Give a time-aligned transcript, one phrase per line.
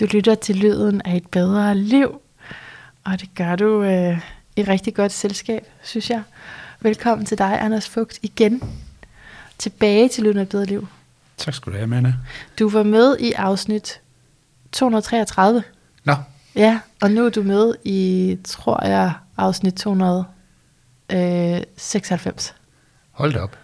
[0.00, 2.20] Du lytter til lyden af et bedre liv,
[3.04, 4.20] og det gør du øh,
[4.56, 6.22] i rigtig godt selskab, synes jeg.
[6.80, 8.62] Velkommen til dig, Anders Fugt, igen.
[9.58, 10.88] Tilbage til lyden af et bedre liv.
[11.36, 12.14] Tak skal du have, Manna.
[12.58, 14.00] Du var med i afsnit
[14.72, 15.62] 233.
[16.04, 16.14] Nå,
[16.56, 22.54] Ja, og nu er du med i, tror jeg, afsnit 296.
[23.12, 23.56] hold da op.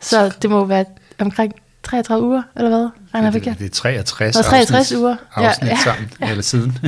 [0.00, 0.84] Så det må være
[1.18, 1.54] omkring
[1.92, 2.88] 33 uger, eller hvad?
[3.14, 5.16] Regner det, det er 63, Nå, 63 afsnit, uger.
[5.36, 6.78] Ja, afsnit ja, sammen, eller siden.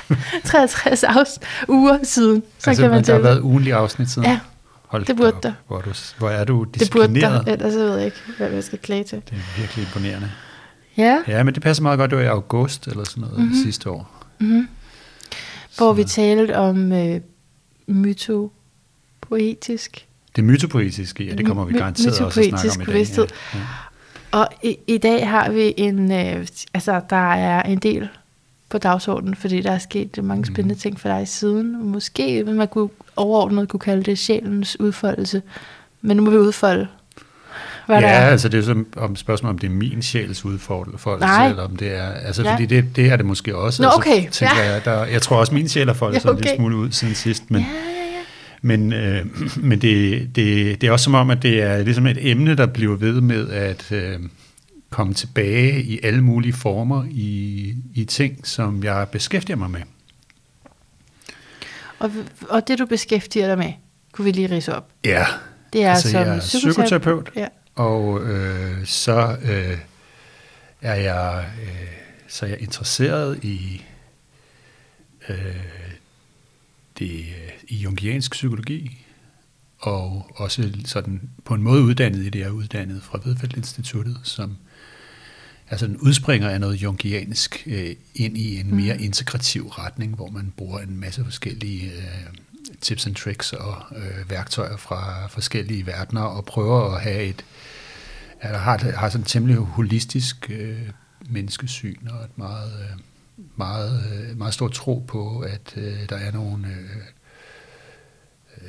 [0.44, 4.28] 63 afs- uger siden, så altså, kan man der har været ugenlige afsnit siden.
[4.28, 4.40] Ja,
[4.86, 5.52] Hold det burde der.
[5.66, 7.46] Hvor, du, hvor er du det burde disciplineret.
[7.46, 9.22] der, ellers ved jeg ikke, hvad jeg skal klage til.
[9.30, 10.30] Det er virkelig imponerende.
[10.96, 12.10] Ja, Ja, men det passer meget godt.
[12.10, 13.46] Det var i august eller sådan noget Mhm.
[13.46, 13.62] mm-hmm.
[13.64, 14.24] sidste år.
[14.38, 14.68] mm-hmm.
[15.76, 17.20] hvor vi Så- talte om øh,
[17.86, 20.06] mytopoetisk.
[20.36, 22.92] Det mytopoetiske, ja, det kommer vi My- garanteret også at snakke om i dag.
[22.92, 23.26] bevidsthed.
[23.54, 23.58] Ja.
[23.58, 23.64] Ja.
[24.34, 28.08] Og i, i dag har vi en, øh, altså der er en del
[28.70, 30.54] på dagsordenen, fordi der er sket mange Mhm.
[30.54, 31.86] spændende ting for dig siden.
[31.86, 35.42] Måske vil man kunne overordnet kunne kalde det sjælens udfoldelse.
[36.02, 36.88] Men nu må vi udfolde,
[37.86, 38.30] hvad ja, der er.
[38.30, 41.48] altså det er jo så om spørgsmål, om det er min sjæls udfoldelse, Nej.
[41.48, 42.52] eller om det er, altså Ja.
[42.52, 43.82] fordi det, det er det måske også.
[43.82, 44.72] Nå, altså, okay, tænker ja.
[44.72, 46.56] jeg, der, jeg tror også, min sjæl har foldet Ja, sig en lille okay.
[46.56, 47.66] smule ud siden sidst, men, ja.
[48.64, 49.26] Men, øh,
[49.68, 52.66] men det, det, det er også som om, at det er ligesom et emne, der
[52.66, 54.20] bliver ved med at øh,
[54.90, 59.80] komme tilbage i alle mulige former i, i ting, som jeg beskæftiger mig med.
[61.98, 62.10] Og,
[62.48, 63.72] og det du beskæftiger dig med,
[64.12, 64.88] kunne vi lige rise op.
[65.04, 65.26] Ja,
[65.72, 67.30] Det er Altså, som jeg er psykoterapeut.
[67.36, 67.46] Ja.
[67.74, 69.78] og øh, så øh,
[70.82, 71.88] er jeg øh,
[72.28, 73.84] så er jeg interesseret i
[75.28, 75.36] øh,
[76.98, 79.06] det øh, i jungiansk psykologi
[79.78, 84.20] og også sådan på en måde uddannet i det, jeg er uddannet fra Vedfeldt Instituttet,
[84.22, 84.56] som
[85.70, 90.52] altså den udspringer af noget jungiansk øh, ind i en mere integrativ retning, hvor man
[90.56, 92.26] bruger en masse forskellige øh,
[92.80, 97.44] tips and tricks og øh, værktøjer fra forskellige verdener og prøver at have et
[98.42, 100.90] eller har, har sådan et temmelig holistisk øh,
[101.28, 103.00] menneskesyn og et meget, øh,
[103.56, 107.02] meget, øh, meget stor tro på, at øh, der er nogle øh,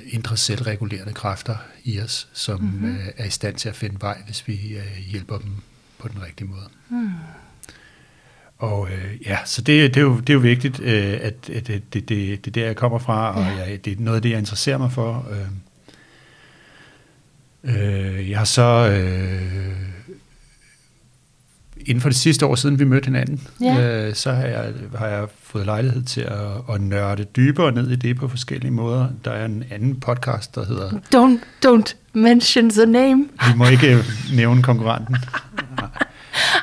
[0.09, 2.71] indre selvregulerende kræfter i os, som Mhm.
[2.73, 2.95] mm-hmm.
[2.95, 5.51] øh, er i stand til at finde vej, hvis vi øh, hjælper dem
[5.99, 6.67] på den rigtige måde.
[6.89, 7.09] Hmm.
[8.57, 11.67] Og øh, ja, så det, det, er jo, det er jo vigtigt, øh, at, at
[11.67, 13.63] det, det, det, det er der, jeg kommer fra, og Ja.
[13.63, 15.27] jeg, det er noget af det, jeg interesserer mig for.
[15.31, 15.47] Øh,
[18.17, 19.89] øh, jeg har så øh,
[21.85, 24.07] inden for det sidste år siden, vi mødte hinanden, Ja.
[24.07, 24.65] øh, så har jeg,
[24.97, 29.07] har jeg fået lejlighed til at, at nørde dybere ned i det på forskellige måder.
[29.25, 33.25] Der er en anden podcast, der hedder Don't, don't mention the name.
[33.47, 34.03] Vi må ikke
[34.33, 35.15] nævne konkurrenten.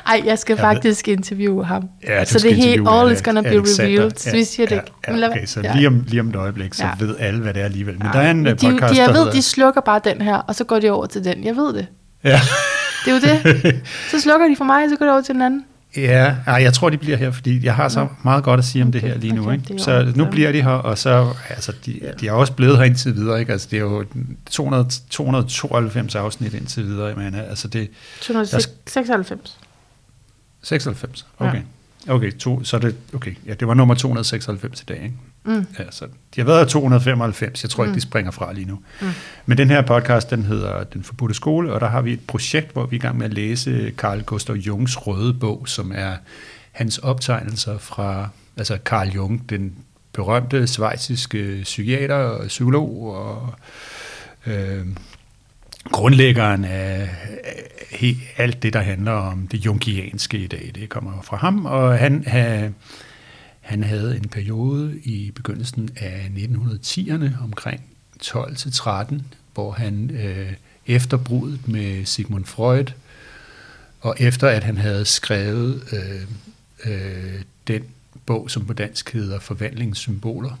[0.07, 1.89] Ej, jeg skal Jeg ved- faktisk interviewe ham.
[2.07, 3.91] Ja, du så skal det hele, all is gonna be Alexander.
[3.93, 4.11] revealed.
[4.17, 5.75] Så vi siger det ja, Ja, okay, så Ja.
[5.75, 7.05] lige om, lige om et øjeblik, så Ja.
[7.05, 7.97] ved alle, hvad det er alligevel.
[7.97, 9.31] Men Ja, der er en øh, de, podcast, de, jeg der ved, hedder...
[9.31, 11.43] de slukker bare den her, og så går de over til den.
[11.43, 11.87] Jeg ved det.
[12.23, 12.39] Ja.
[13.05, 13.81] Det er jo det.
[14.11, 15.65] Så slukker de for mig, og så går de over til den anden.
[15.97, 18.83] Ja, ej, jeg tror, de bliver her, fordi jeg har så meget godt at sige
[18.83, 19.43] om det Okay, her lige nu.
[19.43, 19.73] okay, Ikke?
[19.73, 22.83] det Så nu bliver de her, og så, altså, de, de er også blevet her
[22.83, 23.39] indtil videre.
[23.39, 23.51] Ikke?
[23.51, 24.05] Altså, det er jo
[24.51, 27.15] 200, 292 afsnit indtil videre.
[27.15, 27.87] Men, altså, det er
[28.21, 29.57] 296.
[30.63, 31.25] 96.
[31.39, 31.47] Ja.
[31.47, 31.61] Okay.
[32.07, 35.15] Okay, to, så det, okay, ja, det var nummer 296 i dag, ikke?
[35.45, 35.65] Mm.
[35.79, 36.05] Ja, så
[36.35, 37.63] de har været her 295.
[37.63, 37.95] Jeg tror ikke, Mm.
[37.95, 38.79] de springer fra lige nu.
[39.01, 39.07] Mm.
[39.45, 42.73] Men den her podcast, den hedder Den Forbudte Skole, og der har vi et projekt,
[42.73, 46.13] hvor vi er i gang med at læse Carl Gustav Jungs røde bog, som er
[46.71, 49.73] hans optegnelser fra, altså Carl Jung, den
[50.13, 53.53] berømte svejsiske psykiater og psykolog og
[54.47, 54.85] øh,
[55.91, 57.09] grundlæggeren af
[57.91, 60.71] he, alt det, der handler om det jungianske i dag.
[60.75, 62.75] Det kommer fra ham, og han, han,
[63.63, 67.81] han havde en periode i begyndelsen af 1910'erne, omkring
[68.23, 69.15] 12-13,
[69.53, 70.53] hvor han øh,
[70.87, 72.91] efter bruddet med Sigmund Freud,
[74.01, 76.27] og efter at han havde skrevet øh,
[76.85, 77.83] øh, den
[78.25, 80.59] bog, som på dansk hedder Forvandlingssymboler,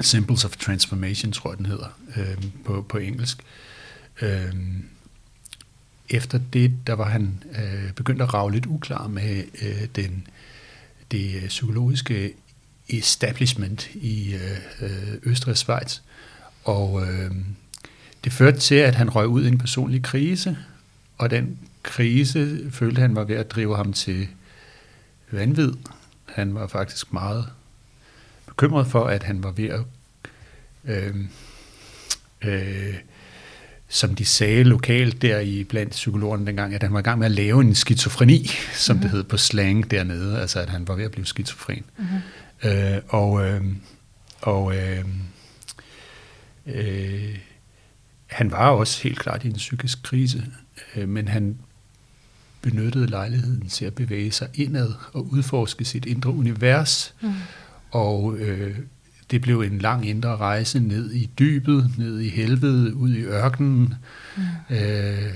[0.00, 3.38] Symbols of Transformation, tror jeg, den hedder øh, på, på engelsk.
[4.22, 4.54] Øh,
[6.08, 10.26] efter det, der var han øh, begyndt at rave lidt uklar med øh, den,
[11.10, 12.32] det øh, psykologiske
[12.88, 16.00] establishment i øh, øh Østrig og Schweiz.
[16.64, 17.30] Og øh,
[18.24, 20.58] det førte til, at han røg ud i en personlig krise,
[21.18, 24.28] og den krise følte han var ved at drive ham til
[25.30, 25.72] vanvid.
[26.24, 27.46] Han var faktisk meget
[28.46, 29.80] bekymret for, at han var ved at
[30.84, 31.16] øh,
[32.44, 32.94] øh,
[33.92, 37.26] som de sagde lokalt der i blandt psykologerne dengang, at han var i gang med
[37.26, 39.02] at lave en skizofreni, som mm-hmm.
[39.02, 41.84] det hed på slang dernede, altså at han var ved at blive skizofren.
[41.98, 42.70] Mm-hmm.
[42.70, 43.64] Øh, og øh,
[44.40, 45.04] og øh,
[46.66, 47.38] øh,
[48.26, 50.46] han var også helt klart i en psykisk krise,
[50.96, 51.58] øh, men han
[52.62, 57.14] benyttede lejligheden til at bevæge sig indad og udforske sit indre univers.
[57.20, 57.32] Mm.
[57.90, 58.78] Og øh,
[59.30, 63.94] det blev en lang indre rejse ned i dybet, ned i helvede, ud i ørkenen,
[64.36, 64.76] mm.
[64.76, 65.34] øh,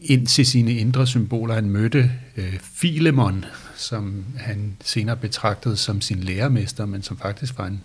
[0.00, 1.54] ind til sine indre symboler.
[1.54, 3.44] Han mødte øh, Filemon,
[3.76, 7.80] som han senere betragtede som sin lærermester, men som faktisk var en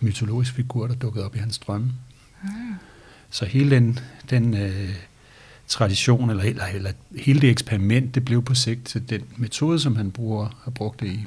[0.00, 1.92] mytologisk figur, der dukkede op i hans drømme.
[2.42, 2.48] Mm.
[3.30, 3.98] Så hele den,
[4.30, 4.94] den øh,
[5.68, 9.96] tradition, eller, eller, eller hele det eksperiment, det blev på sigt til den metode, som
[9.96, 11.24] han bruger, har brugt det i,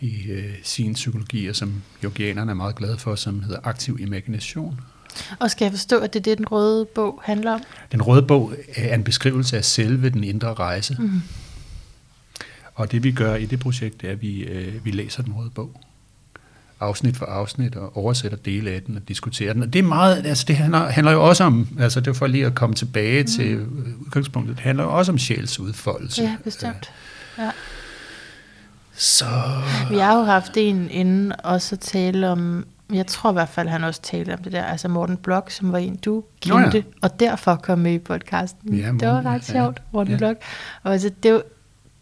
[0.00, 4.80] i øh, sin psykologi, og som yogianerne er meget glade for, som hedder aktiv imagination.
[5.40, 7.60] Og skal jeg forstå, at det er det, den røde bog handler om?
[7.92, 10.96] Den røde bog er en beskrivelse af selve den indre rejse.
[10.98, 11.22] Mm.
[12.74, 15.32] Og det vi gør i det projekt, det er, at vi, øh, vi læser den
[15.32, 15.80] røde bog
[16.80, 19.62] afsnit for afsnit og oversætter dele af den og diskuterer den.
[19.62, 22.26] Og det er meget, altså det handler, handler jo også om, altså det er for
[22.26, 23.26] lige at komme tilbage mm.
[23.26, 23.66] til
[24.06, 26.22] udgangspunktet, det handler jo også om sjælsudfoldelse.
[26.22, 26.90] Ja, bestemt.
[27.38, 27.50] Ja.
[28.96, 29.24] Så...
[29.90, 33.68] Vi har jo haft en inden også at tale om, jeg tror i hvert fald,
[33.68, 36.70] han også talte om det der, altså Morten Blok, som var en, du kendte, Nå
[36.74, 36.82] ja.
[37.02, 38.74] og derfor kom med i podcasten.
[38.74, 40.18] Ja, Morten, det var ret sjovt, ja, Morten ja.
[40.18, 40.36] Blok.
[40.82, 41.42] Og altså, det,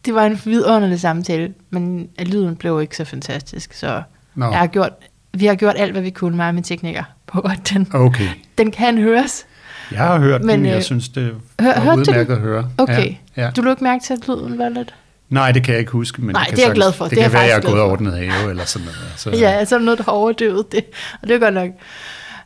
[0.04, 4.02] det var en vidunderlig samtale, men lyden blev ikke så fantastisk, så.
[4.36, 4.92] Jeg har gjort,
[5.34, 8.28] vi har gjort alt, hvad vi kunne, mig og mine teknikere, på at den, okay.
[8.58, 9.46] den kan høres.
[9.90, 12.70] Jeg har hørt men, den, jeg øh, synes, det var hør, udmærket at høre.
[12.78, 13.14] Okay.
[13.36, 13.50] Ja, ja.
[13.50, 14.94] Du lå ikke mærke til, at lyden var lidt...
[15.32, 16.22] Nej, det kan jeg ikke huske.
[16.22, 17.04] Men Nej, det, kan det er jeg glad for.
[17.04, 19.12] Det, det kan være, jeg er gået over den have eller sådan noget.
[19.16, 19.30] Så.
[19.30, 20.84] ja, så er noget, der har overdøvet det.
[21.22, 21.70] Og det er godt nok.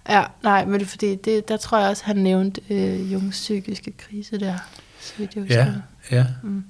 [0.08, 3.92] Ja, nej, men det, fordi det, der tror jeg også, han nævnte øh, Jungs psykiske
[3.98, 4.54] krise der.
[5.00, 5.66] Så vidt jeg ja,
[6.10, 6.26] ja.
[6.42, 6.64] Mm.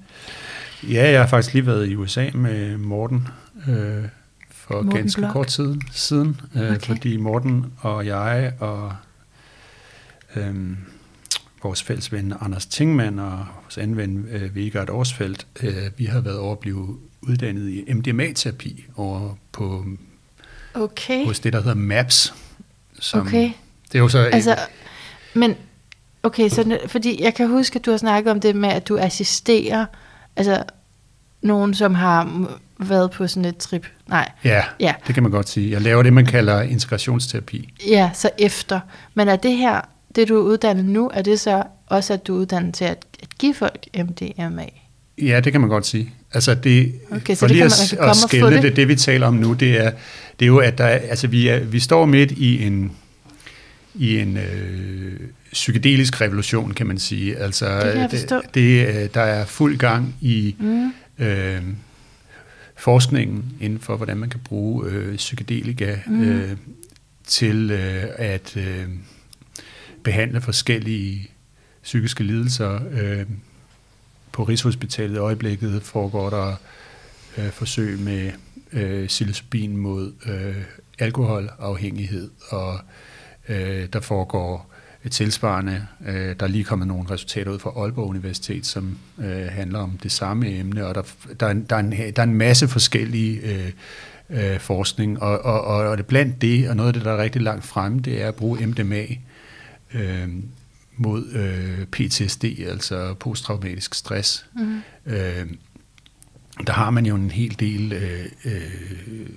[0.83, 3.27] Ja, jeg har faktisk lige været i USA med Morten.
[3.67, 4.03] Øh,
[4.51, 5.31] for Morten ganske Blok.
[5.33, 6.79] kort tid siden, øh, okay.
[6.79, 8.93] fordi Morten og jeg og
[10.35, 10.55] øh,
[11.67, 16.21] vores fælles ven Anders Tingmann og vores anden ven øh, Vegard Årsfeldt, øh, vi har
[16.21, 19.85] været over at blive uddannet i MDMA-terapi over på
[20.73, 21.25] okay.
[21.25, 22.33] hos det, der hedder MAPS.
[22.99, 23.51] Som, okay.
[23.91, 24.19] Det er jo så...
[24.19, 24.57] Altså, et,
[25.33, 25.55] men
[26.23, 28.97] okay, så, fordi jeg kan huske, at du har snakket om det med, at du
[28.97, 29.85] assisterer
[30.35, 30.63] altså
[31.41, 32.47] nogen, som har
[32.79, 33.87] været på sådan et trip.
[34.07, 34.31] Nej.
[34.43, 35.71] Ja, ja, det kan man godt sige.
[35.71, 37.73] Jeg laver det, man kalder integrationsterapi.
[37.87, 38.79] Ja, så efter.
[39.13, 39.81] Men er det her,
[40.17, 43.05] det du er uddannet nu, er det så også, at du er uddannet til at,
[43.23, 44.65] at give folk MDMA?
[45.21, 46.13] Ja, det kan man godt sige.
[46.33, 48.63] Altså det, okay, for lige at, at skælde det.
[48.63, 49.91] det, det vi taler om nu, det er,
[50.39, 52.91] det er jo, at der er, altså vi, er, vi står midt i en,
[53.95, 55.19] i en øh,
[55.51, 57.37] psykedelisk revolution, kan man sige.
[57.37, 58.41] Altså, det kan jeg forstå.
[58.53, 60.91] Det, det, der er fuld gang i mm.
[61.25, 61.61] øh,
[62.75, 66.21] forskningen inden for, hvordan man kan bruge øh, psykedelika mm.
[66.21, 66.57] øh,
[67.27, 68.85] til øh, at øh,
[70.07, 71.29] behandle forskellige
[71.83, 72.79] psykiske lidelser.
[72.91, 73.25] Øh,
[74.31, 76.55] på Rigshospitalet i øjeblikket foregår der
[77.37, 78.31] øh, forsøg med
[78.73, 80.63] øh, psilocybin mod øh,
[80.99, 82.79] alkoholafhængighed, og
[83.49, 84.73] øh, der foregår
[85.03, 85.87] et tilsvarende.
[86.07, 89.99] Øh, der er lige kommet nogle resultater ud fra Aalborg Universitet, som øh, handler om
[90.03, 91.03] det samme emne, og der,
[91.39, 93.71] der, er, en, der, er, en, der er en masse forskellige øh,
[94.29, 97.23] øh, forskning, og, og, og, og det blandt det, og noget af det, der er
[97.23, 99.05] rigtig langt fremme, det er at bruge MDMA
[99.93, 100.29] øh,
[100.97, 104.45] mod øh, PTSD, altså posttraumatisk stress.
[104.55, 104.81] Mm.
[105.05, 105.47] Øh,
[106.67, 109.29] der har man jo en hel del øh, øh,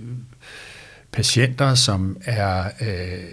[1.13, 3.25] patienter, som er øh,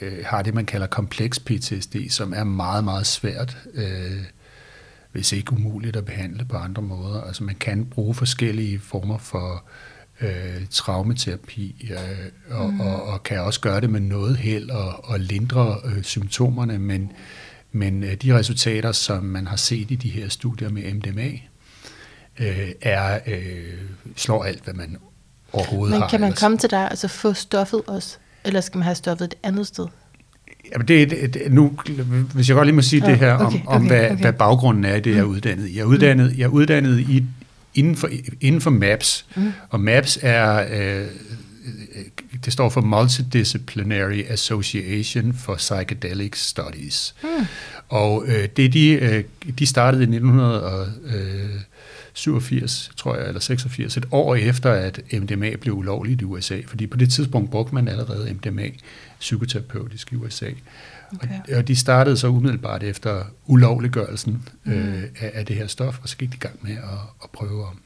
[0.00, 4.24] øh, har det, man kalder kompleks PTSD, som er meget, meget svært, øh,
[5.12, 7.20] hvis ikke umuligt at behandle på andre måder.
[7.20, 9.60] Altså man kan bruge forskellige former for øh,
[10.70, 12.80] traumaterapi, øh, og, mm.
[12.80, 17.12] og, og kan også gøre det med noget held og, og lindre øh, symptomerne, men,
[17.72, 21.30] men øh, de resultater, som man har set i de her studier med MDMA,
[22.38, 23.74] øh, er øh,
[24.16, 24.96] slår alt, hvad man
[25.52, 26.06] overhovedet men har.
[26.06, 28.16] Men kan man komme til dig og så få stoffet også?
[28.44, 29.86] Eller skal man have stoffet et andet sted?
[30.72, 31.72] Jamen det, det, nu,
[32.34, 34.20] hvis jeg godt lige må sige ja, det her om, okay, om hvad, okay.
[34.20, 35.30] hvad baggrunden er i det, jeg er mm.
[35.30, 35.76] uddannet i.
[35.76, 37.24] Jeg er uddannet, jeg er uddannet i,
[37.74, 38.10] inden, for,
[38.40, 39.52] inden for MAPS, mm.
[39.70, 41.06] og MAPS er, øh,
[42.44, 47.14] det står for Multidisciplinary Association for Psychedelic Studies.
[47.22, 47.46] Mm.
[47.88, 49.24] Og øh, det de, øh,
[49.58, 51.60] de startede i 1900 og, øh,
[52.12, 56.60] 87, tror jeg, eller 86, et år efter, at MDMA blev ulovligt i USA.
[56.66, 58.68] Fordi på det tidspunkt brugte man allerede MDMA
[59.20, 60.50] psykoterapeutisk i USA.
[61.14, 61.56] Okay.
[61.56, 64.72] Og, de startede så umiddelbart efter ulovliggørelsen mm.
[64.72, 67.30] øh, af, af det her stof, og så gik de i gang med at, at
[67.30, 67.76] prøve at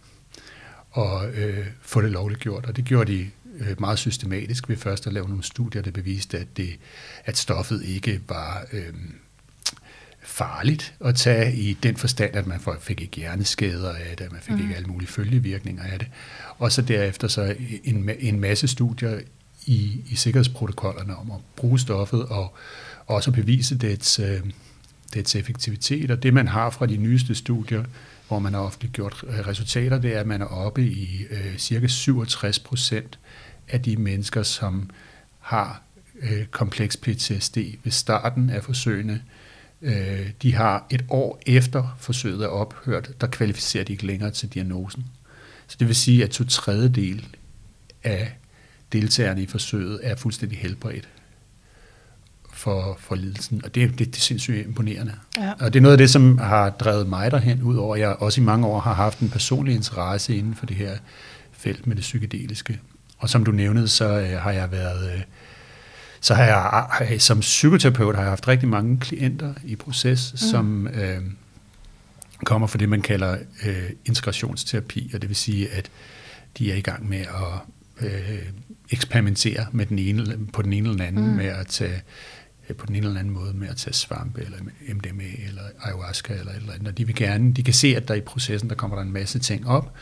[0.91, 2.67] og, øh, få det lovligt gjort.
[2.67, 6.39] Og det gjorde de øh, meget systematisk ved først at lave nogle studier, der beviste,
[6.39, 6.79] at, det,
[7.25, 8.93] at stoffet ikke var øh,
[10.23, 14.55] farligt at tage i den forstand, at man fik ikke hjerneskader af det, man fik
[14.55, 14.63] mm.
[14.63, 16.09] ikke alle mulige følgevirkninger af det.
[16.59, 17.55] Og så derefter så
[17.85, 19.21] en, en masse studier
[19.67, 22.55] i, i sikkerhedsprotokollerne om at bruge stoffet og
[23.07, 24.41] også bevise dets, øh,
[25.15, 26.11] dets effektivitet.
[26.11, 27.85] Og det man har fra de nyeste studier,
[28.29, 31.87] hvor man har offentliggjort øh, resultater, det er, at man er oppe i øh, cirka
[31.87, 33.19] 67 procent
[33.69, 34.91] af de mennesker, som
[35.41, 35.83] har
[36.23, 39.23] øh, kompleks PTSD ved starten af forsøgene,
[39.83, 44.49] øh, de har et år efter forsøget er ophørt, der kvalificerer de ikke længere til
[44.49, 45.05] diagnosen.
[45.67, 47.27] Så det vil sige, at to tredjedel
[48.05, 48.33] af
[48.93, 51.09] deltagerne i forsøget er fuldstændig helbredt
[52.65, 55.15] for, for lidelsen, og det, det, det er sindssygt imponerende.
[55.37, 55.53] Ja.
[55.61, 58.41] Og det er noget af det, som har drevet mig derhen, udover at jeg også
[58.41, 60.97] i mange år har haft en personlig interesse inden for det her
[61.53, 62.81] felt med det psykedeliske.
[63.19, 65.15] Og som du nævnede, så øh, har jeg været...
[65.15, 65.21] Øh,
[66.21, 66.45] så har
[67.01, 70.39] jeg som psykoterapeut har jeg haft rigtig mange klienter i proces, mm.
[70.39, 71.19] som øh,
[72.45, 75.91] kommer fra det, man kalder øh, integrationsterapi, og det vil sige, at
[76.59, 78.39] de er i gang med at øh,
[78.91, 81.37] eksperimentere med den ene, på den ene eller anden, mm.
[81.37, 82.03] med at tage
[82.69, 84.59] Øh, på den ene eller anden måde med at tage svampe, eller
[84.95, 86.89] MDMA, eller ayahuasca, eller et eller andet.
[86.89, 89.13] Og de vil gerne, de kan se, at der i processen, der kommer der en
[89.13, 89.95] masse ting op,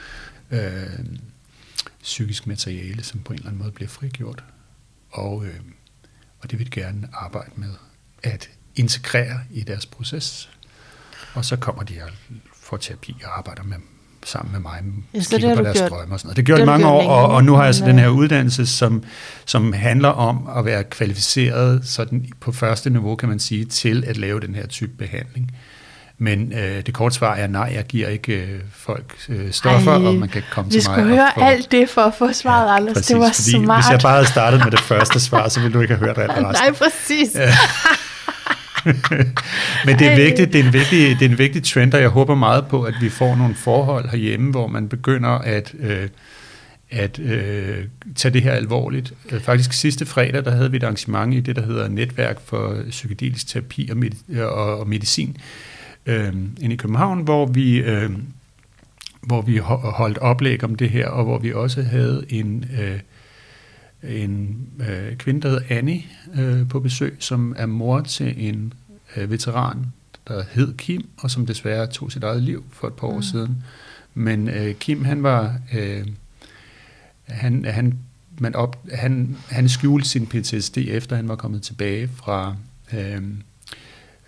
[0.50, 0.98] øh,
[2.02, 4.44] psykisk materiale, som på en eller anden måde bliver frigjort.
[5.10, 5.60] Og, øh,
[6.38, 7.74] og det vil de gerne arbejde med
[8.22, 10.50] at integrere i deres proces.
[11.34, 12.10] Og så kommer de og
[12.54, 13.76] får terapi og arbejder med
[14.24, 14.82] sammen med mig,
[15.14, 16.36] ja, så kigger det på deres gjort, drømme og sådan noget.
[16.36, 19.02] Det gjorde det mange år, og, og nu har jeg så den her uddannelse, som,
[19.46, 24.16] som handler om at være kvalificeret sådan på første niveau, kan man sige, til at
[24.16, 25.50] lave den her type behandling.
[26.18, 30.06] Men øh, det korte svar er nej, jeg giver ikke øh, folk øh, stoffer, Ej,
[30.06, 30.96] og man kan komme til mig.
[30.96, 32.94] Vi skulle høre få, alt det for at få svaret, ja, Anders.
[32.94, 33.84] Præcis, det var smart.
[33.84, 36.18] Hvis jeg bare havde startet med det første svar, så ville du ikke have hørt
[36.18, 36.66] alt resten.
[36.66, 37.34] Nej, præcis.
[37.34, 37.54] Ja.
[39.86, 42.08] Men det er vigtigt, det er, en vigtig, det er en vigtig trend, og jeg
[42.08, 46.08] håber meget på, at vi får nogle forhold herhjemme, hvor man begynder at, øh,
[46.90, 47.84] at øh,
[48.16, 49.12] tage det her alvorligt.
[49.32, 52.76] Øh, faktisk sidste fredag, der havde vi et arrangement i det, der hedder Netværk for
[52.90, 55.36] Psykedelisk Terapi og, med, og, og Medicin,
[56.06, 57.76] øh, inde i København, hvor vi...
[57.76, 58.10] Øh,
[59.22, 62.98] hvor vi holdt oplæg om det her, og hvor vi også havde en, øh,
[64.02, 66.02] en øh, kvinde, der hedder Annie,
[66.34, 68.72] øh, på besøg, som er mor til en
[69.16, 69.86] øh, veteran,
[70.28, 73.22] der hed Kim, og som desværre tog sit eget liv for et par år mm.
[73.22, 73.64] siden.
[74.14, 75.58] Men øh, Kim, han var...
[75.74, 76.06] Øh,
[77.24, 77.98] han, han,
[78.38, 82.56] man op, han, han skjulte sin PTSD, efter han var kommet tilbage fra
[82.92, 83.22] øh,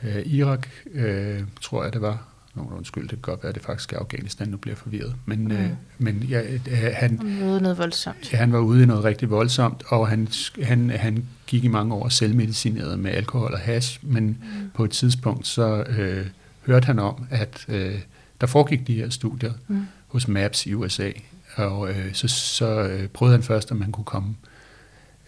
[0.02, 3.62] øh, Irak, øh, tror jeg det var, Nå, undskyld, det kan godt være, at det
[3.62, 5.14] faktisk er Afghanistan, nu bliver forvirret.
[5.24, 5.50] Men, mm.
[5.50, 6.60] øh, men ja, øh,
[6.94, 8.32] han, han var ude noget voldsomt.
[8.32, 10.28] Ja, han var ude i noget rigtig voldsomt, og han,
[10.62, 14.70] han, han gik i mange år selvmedicineret med alkohol og hash, men mm.
[14.74, 16.26] på et tidspunkt så øh,
[16.66, 18.00] hørte han om, at øh,
[18.40, 19.86] der foregik de her studier mm.
[20.08, 21.10] hos MAPS i USA,
[21.56, 24.53] og øh, så, så øh, prøvede han først, at man kunne komme øh,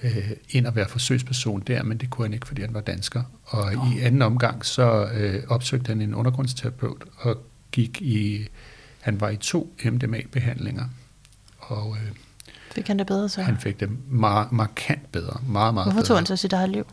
[0.02, 3.22] øh, ind og være forsøgsperson der, men det kunne han ikke, fordi han var dansker.
[3.44, 3.92] Og oh.
[3.92, 8.48] i anden omgang, så øh, opsøgte han en undergrundsterapeut og gik i,
[9.00, 10.84] han var i to MDMA-behandlinger.
[11.58, 12.12] Og øh,
[12.72, 13.42] fik han det bedre så?
[13.42, 16.86] Han fik det mar- markant bedre, meget, meget Hvorfor tog han så sit eget liv?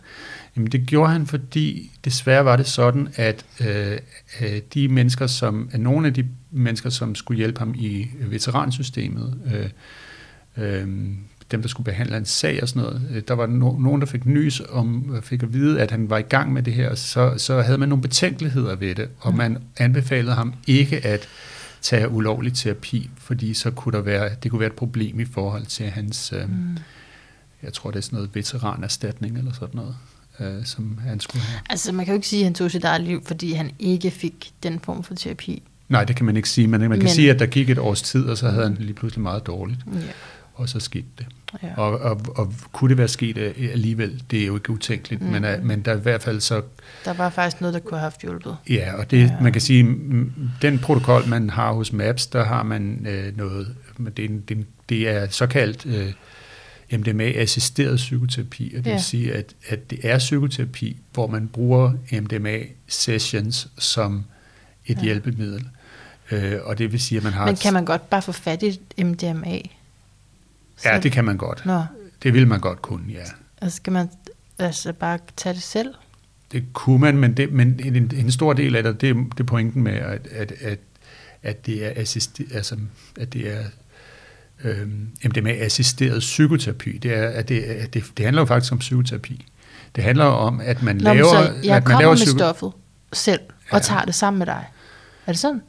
[0.55, 3.97] Jamen det gjorde han, fordi desværre var det sådan, at øh,
[4.41, 9.39] øh, de mennesker, som, at nogle af de mennesker, som skulle hjælpe ham i veteransystemet,
[9.53, 9.69] øh,
[10.57, 10.87] øh,
[11.53, 13.01] dem, der skulle behandle en sag og sådan noget.
[13.11, 16.17] Øh, der var no, nogen, der fik nys om, fik at vide, at han var
[16.17, 19.57] i gang med det her, så, så havde man nogle betænkeligheder ved det, og man
[19.77, 21.27] anbefalede ham ikke at
[21.81, 25.65] tage ulovlig terapi, fordi så kunne der være, det kunne være et problem i forhold
[25.65, 26.77] til hans, øh, mm.
[27.63, 29.95] jeg tror det er sådan noget veteranerstatning eller sådan noget,
[30.39, 31.61] øh, som han skulle have.
[31.69, 34.11] Altså man kan jo ikke sige, at han tog sit eget liv, fordi han ikke
[34.11, 35.63] fik den form for terapi.
[35.89, 37.77] Nej, det kan man ikke sige, men man kan men, sige, at der gik et
[37.77, 39.79] års tid, og så havde han lige pludselig meget dårligt.
[39.93, 39.99] Ja
[40.55, 41.25] og så skete det.
[41.63, 41.73] Ja.
[41.77, 45.27] Og, og, og kunne det være sket alligevel, det er jo ikke utænkeligt, mm.
[45.27, 46.61] men, men der er i hvert fald så...
[47.05, 48.57] Der var faktisk noget, der kunne have haft hjulpet.
[48.69, 49.41] Ja, og det, ja.
[49.41, 49.83] man kan sige,
[50.61, 53.75] den protokol, man har hos MAPS, der har man øh, noget,
[54.17, 56.13] det, det, det er såkaldt øh,
[56.97, 58.95] MDMA-assisteret psykoterapi, og det ja.
[58.95, 64.25] vil sige, at, at det er psykoterapi, hvor man bruger MDMA-sessions som
[64.85, 65.03] et ja.
[65.03, 65.67] hjælpemiddel.
[66.31, 67.45] Øh, og det vil sige, at man har...
[67.45, 69.59] Men kan man godt bare få fat i MDMA?
[70.85, 71.65] Ja, det kan man godt.
[71.65, 71.83] Nå,
[72.23, 73.23] Det vil man godt kunne, ja.
[73.61, 74.09] altså skal man
[74.59, 75.93] altså bare tage det selv?
[76.51, 79.39] Det kunne man, men, det, men en, en stor del af det, det, er- det
[79.39, 80.79] er pointen med, at, at, at,
[81.43, 82.77] at det er, assisti, altså,
[83.19, 83.63] at det er
[84.63, 86.97] øhm, MDMA-assisteret psykoterapi.
[86.97, 89.45] Det, er, at det, at det, det handler jo faktisk om psykoterapi.
[89.95, 91.29] Det handler om, at man Nå, laver...
[91.29, 92.71] så jeg at man kommer laver med psyko- stoffet
[93.13, 93.39] selv,
[93.71, 93.79] og Ja.
[93.79, 94.65] tager det sammen med dig.
[95.27, 95.61] Er det sådan?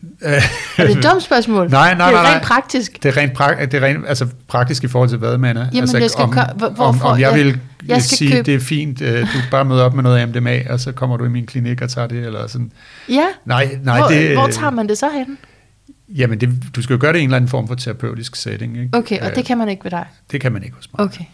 [0.20, 0.40] Er
[0.86, 1.70] det et dumt spørgsmål?
[1.70, 2.44] Nej, nej, det er nej, rent nej.
[2.48, 3.02] praktisk.
[3.02, 5.60] Det er rent, pra- det er rent altså, praktisk i forhold til hvad, man er.
[5.60, 8.32] Jamen, altså, jeg skal om, hvor- om, hvorfor- om jeg jeg- vil jeg skal sige,
[8.32, 11.16] købe- det er fint, øh, du bare møder op med noget MDMA, og så kommer
[11.16, 12.72] du i min klinik og tager det, eller sådan.
[13.08, 15.38] Ja, Nej, nej hvor, det, hvor tager man det så hen?
[16.08, 18.78] Jamen, det, du skal jo gøre det i en eller anden form for terapeutisk setting.
[18.78, 18.98] Ikke?
[18.98, 20.06] Okay, og Øh, det kan man ikke ved dig.
[20.32, 21.00] det kan man ikke hos mig.
[21.06, 21.24] Okay,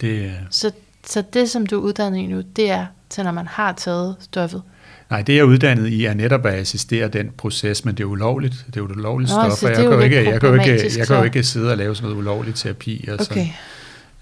[0.00, 0.70] Det, øh, så,
[1.06, 4.16] så det, som du er uddannet i nu, det er til, når man har taget
[4.20, 4.62] stoffet.
[5.10, 8.08] Nej, det jeg er uddannet i er netop at assistere den proces, men det er
[8.08, 8.64] ulovligt.
[8.66, 10.98] Det er et ulovligt Nå, stof, og jeg kan, jo ikke, jeg, kan jo ikke,
[10.98, 13.08] jeg kan jo ikke sidde og lave sådan noget ulovlig terapi.
[13.08, 13.46] Og Okay,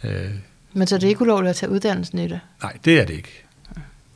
[0.02, 0.30] så, øh,
[0.73, 2.40] men så er det ikke ulovligt at tage uddannelsen i det?
[2.62, 3.45] nej, det er det ikke.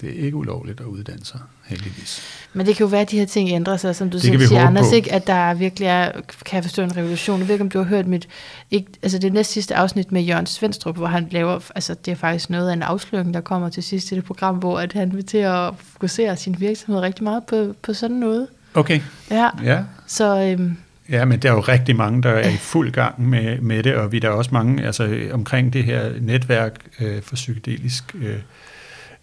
[0.00, 1.40] Det er ikke ulovligt at uddanne sig,
[1.72, 2.22] heldigvis.
[2.54, 4.46] Men det kan jo være, at de her ting ændrer sig, som du Det selv
[4.46, 4.94] siger, Anders, på.
[4.94, 5.12] ikke?
[5.12, 6.10] at der virkelig er,
[6.44, 7.38] kan jeg forstå, en revolution.
[7.38, 8.28] Jeg ved ikke, om du har hørt mit,
[8.70, 12.16] ikke, altså det næst sidste afsnit med Jørgen Svendstrup, hvor han laver, altså det er
[12.16, 15.12] faktisk noget af en afsløring, der kommer til sidst i det program, hvor at han
[15.14, 18.46] vil til at fokusere sin virksomhed rigtig meget på, på sådan noget.
[18.74, 19.00] Okay,
[19.30, 19.78] Ja, ja.
[20.06, 20.76] så øhm,
[21.10, 23.94] Ja, men der er jo rigtig mange, der er i fuld gang med, med det,
[23.94, 28.14] og vi er der er også mange altså, omkring det her netværk øh, for psykedelisk
[28.14, 28.36] øh,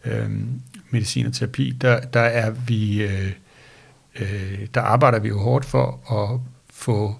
[0.05, 0.29] øh,
[0.91, 3.31] medicin og terapi, der, der er vi, øh,
[4.19, 6.39] øh, der arbejder vi jo hårdt for at
[6.74, 7.15] få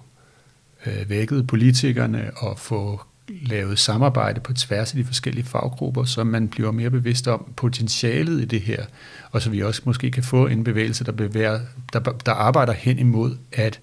[0.86, 3.00] øh, vækket politikerne og få
[3.42, 8.40] lavet samarbejde på tværs af de forskellige faggrupper, så man bliver mere bevidst om potentialet
[8.40, 8.84] i det her,
[9.30, 11.60] og så vi også måske kan få en bevægelse, der, bevæger,
[11.92, 13.80] der, der arbejder hen imod, at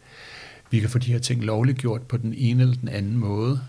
[0.71, 3.61] vi kan få de her ting lovliggjort på den ene eller den anden måde.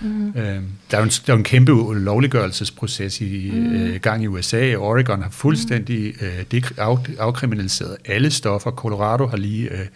[0.00, 0.28] Mm.
[0.28, 3.74] Øh, der, er jo en, der er jo en kæmpe lovliggørelsesproces i mm.
[3.74, 4.74] øh, gang i USA.
[4.74, 8.70] Oregon har fuldstændig øh, dekri- af, afkriminaliseret alle stoffer.
[8.70, 9.86] Colorado har lige øh,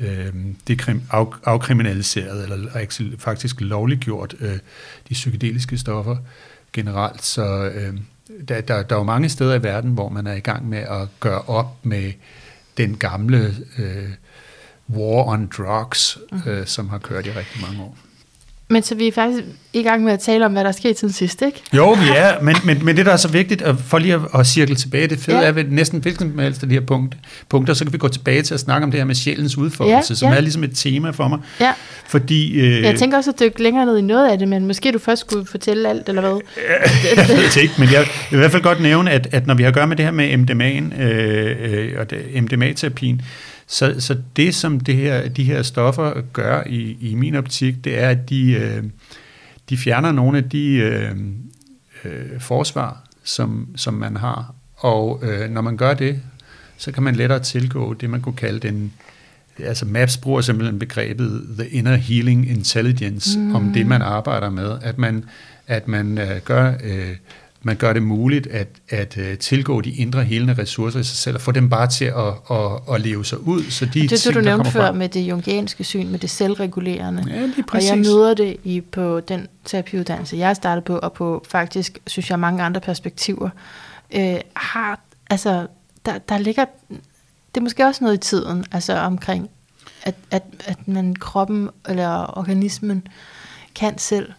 [0.00, 0.32] øh,
[0.68, 2.86] dekrim, af, afkriminaliseret, eller
[3.18, 4.58] faktisk lovliggjort øh,
[5.08, 6.16] de psykedeliske stoffer
[6.72, 7.24] generelt.
[7.24, 7.94] Så øh,
[8.48, 10.78] der, der, der er jo mange steder i verden, hvor man er i gang med
[10.78, 12.12] at gøre op med
[12.76, 14.08] den gamle øh,
[14.90, 17.98] war on drugs, øh, som har kørt i rigtig mange år.
[18.72, 20.98] Men så vi er faktisk i gang med at tale om, hvad der er sket
[20.98, 21.62] siden sidst, ikke?
[21.76, 24.20] Jo, vi er, men, men, men det, der er så vigtigt, og for lige at,
[24.34, 25.42] at cirkle tilbage, det fede Ja.
[25.42, 25.48] ja.
[25.48, 27.16] er ved næsten hvilken som helst af de her punkt,
[27.48, 30.12] punkter, så kan vi gå tilbage til at snakke om det her med sjælens udfoldelse,
[30.12, 30.36] Ja, som ja.
[30.36, 31.38] er ligesom et tema for mig.
[31.60, 31.72] Ja,
[32.06, 34.92] Fordi, øh, jeg tænker også at dykke længere ned i noget af det, men måske
[34.92, 36.30] du først skulle fortælle alt, eller hvad?
[37.16, 39.62] jeg ved ikke, men jeg vil i hvert fald godt nævne, at, at når vi
[39.62, 42.06] har at gøre med det her med MDMA'en øh, øh, og
[42.42, 43.20] MDMA-terapien,
[43.72, 47.98] så, så det, som det her, de her stoffer gør i, i min optik, det
[47.98, 48.84] er, at de, øh,
[49.68, 51.16] de fjerner nogle af de øh,
[52.04, 54.54] øh, forsvar, som, som man har.
[54.76, 56.20] Og øh, når man gør det,
[56.76, 58.92] så kan man lettere tilgå det, man kunne kalde den
[59.58, 63.54] altså MAPS bruger simpelthen begrebet the inner healing intelligence mm.
[63.54, 64.78] om det, man arbejder med.
[64.82, 65.24] At man,
[65.66, 67.16] at man, øh, gør, øh,
[67.62, 71.34] man gør det muligt at, at øh, tilgå de indre helende ressourcer i sig selv,
[71.36, 73.62] og få dem bare til at, at, at leve sig ud.
[73.70, 76.30] Så de Det det, ting, du nævnte før frem- med det jungianske syn, med det
[76.30, 77.24] selvregulerende.
[77.28, 77.90] Ja, lige Og præcis.
[77.90, 82.38] jeg møder det i, på den terapiuddannelse, jeg startede på, og på faktisk, synes jeg,
[82.38, 83.50] mange andre perspektiver,
[84.14, 85.66] øh, har, altså,
[86.06, 86.64] der, der ligger,
[87.54, 89.50] det er måske også noget i tiden, altså omkring,
[90.02, 93.06] at, at, at man kroppen eller organismen
[93.74, 94.32] kan selv,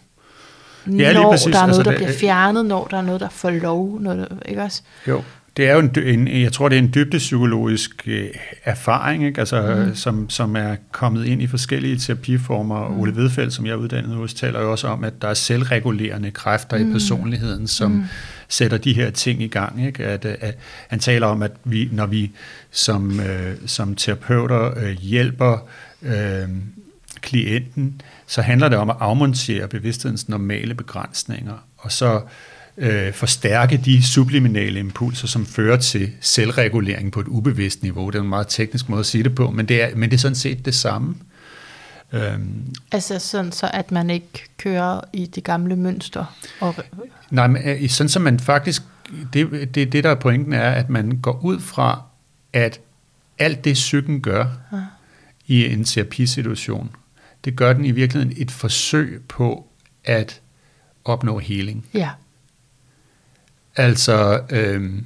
[0.86, 1.44] lige når præcis.
[1.52, 4.00] der er noget, Altså, der det- bliver fjernet, når der er noget, der får lov,
[4.00, 4.82] noget, der- ikke også?
[5.08, 5.22] Jo,
[5.56, 8.26] det er jo en, en jeg tror, det er en dybdepsykologisk øh,
[8.64, 9.38] erfaring, ikke?
[9.40, 9.88] Altså, Mhm.
[9.88, 9.94] mm.
[9.94, 12.88] som, som er kommet ind i forskellige terapiformer.
[12.88, 13.00] Mm.
[13.00, 16.30] Ole Vedfeldt, som jeg er uddannet hos, taler jo også om, at der er selvregulerende
[16.30, 16.88] kræfter mm.
[16.88, 18.02] i personligheden, som mm.
[18.48, 19.86] sætter de her ting i gang.
[19.86, 20.04] Ikke?
[20.04, 22.30] At, øh, at, han taler om, at vi, når vi
[22.70, 25.58] som, øh, som terapeuter øh, hjælper
[26.02, 26.48] øh,
[27.20, 32.20] klienten, så handler det om at afmontere bevidsthedens normale begrænsninger, og så
[32.76, 38.06] øh, forstærke de subliminale impulser, som fører til selvregulering på et ubevidst niveau.
[38.10, 40.16] Det er en meget teknisk måde at sige det på, men det er, men det
[40.16, 41.14] er sådan set det samme.
[42.12, 46.36] Øhm, Altså sådan, så at man ikke kører i de gamle mønster.
[46.60, 46.74] Og,
[47.30, 48.82] nej, men øh, sådan som man faktisk,
[49.32, 52.02] det, det, det der er pointen er, at man går ud fra,
[52.52, 52.80] at
[53.38, 54.78] alt det psyken gør Ja.
[55.46, 56.90] i en terapisituation,
[57.44, 59.66] det gør den i virkeligheden et forsøg på
[60.04, 60.40] at
[61.04, 61.86] opnå healing.
[61.94, 62.10] ja,
[63.76, 65.04] Altså, øhm,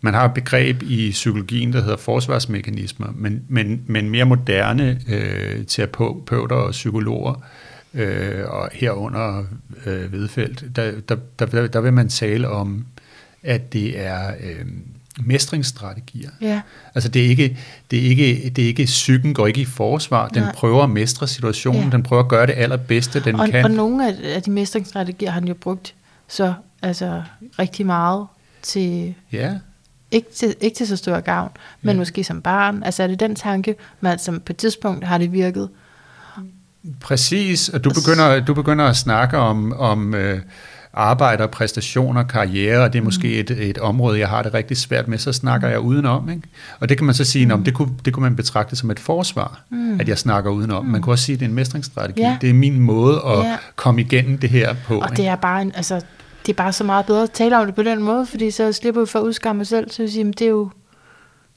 [0.00, 5.66] man har et begreb i psykologien, der hedder forsvarsmekanismer, men, men, men mere moderne øh,
[5.66, 7.44] terapeuter og psykologer,
[7.94, 9.44] øh, og herunder
[9.86, 12.86] øh, Vedfeldt, der, der, der, der vil man tale om,
[13.42, 14.66] at det er øh,
[15.20, 16.30] mestringsstrategier.
[16.40, 16.60] Ja.
[16.94, 17.58] Altså det er ikke,
[17.90, 20.52] det er ikke, det er ikke psyken går ikke i forsvar, den Nej.
[20.52, 21.90] prøver at mestre situationen, Ja.
[21.90, 23.64] den prøver at gøre det allerbedste, den og, kan.
[23.64, 25.94] og nogle af, de mestringsstrategier har han jo brugt
[26.28, 27.22] så altså
[27.58, 28.26] rigtig meget
[28.62, 29.52] til, Ja,
[30.10, 31.50] ikke til, ikke til så stor gavn,
[31.82, 31.98] men Ja.
[31.98, 32.82] måske som barn.
[32.82, 35.68] Altså er det den tanke, men som på et tidspunkt har det virket.
[37.00, 40.40] Præcis, og du begynder, du begynder at snakke om, om øh,
[40.96, 44.76] arbejde og præstationer, karriere, og det er måske et, et område, jeg har det rigtig
[44.76, 46.30] svært med, så snakker jeg udenom.
[46.30, 46.42] Ikke?
[46.80, 47.64] Og det kan man så sige, mm.
[47.64, 50.00] det, kunne, det kunne man betragte som et forsvar, mm.
[50.00, 50.86] at jeg snakker udenom.
[50.86, 52.20] Man kunne også sige, at det er en mestringsstrategi.
[52.20, 52.36] Ja.
[52.40, 53.56] Det er min måde at Ja.
[53.76, 54.98] komme igennem det her på.
[54.98, 55.22] Og ikke?
[55.22, 55.94] det er bare en, altså,
[56.46, 58.72] det er bare så meget bedre at tale om det på den måde, fordi så
[58.72, 60.70] slipper vi for at udskamme mig selv, så vil jeg sige, men det er jo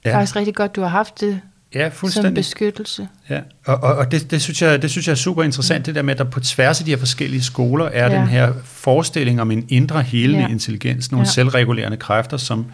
[0.05, 0.15] ja.
[0.15, 1.41] faktisk rigtig godt, du har haft det
[1.75, 2.33] ja, som fuldstændig.
[2.33, 3.07] beskyttelse.
[3.29, 5.95] Ja, og, og, og det, det, synes jeg, det synes jeg er super interessant, det
[5.95, 8.13] der med, at der på tværs af de her forskellige skoler er Ja.
[8.13, 8.19] ja.
[8.19, 10.45] den her forestilling om en indre helende Ja.
[10.45, 10.51] ja.
[10.51, 11.27] intelligens, nogle Ja.
[11.27, 11.31] ja.
[11.31, 12.65] selvregulerende kræfter, som,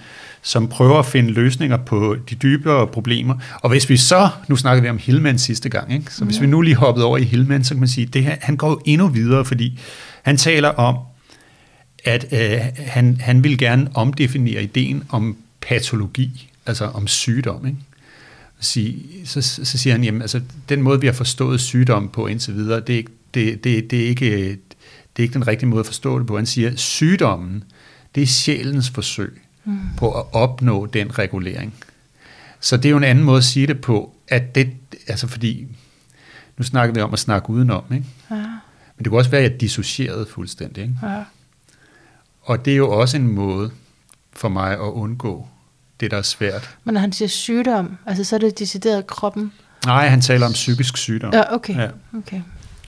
[0.42, 3.36] som prøver at finde løsninger på de dybere problemer.
[3.62, 6.14] Og hvis vi så, nu snakkede vi om Hillman sidste gang, ikke?
[6.14, 8.36] så hvis vi nu lige hoppede over i Hillman, så kan man sige, det her,
[8.42, 9.80] han går jo endnu videre, fordi
[10.24, 10.98] han taler om,
[12.06, 17.66] at øh, han, han vil gerne omdefinere ideen om patologi, altså om sygdom.
[17.66, 17.78] Ikke?
[18.66, 22.56] Sige, så, så siger han, jamen, altså, den måde, vi har forstået sygdom på indtil
[22.56, 25.80] videre, det er, ikke, det, det, det, er ikke, det er ikke den rigtige måde
[25.80, 26.38] at forstå det på.
[26.38, 27.64] Han siger, sygdommen,
[28.16, 29.80] det er sjælens forsøg mm.
[29.98, 31.74] på at opnå den regulering.
[32.60, 34.74] Så det er jo en anden måde at sige det på, at det,
[35.08, 35.68] altså fordi,
[36.58, 38.06] nu snakker vi om at snakke udenom, ikke?
[38.32, 40.84] Ja, men det kunne også være, at jeg dissocierede fuldstændig.
[40.84, 40.96] Ikke?
[41.04, 41.24] ja.
[42.42, 43.72] Og det er jo også en måde
[44.34, 45.48] for mig at undgå
[46.04, 46.78] det, der er svært.
[46.84, 49.52] Men når han siger sygdom, altså så er det decideret kroppen.
[49.86, 51.34] Nej, han taler om psykisk sygdom.
[51.34, 51.76] Ja, okay.
[51.76, 51.88] Ja.
[52.18, 52.42] okay.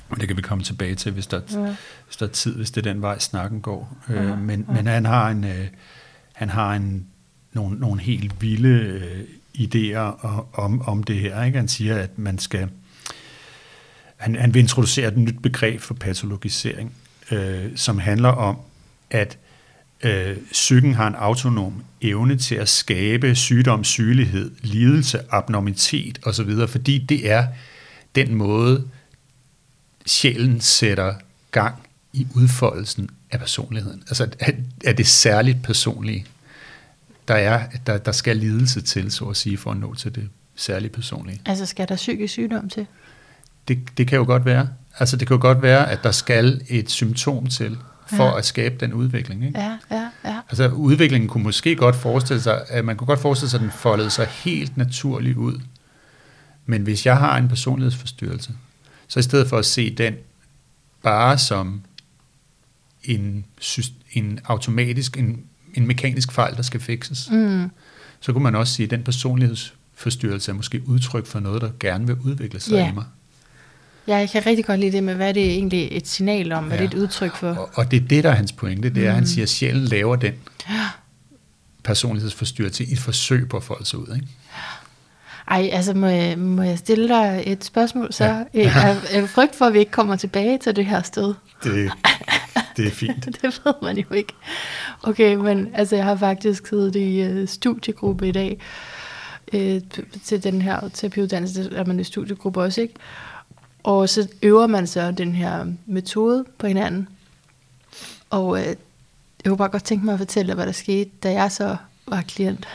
[0.10, 1.76] Og det kan vi komme tilbage til, hvis der, Ja.
[2.08, 3.98] hvis der er tid, hvis det er den vej, snakken går.
[4.10, 5.68] Ja, Øh, men, men han har en, øh,
[6.34, 7.08] han har en,
[7.54, 9.24] nogle, nogle helt vilde øh,
[9.58, 11.44] idéer om, om det her.
[11.44, 11.58] Ikke?
[11.58, 12.70] Han siger, at man skal...
[14.18, 16.94] Han, han vil introducere et nyt begreb for patologisering,
[17.32, 18.58] øh, som handler om,
[19.10, 19.38] at
[20.04, 26.98] øh, psyken har en autonom evne til at skabe sygdom, sygelighed, lidelse, abnormitet osv., fordi
[26.98, 27.48] det er
[28.16, 28.88] den måde,
[30.06, 31.14] sjælen sætter
[31.52, 31.76] gang
[32.14, 34.04] i udfoldelsen af personligheden.
[34.08, 34.28] Altså
[34.86, 36.26] at det særligt personlige,
[37.28, 40.30] der, er, der, der skal lidelse til, så at sige, for at nå til det
[40.56, 41.42] særligt personlige.
[41.46, 42.86] Altså skal der psykisk sygdom til?
[43.68, 44.70] Det, det kan jo godt være.
[45.00, 48.38] Altså det kan jo godt være, at der skal et symptom til, for Ja.
[48.38, 49.46] at skabe den udvikling.
[49.48, 49.60] Ikke?
[49.60, 50.40] Ja, ja, ja.
[50.50, 53.72] Altså udviklingen kunne måske godt forestille sig, at man kunne godt forestille sig, at den
[53.72, 55.60] foldede sig helt naturligt ud.
[56.66, 58.54] Men hvis jeg har en personlighedsforstyrrelse,
[59.08, 60.14] så i stedet for at se den
[61.04, 61.82] bare som
[63.04, 63.46] en,
[64.14, 67.72] en automatisk, en, en mekanisk fejl, der skal fikses, Mm.
[68.20, 72.08] så kunne man også sige, at den personlighedsforstyrrelse er måske udtryk for noget, der gerne
[72.08, 72.90] vil udvikle sig Ja.
[72.92, 73.04] i mig.
[74.08, 76.64] Ja, jeg kan rigtig godt lide det med, hvad er det egentlig et signal om,
[76.64, 76.84] hvad Ja.
[76.84, 77.50] det er et udtryk for.
[77.50, 79.16] Og, og det er det, der er hans pointe, det er, at Mm.
[79.16, 80.34] han siger, at sjælen laver den
[81.84, 84.16] personlighedsforstyrrelse i et forsøg på at folde sig ud.
[84.16, 84.28] Ikke?
[85.52, 88.24] Ej, altså må jeg, må jeg stille dig et spørgsmål så?
[88.26, 88.44] Ja.
[88.54, 91.34] Jeg er, er frygt for, at vi ikke kommer tilbage til det her sted.
[91.64, 91.92] Det,
[92.78, 93.26] det er fint.
[93.42, 94.34] det ved man jo ikke.
[95.04, 98.60] Okay, men altså jeg har faktisk siddet i uh, studiegruppe i dag
[99.54, 99.82] øh,
[100.24, 102.94] til den her terapiuddannelse, der er man i studiegruppe også, ikke?
[103.86, 107.08] Og så øver man så den her metode på hinanden.
[108.30, 108.76] Og øh, jeg
[109.46, 112.22] kunne bare godt tænke mig at fortælle dig, hvad der skete, da jeg så var
[112.22, 112.68] klient.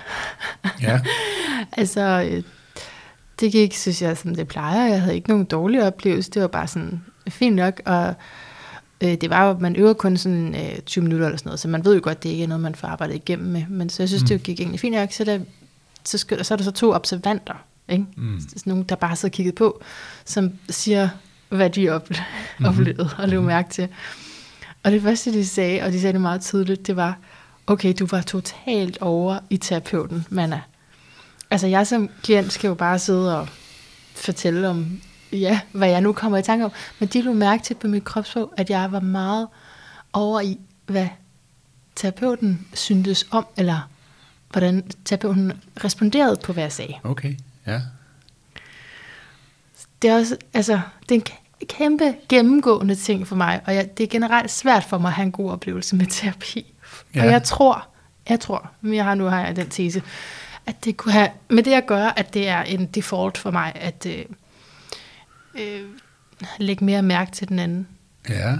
[0.82, 1.00] Ja.
[1.80, 2.42] altså, øh,
[3.40, 4.86] det gik, synes jeg, som det plejer.
[4.86, 6.30] Jeg havde ikke nogen dårlige oplevelser.
[6.30, 7.80] Det var bare sådan fint nok.
[7.84, 8.14] Og
[9.00, 11.68] øh, det var jo, man øver kun sådan øh, 20 minutter eller sådan noget, så
[11.68, 13.64] man ved jo godt, det ikke er noget, man får arbejdet igennem med.
[13.68, 14.28] Men så jeg synes, mm.
[14.28, 15.12] det gik egentlig fint nok.
[15.12, 15.38] Så, der,
[16.04, 18.06] så, skal, så er der så to observanter, ikke?
[18.16, 18.40] Mm.
[18.40, 19.82] Sådan nogle, der bare sidder og kigget på,
[20.24, 21.08] som siger,
[21.48, 22.22] hvad de ople-
[22.64, 23.88] oplevede og levede mærke til.
[24.82, 27.18] Og det første, de sagde, og de sagde det meget tydeligt, det var,
[27.66, 30.60] okay, du var totalt over i terapeuten, Manna.
[31.50, 33.48] Altså jeg som klient skal jo bare sidde og
[34.14, 35.00] fortælle om,
[35.32, 36.70] ja, hvad jeg nu kommer i tanke om.
[36.98, 39.48] Men de lå mærke til på mit kropssprog, at jeg var meget
[40.12, 41.08] over i, hvad
[41.96, 43.88] terapeuten syntes om, eller
[44.50, 45.52] hvordan terapeuten
[45.84, 46.94] responderede på, hvad jeg sagde.
[47.04, 47.34] Okay,
[47.72, 47.80] ja.
[50.02, 53.98] Det er også, altså, det er en kæ- kæmpe gennemgående ting for mig, og jeg,
[53.98, 56.74] det er generelt svært for mig at have en god oplevelse med terapi.
[57.14, 57.24] Ja.
[57.24, 57.86] Og jeg tror,
[58.28, 60.02] jeg tror, men jeg har nu har jeg den tese,
[60.66, 63.72] at det kunne have med det at gøre, at det er en default for mig,
[63.74, 64.24] at øh,
[65.54, 65.84] øh,
[66.58, 67.88] lægge mere mærke til den anden,
[68.28, 68.56] Ja.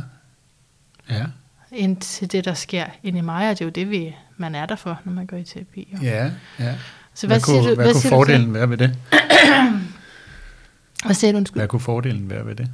[1.11, 1.25] Ja.
[1.73, 4.55] end til det, der sker inde i mig, og det er jo det, vi, man
[4.55, 5.89] er der for, når man går i terapi.
[5.93, 5.99] Jo.
[6.03, 6.75] Ja, ja.
[7.15, 8.97] Så Hvad, hvad, siger kunne, du, hvad, hvad, kunne siger du fordelen være ved det?
[11.05, 11.61] Hvad siger du, undskyld?
[11.61, 12.71] Hvad kunne fordelen være ved det?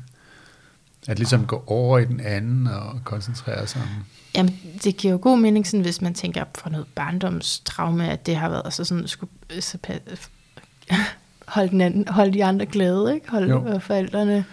[1.08, 3.88] At ligesom gå over i den anden og koncentrere sig om...
[4.34, 8.36] Jamen, det giver jo god mening, sådan, hvis man tænker fra noget barndomstraume, at det
[8.36, 9.78] har været så sådan, skulle, så,
[11.48, 13.30] holde, den anden, holde de andre glade, ikke?
[13.30, 13.78] Holde Jo.
[13.78, 14.44] forældrene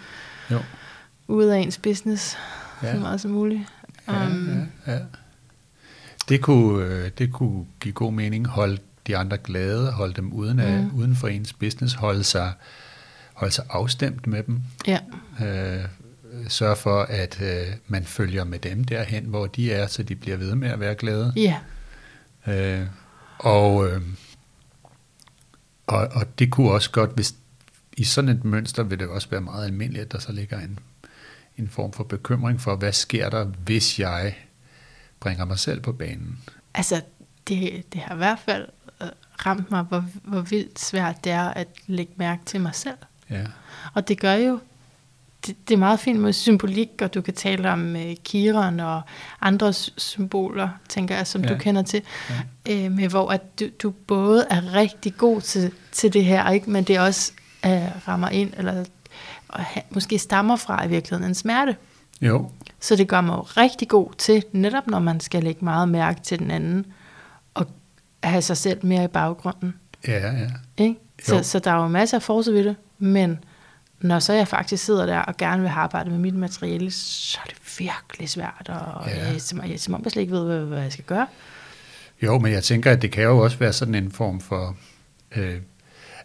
[0.50, 0.60] Jo.
[1.28, 2.36] ude af ens business
[2.82, 2.92] ja.
[2.92, 3.62] så meget som muligt.
[4.08, 4.98] ja, Um, ja, ja.
[6.28, 8.46] Det kunne, øh, det kunne give god mening.
[8.46, 10.94] Holde de andre glade, holde dem uden, af, Mm.
[10.94, 12.52] uden for ens business, holde sig,
[13.32, 14.60] holde sig afstemt med dem.
[14.86, 14.98] ja.
[15.42, 15.84] Øh,
[16.48, 20.36] sørge for, at øh, man følger med dem derhen, hvor de er, så de bliver
[20.36, 21.32] ved med at være glade.
[21.36, 21.58] ja,
[22.46, 22.86] Øh,
[23.38, 24.00] og, øh,
[25.86, 27.34] og, og det kunne også godt, hvis
[27.96, 30.78] i sådan et mønster vil det også være meget almindeligt, at der så ligger en,
[31.58, 34.34] en form for bekymring for, hvad sker der, hvis jeg
[35.20, 36.38] bringer mig selv på banen.
[36.74, 37.00] altså,
[37.48, 38.68] det, det har i hvert fald
[39.46, 42.96] ramt mig, hvor, hvor vildt svært det er at lægge mærke til mig selv.
[43.30, 43.42] Ja,
[43.94, 44.58] Og det gør jo,
[45.46, 49.02] det, det er meget fint med symbolik, og du kan tale om øh, kiron og
[49.40, 51.48] andre sy- symboler, tænker jeg, som ja.
[51.48, 52.02] Du kender til,
[52.66, 52.84] Ja.
[52.86, 56.70] øh, med hvor at du, du både er rigtig god til, til det her, ikke?
[56.70, 57.32] men det også
[57.66, 58.84] øh, rammer ind, eller
[59.48, 61.76] og ha, måske stammer fra i virkeligheden en smerte.
[62.22, 65.88] jo, Så det gør mig jo rigtig god til, netop når man skal lægge meget
[65.88, 66.86] mærke til den anden,
[68.28, 69.74] have sig selv mere i baggrunden.
[70.08, 70.94] ja, ja, Ikke?
[71.22, 71.42] Så, Jo.
[71.42, 73.44] så der er jo masser af forsøg ved det, men
[74.00, 77.48] når så jeg faktisk sidder der og gerne vil arbejde med mit materiale, så er
[77.48, 79.32] det virkelig svært, og ja.
[79.32, 81.26] jeg, som, jeg, som om jeg slet ikke ved, hvad, hvad jeg skal gøre.
[82.22, 84.76] Jo, men jeg tænker, at det kan jo også være sådan en form for...
[85.36, 85.56] Øh,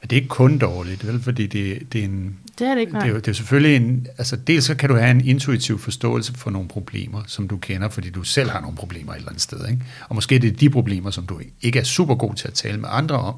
[0.02, 1.22] at det er ikke kun dårligt, vel?
[1.22, 2.40] fordi det, det er en...
[2.60, 3.08] Det er det ikke, Det nej.
[3.08, 4.08] er, jo, det er selvfølgelig en...
[4.17, 7.89] Altså, dels så kan du have en intuitiv forståelse for nogle problemer, som du kender,
[7.89, 9.67] fordi du selv har nogle problemer et eller andet sted.
[9.67, 9.84] Ikke?
[10.10, 12.78] Og måske er det de problemer, som du ikke er super god til at tale
[12.78, 13.36] med andre om,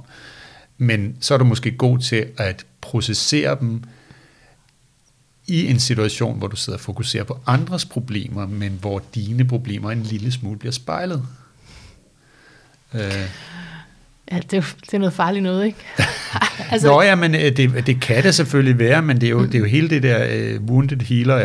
[0.77, 3.83] men så er du måske god til at processere dem
[5.47, 9.91] i en situation, hvor du sidder og fokuserer på andres problemer, men hvor dine problemer
[9.91, 11.25] en lille smule bliver spejlet.
[12.93, 13.29] Øh,
[14.31, 15.77] Ja, det, er, jo- det er noget farligt noget, ikke?
[16.71, 19.39] altså, Nå ja, men øh, det, det kan det selvfølgelig være, men det er jo,
[19.39, 19.45] mm.
[19.45, 21.43] det er jo hele det der uh, wounded healer,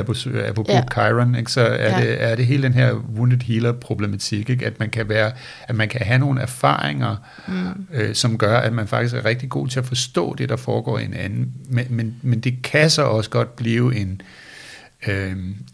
[0.48, 0.82] apropos ja.
[0.92, 1.52] Chiron, ikke?
[1.52, 2.06] så er, Ja.
[2.06, 4.66] det, er det hele den her wounded healer problematik, ikke?
[4.66, 5.32] At, man kan være,
[5.68, 7.16] at man kan have nogle erfaringer,
[7.48, 7.54] mm.
[7.94, 10.98] øh, som gør, at man faktisk er rigtig god til at forstå det, der foregår
[10.98, 14.26] i en anden, men, men, men det kan så også godt blive en, øh,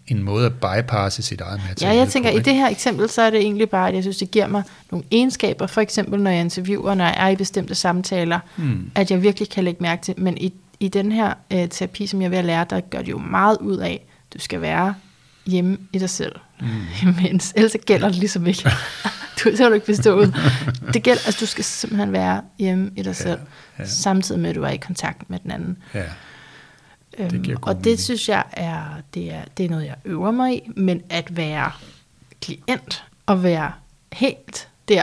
[0.07, 3.09] en måde at bypasse sit eget Ja, materiale jeg tænker, på, i det her eksempel,
[3.09, 6.21] så er det egentlig bare, at jeg synes, det giver mig nogle egenskaber, for eksempel
[6.21, 8.91] når jeg interviewer, når jeg er i bestemte samtaler, Mm.
[8.95, 10.15] at jeg virkelig kan lægge mærke til.
[10.17, 12.99] Men i, i den her øh, terapi, som jeg er ved at lære, der gør
[12.99, 14.95] det jo meget ud af, du skal være
[15.47, 16.33] hjemme i dig selv.
[17.03, 17.09] Mm.
[17.09, 18.63] Imens, ellers gælder det ligesom ikke.
[19.45, 20.35] du, så har du ikke bestået.
[20.95, 23.39] Det gælder, altså du skal simpelthen være hjemme i dig selv,
[23.79, 23.85] ja.
[23.85, 25.77] samtidig med, at du er i kontakt med den anden.
[25.95, 26.03] Ja.
[27.19, 30.31] Øhm, giver god og det synes jeg er det, er, det er noget, jeg øver
[30.31, 31.73] mig i, men at være
[32.41, 33.73] klient og være
[34.13, 35.03] helt der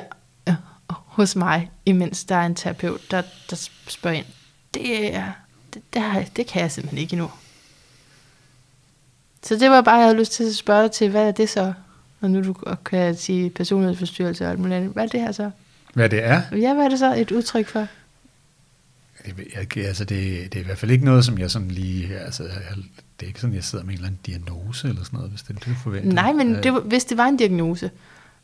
[0.49, 0.53] øh,
[0.87, 4.25] hos mig, imens der er en terapeut, der, der spørger ind,
[4.73, 5.31] det, er,
[5.73, 7.31] det, det, har, det kan jeg simpelthen ikke endnu.
[9.43, 11.49] Så det var bare, jeg havde lyst til at spørge dig til, hvad er det
[11.49, 11.73] så?
[12.19, 12.53] Når nu du
[12.85, 14.91] kan sige personlighedsforstyrrelse og alt muligt andet.
[14.91, 15.51] Hvad er det her så?
[15.93, 16.41] Hvad det er?
[16.51, 17.87] Ja, hvad er det så et udtryk for?
[19.27, 22.19] Jeg, jeg, altså det, det er i hvert fald ikke noget, som jeg sådan lige...
[22.19, 22.53] Altså, jeg,
[23.19, 25.41] det er ikke sådan, jeg sidder med en eller anden diagnose eller sådan noget, hvis
[25.41, 26.13] det er det, du forventer.
[26.13, 27.91] Nej, men Øh, det, hvis det var en diagnose,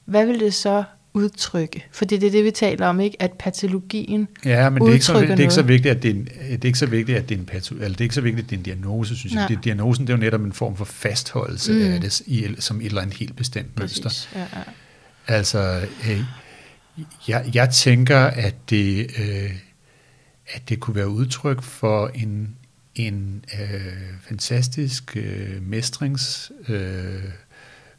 [0.06, 0.84] hvad ville det så
[1.14, 1.86] udtrykke?
[1.92, 3.22] For det er det, vi taler om, ikke?
[3.22, 4.28] At patologien...
[4.46, 6.26] Ja, men det er, ikke så, det er ikke så vigtigt, at det er en,
[6.26, 8.22] det er ikke så vigtigt, at det er en pato, eller det er ikke så
[8.22, 9.42] vigtigt, at det er en diagnose, synes jeg.
[9.42, 9.48] Nej.
[9.48, 11.80] Det, diagnosen det er jo netop en form for fastholdelse Mm.
[11.80, 11.86] mm.
[11.94, 14.04] af det, i, som et eller andet helt bestemt mønster.
[14.04, 14.30] Præcis.
[14.36, 14.64] Ja, ja.
[15.28, 16.22] Altså, øh,
[17.28, 19.52] jeg, jeg tænker, at det, øh,
[20.48, 22.56] at det kunne være udtryk for en,
[22.96, 27.24] en øh, fantastisk øh, mestringsform øh,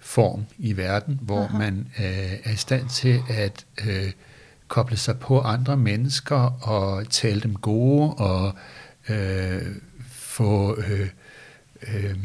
[0.01, 1.59] form i verden, hvor Aha.
[1.59, 4.13] Man øh, er i stand til at øh,
[4.69, 8.55] koble sig på andre mennesker og tale dem gode og
[9.09, 9.63] øh,
[10.09, 11.09] få øh,
[11.89, 12.17] øh,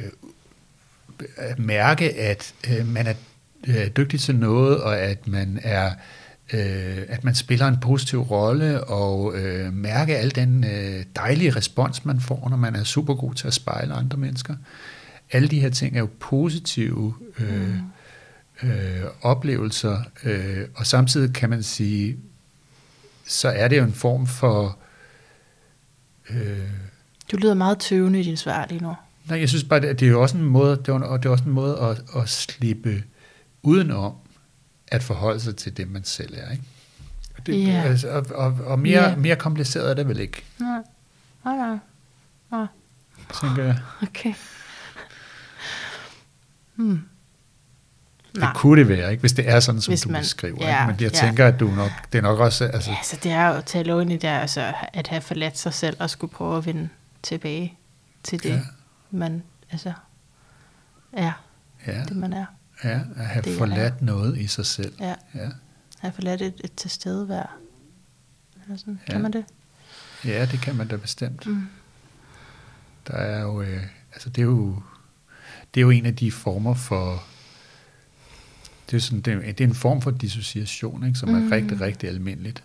[0.00, 3.14] øh, mærke, at øh, man er
[3.66, 5.96] øh, dygtig til noget, og at man er øh,
[7.08, 12.20] at man spiller en positiv rolle, og øh, mærke al den øh, dejlige respons, man
[12.20, 14.54] får, når man er super god til at spejle andre mennesker.
[15.32, 17.76] Alle de her ting er jo positive øh,
[18.62, 22.16] øh, oplevelser, øh, og samtidig kan man sige,
[23.26, 24.78] så er det jo en form for...
[26.30, 26.58] Øh,
[27.32, 28.94] Du lyder meget tøvende i din svar lige nu.
[29.28, 31.30] nej, jeg synes bare, det, det er jo også en måde, det er, det er
[31.30, 33.02] også en måde at, at slippe
[33.62, 34.12] udenom
[34.88, 36.50] at forholde sig til det, man selv er.
[36.50, 36.64] Ikke?
[37.38, 37.82] Og Det, Ja.
[37.82, 39.16] altså, og, og, og mere, Ja.
[39.16, 40.78] mere kompliceret er det vel ikke, Nej.
[41.44, 41.78] Nej,
[42.50, 42.66] nej.
[43.40, 43.78] tænker jeg.
[44.02, 44.34] Okay.
[46.74, 47.00] Hmm.
[48.34, 48.52] Det Nej.
[48.54, 49.20] kunne det være, ikke?
[49.20, 50.56] hvis det er sådan, som Hvis du man- beskriver.
[50.60, 50.92] ja, ikke?
[50.92, 51.26] Men jeg ja.
[51.26, 52.64] tænker, at du nok, det er nok også...
[52.64, 55.58] Altså, Ja, så det er jo at tage ind i det, altså at have forladt
[55.58, 56.88] sig selv og skulle prøve at vende
[57.22, 57.78] tilbage
[58.22, 58.60] til det, ja.
[59.10, 59.92] man altså
[61.12, 61.32] er,
[61.86, 62.46] ja, det man er.
[62.84, 64.94] Ja, at have det er- forladt noget i sig selv.
[65.00, 65.48] Ja, Ja.
[65.98, 67.56] have forladt et, et tilstedevær.
[68.64, 69.00] Eller sådan.
[69.08, 69.12] Ja.
[69.12, 69.44] Kan man det?
[70.24, 71.46] ja, det kan man da bestemt.
[71.46, 71.66] Mm.
[73.06, 73.62] Der er jo...
[73.62, 74.82] Øh, altså, det er jo...
[75.74, 77.24] Det er jo en af de former for...
[78.90, 81.48] Det er, sådan, det er, det er en form for dissociation, ikke, som er Mm.
[81.50, 82.64] rigtig, rigtig almindeligt.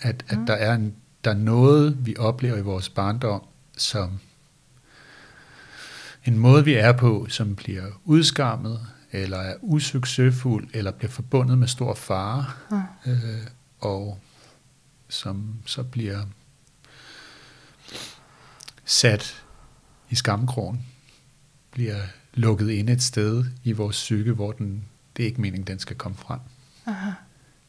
[0.00, 0.46] At, at Mm.
[0.46, 0.94] der, er en,
[1.24, 3.42] der er noget, vi oplever i vores barndom,
[3.76, 4.18] som
[6.24, 8.80] en måde, vi er på, som bliver udskammet,
[9.12, 12.82] eller er usuccesfuld, eller bliver forbundet med stor fare, Mm.
[13.12, 13.46] øh,
[13.80, 14.18] og
[15.08, 16.24] som så bliver
[18.84, 19.44] sat
[20.10, 20.86] i skamkrogen,
[21.70, 22.00] bliver
[22.34, 24.84] lukket ind et sted i vores psyke, hvor den,
[25.16, 26.40] det er ikke meningen, den skal komme frem,
[26.86, 27.10] Aha.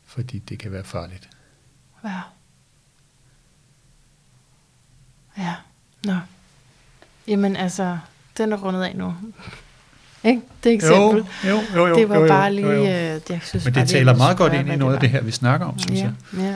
[0.06, 1.30] fordi det kan være farligt.
[2.04, 2.22] Ja.
[5.38, 5.56] Ja.
[6.06, 6.20] Nå.
[7.28, 8.00] Jamen altså,
[8.38, 9.16] den er rundet af nu.
[10.24, 10.42] Ikke?
[10.64, 11.24] Det eksempel.
[11.50, 12.68] jo, jo, jo, det var jo, jo, bare lige...
[12.68, 12.84] jo, jo.
[12.84, 15.22] øh, Det, jeg synes Men det taler meget godt ind i noget af det her,
[15.22, 16.40] vi snakker om, synes ja, jeg.
[16.40, 16.56] Ja.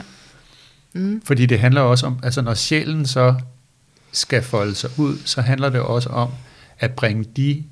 [1.00, 1.22] Mm.
[1.24, 3.34] Fordi det handler også om, altså når sjælen så
[4.12, 6.30] skal folde sig ud, så handler det også om
[6.78, 7.64] at bringe de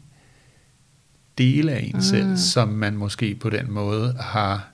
[1.39, 2.01] dele af en Mm.
[2.01, 4.69] selv, som man måske på den måde har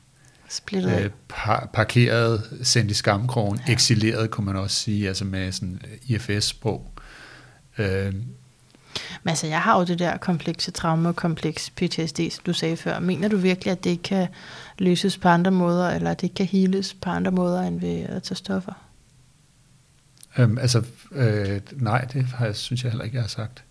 [0.49, 3.73] Splittet øh, par- parkeret, sendt i skamkrogen, ja.
[3.73, 6.93] eksileret, kunne man også sige, altså med sådan IFS-sprog.
[7.79, 8.13] Øh,
[9.23, 12.99] Men altså, jeg har jo det der komplekse traume, kompleks PTSD, som du sagde før.
[12.99, 14.27] Mener du virkelig, at det kan
[14.79, 18.23] løses på andre måder, eller at det kan heales på andre måder, end ved at
[18.23, 18.73] tage stoffer?
[20.39, 23.65] Øhm, altså, øh, nej, det har jeg, synes jeg heller ikke, jeg har sagt.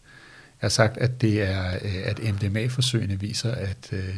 [0.61, 4.15] Jeg har sagt, at det er, øh, at MDMA-forsøgene viser, at øh,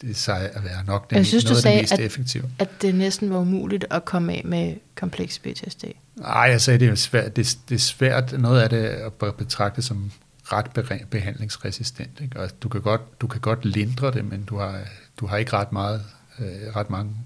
[0.00, 2.00] det sig at være nok det, Jeg synes, du noget af sagde, det mest at-
[2.00, 2.50] effektive.
[2.58, 5.84] At det næsten var umuligt at komme af med kompleks PTSD.
[6.16, 7.36] Nej, jeg sagde, det er svært.
[7.36, 10.10] Det, det er svært, noget af det at be- betragte som
[10.52, 12.20] ret behandlingsresistent.
[12.20, 12.40] Ikke?
[12.40, 14.80] Og du kan, godt, du kan godt lindre det, men du har,
[15.20, 16.04] du har ikke ret, meget,
[16.38, 17.16] øh, ret mange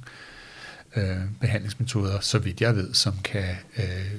[0.96, 4.12] øh, behandlingsmetoder, så vidt jeg ved, som kan øh,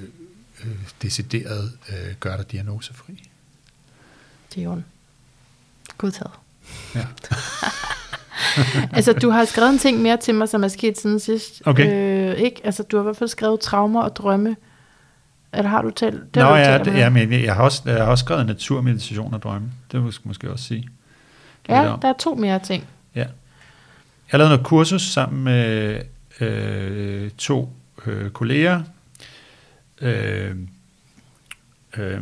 [0.64, 3.30] øh, decideret øh, gøre dig diagnosefri.
[4.54, 4.82] Det er jo
[5.98, 6.32] godtaget.
[6.94, 7.06] Ja.
[8.96, 11.62] altså, du har skrevet en ting mere til mig, som er sket siden sidst.
[11.64, 11.92] Okay.
[11.92, 12.60] Øh, ikke?
[12.64, 14.56] Altså, du har i hvert fald skrevet traumer og drømme.
[15.56, 16.36] Eller har du talt?
[16.36, 18.46] Nå har du ja, talt det, ja, men jeg har, også, jeg har også skrevet
[18.46, 19.70] naturmeditation og drømme.
[19.92, 20.88] Det må jeg måske også sige.
[21.68, 22.84] ja, der er to mere ting.
[23.14, 23.26] Ja.
[24.32, 26.00] Jeg lavet noget kursus sammen med
[26.40, 27.72] øh, to
[28.06, 28.82] øh, kolleger.
[30.00, 30.56] Øh,
[31.96, 32.20] øh,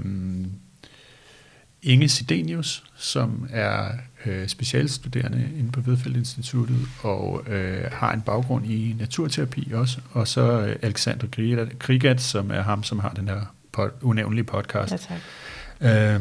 [1.83, 3.89] Inge Sidenius, som er
[4.27, 10.01] øh, specialstuderende inde på Vedfeldt Instituttet og øh, har en baggrund i naturterapi også.
[10.13, 11.27] Og så øh, Alexander
[11.79, 14.93] Krigat, som er ham, som har den her pod, unævnlige podcast.
[14.93, 14.97] Ja,
[15.81, 16.21] tak.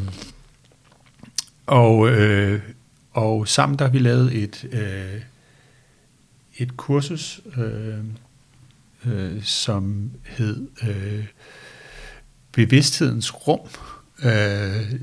[1.66, 2.62] og, øh,
[3.12, 5.20] og sammen der har vi lavet et, øh,
[6.56, 7.98] et kursus, øh,
[9.06, 11.26] øh, som hed øh,
[12.52, 13.60] Bevidsthedens Rum.
[14.24, 15.00] Øh,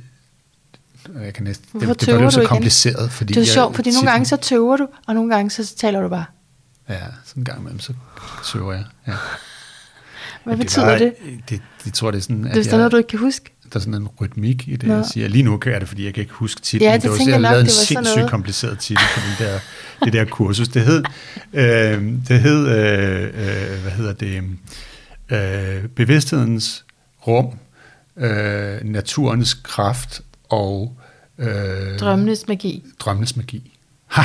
[1.24, 2.48] jeg kan næsten, Hvorfor det, det tøver var du så igen?
[2.48, 3.12] kompliceret.
[3.12, 5.76] Fordi Det er jeg sjovt, fordi nogle gange så tøver du, og nogle gange så
[5.76, 6.26] taler du bare.
[6.90, 6.96] Ja,
[7.26, 7.94] sådan en gang imellem, så
[8.44, 8.84] søger jeg.
[9.08, 9.14] Ja.
[10.44, 11.14] Hvad Men betyder var, det?
[11.50, 11.62] det?
[11.86, 13.50] Det tror jeg, det er sådan, Det at er sådan noget, du ikke kan huske.
[13.74, 14.96] der er sådan en rytmik i det, Nå.
[14.96, 15.28] jeg siger.
[15.28, 16.92] Lige nu er det, fordi jeg kan ikke huske titlen.
[16.92, 18.30] Ja, det var, tænker jeg jeg lavede en det var sindssygt noget.
[18.32, 19.60] kompliceret titel på den der,
[20.06, 20.68] det der kursus.
[20.68, 21.04] Det hed,
[21.54, 24.44] øh, det hed øh, øh, hvad hedder det,
[25.30, 26.86] øh, bevidsthedens
[27.28, 27.46] rum,
[28.18, 30.98] øh, naturens kraft og
[31.42, 32.84] øh, Drømmenes magi.
[33.00, 33.78] drømmenes magi.
[34.08, 34.22] Ha!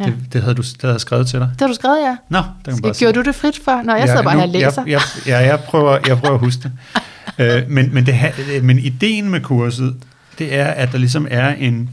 [0.00, 0.04] Ja.
[0.04, 1.48] Det, det, havde du det havde jeg skrevet til dig.
[1.52, 2.16] Det har du skrevet, ja.
[2.28, 3.82] Nå, det kan man Skal, bare gjorde du det frit for?
[3.82, 4.82] Nå, jeg sidder bare her og læser.
[4.86, 6.72] Jeg, jeg, ja, jeg prøver, jeg prøver at huske det.
[7.62, 9.96] øh, men, men, det men ideen med kurset,
[10.38, 11.90] det er, at der ligesom er en...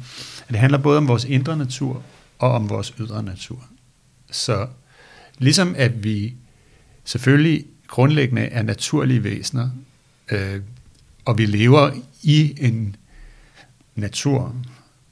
[0.48, 2.02] At det handler både om vores indre natur
[2.40, 3.64] og om vores ydre natur.
[4.32, 4.68] Så
[5.38, 6.34] ligesom at vi
[7.06, 9.70] selvfølgelig grundlæggende er naturlige væsener,
[10.32, 10.60] øh,
[11.26, 11.92] og vi lever
[12.24, 12.96] i en
[13.96, 14.56] natur,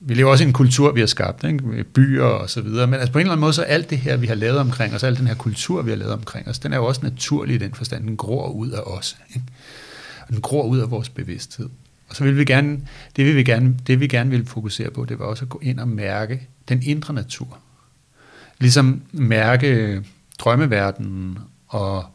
[0.05, 1.65] vi lever også i en kultur, vi har skabt, ikke?
[1.65, 3.97] med byer og så videre, men altså på en eller anden måde, så alt det
[3.97, 6.59] her, vi har lavet omkring os, al den her kultur, vi har lavet omkring os,
[6.59, 9.17] den er jo også naturlig i den forstand, den gror ud af os.
[9.29, 9.41] Ikke?
[10.27, 11.69] Og den gror ud af vores bevidsthed.
[12.09, 12.79] Og så vil vi gerne,
[13.15, 15.59] det vil vi gerne, det vi gerne vil fokusere på, det var også at gå
[15.63, 17.57] ind og mærke den indre natur.
[18.59, 20.01] Ligesom mærke
[20.39, 22.05] drømmeverdenen og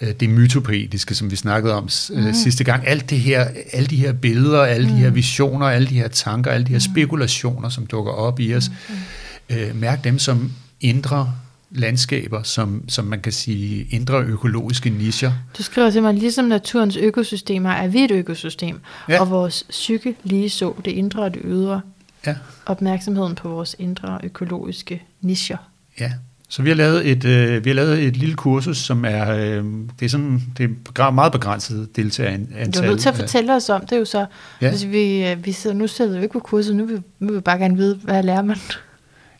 [0.00, 2.32] det mytopoetiske, som vi snakkede om mm.
[2.34, 2.86] sidste gang.
[2.86, 4.94] Alt det her, alle de her billeder, alle mm.
[4.94, 5.14] de her mm.
[5.14, 6.92] visioner, alle de her tanker, alle de her mm.
[6.92, 8.70] spekulationer, som dukker op i os.
[8.88, 9.56] Mm.
[9.56, 11.32] Øh, mærk dem som indre
[11.70, 15.32] landskaber, som, som man kan sige indre økologiske nischer.
[15.58, 19.20] Du skriver mig, ligesom naturens økosystemer er vi et økosystem, ja.
[19.20, 21.80] og vores psyke lige så det indre og det ydre.
[22.26, 22.34] Ja.
[22.66, 25.56] Opmærksomheden på vores indre økologiske nischer.
[26.00, 26.12] Ja,
[26.48, 29.64] så vi har lavet et, øh, vi har lavet et lille kursus, som er, øh,
[30.00, 32.72] det er sådan, det er meget begrænset deltagerantal.
[32.72, 34.26] Du er nødt til at fortælle os om det jo så.
[34.62, 34.66] Ja.
[34.66, 37.36] Altså, vi, øh, vi sidder, nu sidder vi ikke på kurset, nu vil, nu vil
[37.36, 38.56] vi bare gerne vide, hvad lærer man?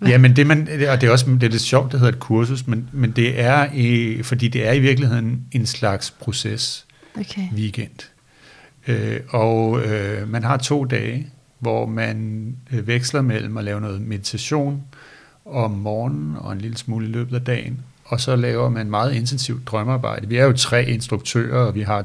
[0.07, 2.20] ja, men det, man, og det er også det er lidt sjovt, det hedder et
[2.20, 6.86] kursus, men, men det er, i, fordi det er i virkeligheden en slags proces
[7.20, 7.42] okay.
[7.54, 8.11] weekend.
[8.88, 11.26] Øh, og øh, man har to dage,
[11.59, 14.82] hvor man øh, veksler mellem at lave noget meditation,
[15.47, 17.80] om morgenen og en lille smule i løbet af dagen.
[18.05, 20.28] Og så laver man meget intensivt drømmearbejde.
[20.28, 22.05] Vi er jo tre instruktører, og vi har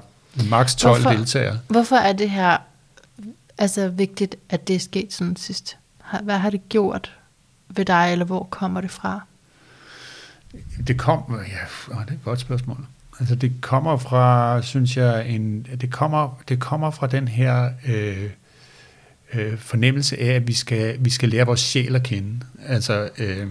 [0.50, 1.60] maks 12 hvorfor, deltagere.
[1.68, 2.58] Hvorfor er det her
[3.58, 5.78] altså vigtigt, at det er sket sådan sidst?
[6.24, 7.16] Hvad har det gjort
[7.70, 9.22] ved dig, eller hvor kommer det fra?
[10.88, 12.86] Det kom, ja, det er et godt spørgsmål.
[13.20, 18.30] Altså det kommer fra, synes jeg, en, det kommer, det kommer fra den her øh,
[19.34, 22.40] øh, fornemmelse af, at vi skal, vi skal lære vores sjæl at kende.
[22.68, 23.48] Altså, øh,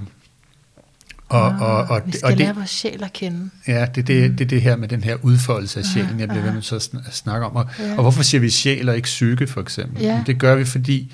[1.29, 3.51] og, ah, og, og, vi skal og det, lære vores sjæl at kende.
[3.69, 4.37] Ja, det er det, mm.
[4.37, 7.47] det, det her med den her udfoldelse af sjælen, jeg bliver ved med at snakke
[7.47, 7.57] om.
[7.57, 7.95] Og, ja.
[7.97, 10.03] og hvorfor siger vi sjæl og ikke psyke, for eksempel?
[10.03, 10.23] Ja.
[10.27, 11.13] Det gør vi, fordi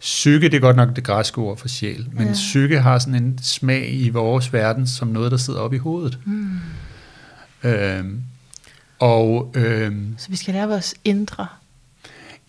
[0.00, 2.32] psyke, det er godt nok det græske ord for sjæl, men ja.
[2.32, 6.18] psyke har sådan en smag i vores verden, som noget, der sidder oppe i hovedet.
[6.24, 6.58] Mm.
[7.64, 8.22] Øhm,
[8.98, 11.46] og, øhm, så vi skal lære vores indre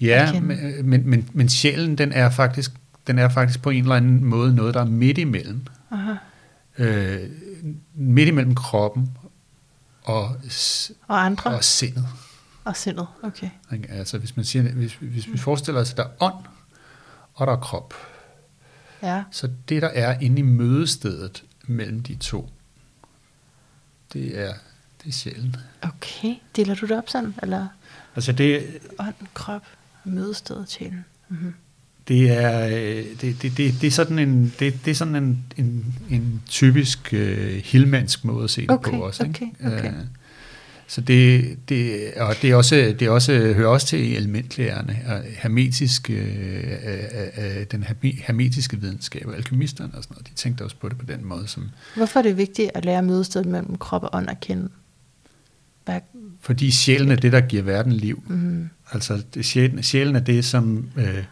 [0.02, 2.72] Ja, men, men, men, men sjælen, den er, faktisk,
[3.08, 5.66] den er faktisk på en eller anden måde noget, der er midt imellem.
[5.92, 6.14] Aha.
[6.78, 7.30] Øh,
[7.94, 9.18] midt imellem kroppen
[10.04, 10.36] og,
[11.08, 11.56] og, andre?
[11.56, 12.08] og sindet.
[12.64, 13.50] Og sindet, okay.
[13.90, 16.46] Altså hvis man siger, hvis, hvis vi forestiller os, at der er ånd,
[17.34, 17.94] og der er krop.
[19.04, 19.24] Ja.
[19.32, 22.50] Så det, der er inde i mødestedet mellem de to,
[24.14, 24.54] det er,
[25.04, 25.56] det er sjælen.
[25.82, 26.36] Okay.
[26.56, 27.68] Deler du det op sådan, eller?
[28.16, 28.80] Altså det...
[29.00, 29.62] Ånd, krop
[30.06, 30.94] mødestedet til.
[31.30, 31.54] Mm-hmm.
[32.08, 35.44] Det er, øh, det, det, det, det er sådan en, det, det er sådan en,
[35.58, 37.20] en, en typisk uh,
[37.64, 39.24] hilmansk måde at se det okay, på også.
[39.24, 39.90] Okay, okay.
[39.90, 39.96] Uh,
[40.88, 45.22] så det, det, og det, er også, det er også, hører også til elementlærerne, og
[45.38, 47.86] hermetisk, uh, uh, den
[48.24, 51.48] hermetiske videnskab, og alkemisterne og sådan noget, de tænkte også på det på den måde.
[51.48, 54.70] Som, Hvorfor er det vigtigt at lære mødestedet mellem krop og ånd at kende?
[55.86, 56.00] Hvad?
[56.42, 58.24] Fordi sjælen er det, der giver verden liv.
[58.28, 58.70] Mm.
[58.92, 61.24] Altså sjælen, sjælen er det, som øh,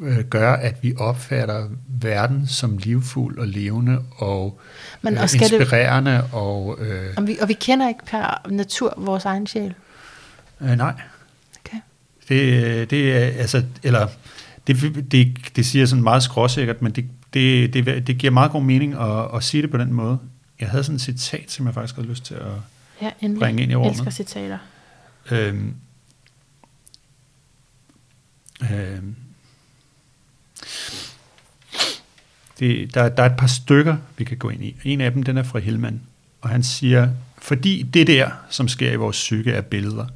[0.00, 4.60] øh, gør, at vi opfatter verden som livfuld og levende og,
[5.02, 6.10] Men, og øh, inspirerende.
[6.10, 9.74] Det, og, øh, og, vi, og vi kender ikke per natur vores egen sjæl?
[10.60, 10.94] Øh, nej.
[11.64, 11.78] Okay.
[12.28, 14.08] Det, det er, altså, eller,
[14.66, 17.04] det, det, det siger sådan meget skråsikkert, men det,
[17.34, 20.18] det, det, det giver meget god mening at, at sige det på den måde.
[20.60, 22.52] Jeg havde sådan et citat, som jeg faktisk havde lyst til at
[23.02, 23.40] ja, endelig.
[23.40, 23.90] bringe ind i rummet.
[23.90, 24.58] Jeg elsker citater.
[25.30, 25.74] Øhm,
[28.70, 29.02] Øh,
[32.58, 34.76] det, der, der er et par stykker, vi kan gå ind i.
[34.84, 36.00] En af dem, den er fra Hillman,
[36.40, 40.06] og han siger, fordi det der, som sker i vores psyke, er billeder,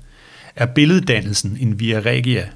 [0.57, 2.49] er billeddannelsen en via regia,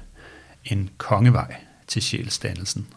[0.65, 1.55] en kongevej
[1.87, 2.87] til sjælsdannelsen.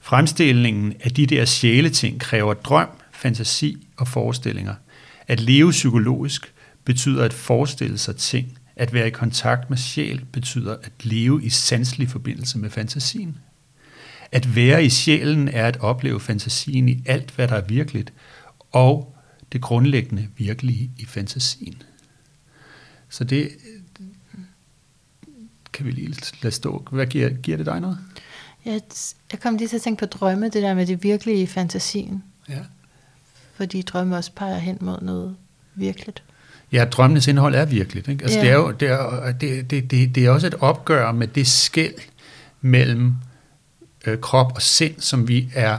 [0.00, 4.74] Fremstillingen af de der sjæleting kræver drøm, fantasi og forestillinger.
[5.28, 6.54] At leve psykologisk
[6.84, 11.50] betyder at forestille sig ting, at være i kontakt med sjæl betyder at leve i
[11.50, 13.38] sanselig forbindelse med fantasien.
[14.32, 18.12] At være i sjælen er at opleve fantasien i alt, hvad der er virkeligt,
[18.72, 19.16] og
[19.52, 21.82] det grundlæggende virkelige i fantasien.
[23.08, 23.50] Så det
[25.72, 26.88] kan vi lige lade stå.
[26.90, 27.98] Hvad giver, giver det dig noget?
[28.64, 28.80] Jeg,
[29.32, 32.24] jeg kom lige til at tænke på drømme, det der med det virkelige i fantasien.
[32.48, 32.60] Ja.
[33.56, 35.36] Fordi drømme også peger hen mod noget
[35.74, 36.22] virkeligt.
[36.72, 38.08] Ja, drømmenes indhold er virkeligt.
[38.08, 38.24] Ikke?
[38.24, 38.44] Altså, ja.
[38.44, 41.46] det, er jo, det, er, det, det, det, det er også et opgør med det
[41.46, 41.94] skæld
[42.60, 43.14] mellem
[44.06, 45.78] øh, krop og sind, som vi er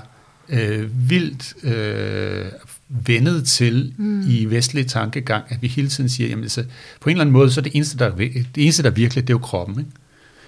[0.49, 2.45] øh, vildt øh,
[2.89, 4.29] vendet til mm.
[4.29, 6.63] i vestlig tankegang, at vi hele tiden siger, jamen altså,
[7.01, 8.93] på en eller anden måde, så er det eneste, der er, det eneste, der er
[8.93, 9.79] virkeligt, det er jo kroppen.
[9.79, 9.91] Ikke?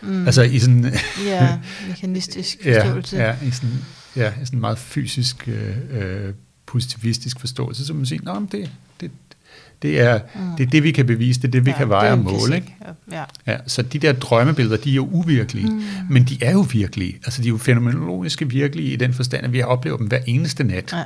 [0.01, 0.25] Mm.
[0.25, 0.93] Altså i sådan...
[1.25, 1.59] ja,
[1.89, 3.17] mekanistisk forståelse.
[3.17, 6.33] Ja, ja, i sådan, ja, i sådan en meget fysisk, øh, øh
[6.69, 8.69] positivistisk forståelse, så man siger, at det,
[9.01, 9.11] det,
[9.81, 10.55] det er, mm.
[10.57, 12.55] det er det, vi kan bevise, det er det, vi ja, kan veje og måle.
[12.55, 12.75] Ikke?
[13.11, 13.23] Ja.
[13.47, 15.83] Ja, så de der drømmebilleder, de er jo uvirkelige, mm.
[16.09, 17.19] men de er jo virkelige.
[17.25, 20.19] Altså, de er jo fænomenologiske virkelige i den forstand, at vi har oplevet dem hver
[20.27, 20.93] eneste nat.
[20.93, 21.03] Ja.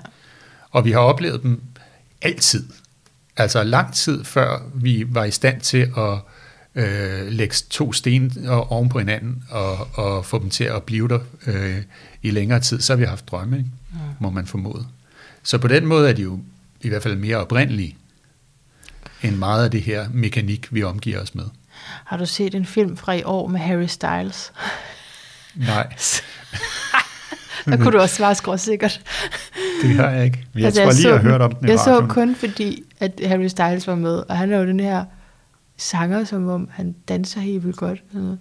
[0.72, 1.62] Og vi har oplevet dem
[2.22, 2.64] altid.
[3.38, 6.20] Altså lang tid før vi var i stand til at
[6.76, 11.20] øh, lægge to sten oven på hinanden og, og få dem til at blive der
[11.48, 11.78] øh,
[12.22, 13.70] i længere tid, så har vi haft drømme, ikke?
[13.92, 14.00] Mm.
[14.20, 14.86] må man formode.
[15.44, 16.40] Så på den måde er de jo
[16.82, 17.98] i hvert fald mere oprindelige
[19.22, 21.46] end meget af det her mekanik, vi omgiver os med.
[22.06, 24.54] Har du set en film fra i år med Harry Styles?
[25.56, 25.94] Nej.
[27.66, 29.02] Der kunne du også svare skråt sikkert.
[29.82, 30.46] Det har jeg ikke.
[30.56, 33.22] Jeg altså, tror jeg lige, jeg har hørt om den Jeg så kun fordi, at
[33.26, 35.06] Harry Styles var med, og han er jo den her
[35.78, 38.04] sanger, som om han danser helt vildt godt.
[38.14, 38.38] Og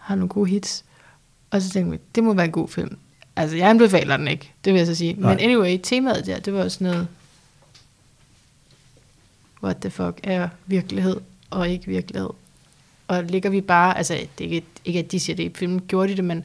[0.00, 0.84] har nogle gode hits.
[1.50, 2.98] Og så tænkte jeg, det må være en god film.
[3.36, 5.12] Altså, jeg anbefaler den ikke, det vil jeg så sige.
[5.18, 5.34] Nej.
[5.34, 7.08] Men anyway, temaet der, det var sådan noget,
[9.62, 11.20] what the fuck er virkelighed
[11.50, 12.30] og ikke virkelighed.
[13.08, 15.80] Og ligger vi bare, altså det er ikke, ikke at de siger det i filmen,
[15.88, 16.44] gjorde de det, men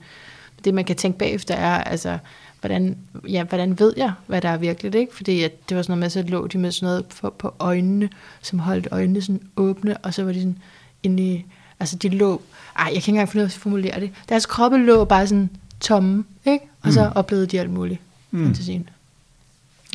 [0.64, 2.18] det man kan tænke bagefter er, altså,
[2.60, 2.98] hvordan,
[3.30, 5.16] ja, hvordan ved jeg, hvad der er virkeligt, ikke?
[5.16, 7.54] Fordi at det var sådan noget med, så lå de med sådan noget på, på
[7.60, 8.10] øjnene,
[8.42, 10.58] som holdt øjnene sådan åbne, og så var de sådan
[11.04, 11.46] inde i,
[11.80, 12.42] altså de lå,
[12.78, 14.12] ej, jeg kan ikke engang finde ud af at formulere det.
[14.30, 15.50] Deres kroppe lå bare sådan
[15.82, 16.66] tomme, ikke?
[16.82, 16.92] Og mm.
[16.92, 18.00] så oplevede de alt muligt
[18.32, 18.46] mm.
[18.46, 18.90] fantasien.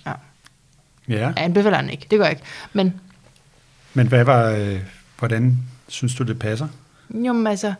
[0.07, 0.13] Ja.
[1.09, 1.19] Ja.
[1.19, 2.45] Jeg anbefaler den ikke, det gør jeg ikke.
[2.73, 3.01] Men,
[3.95, 4.81] Men hvad var, øh,
[5.19, 5.59] hvordan
[5.89, 6.69] synes du, det passer?
[7.11, 7.75] Jo, men altså,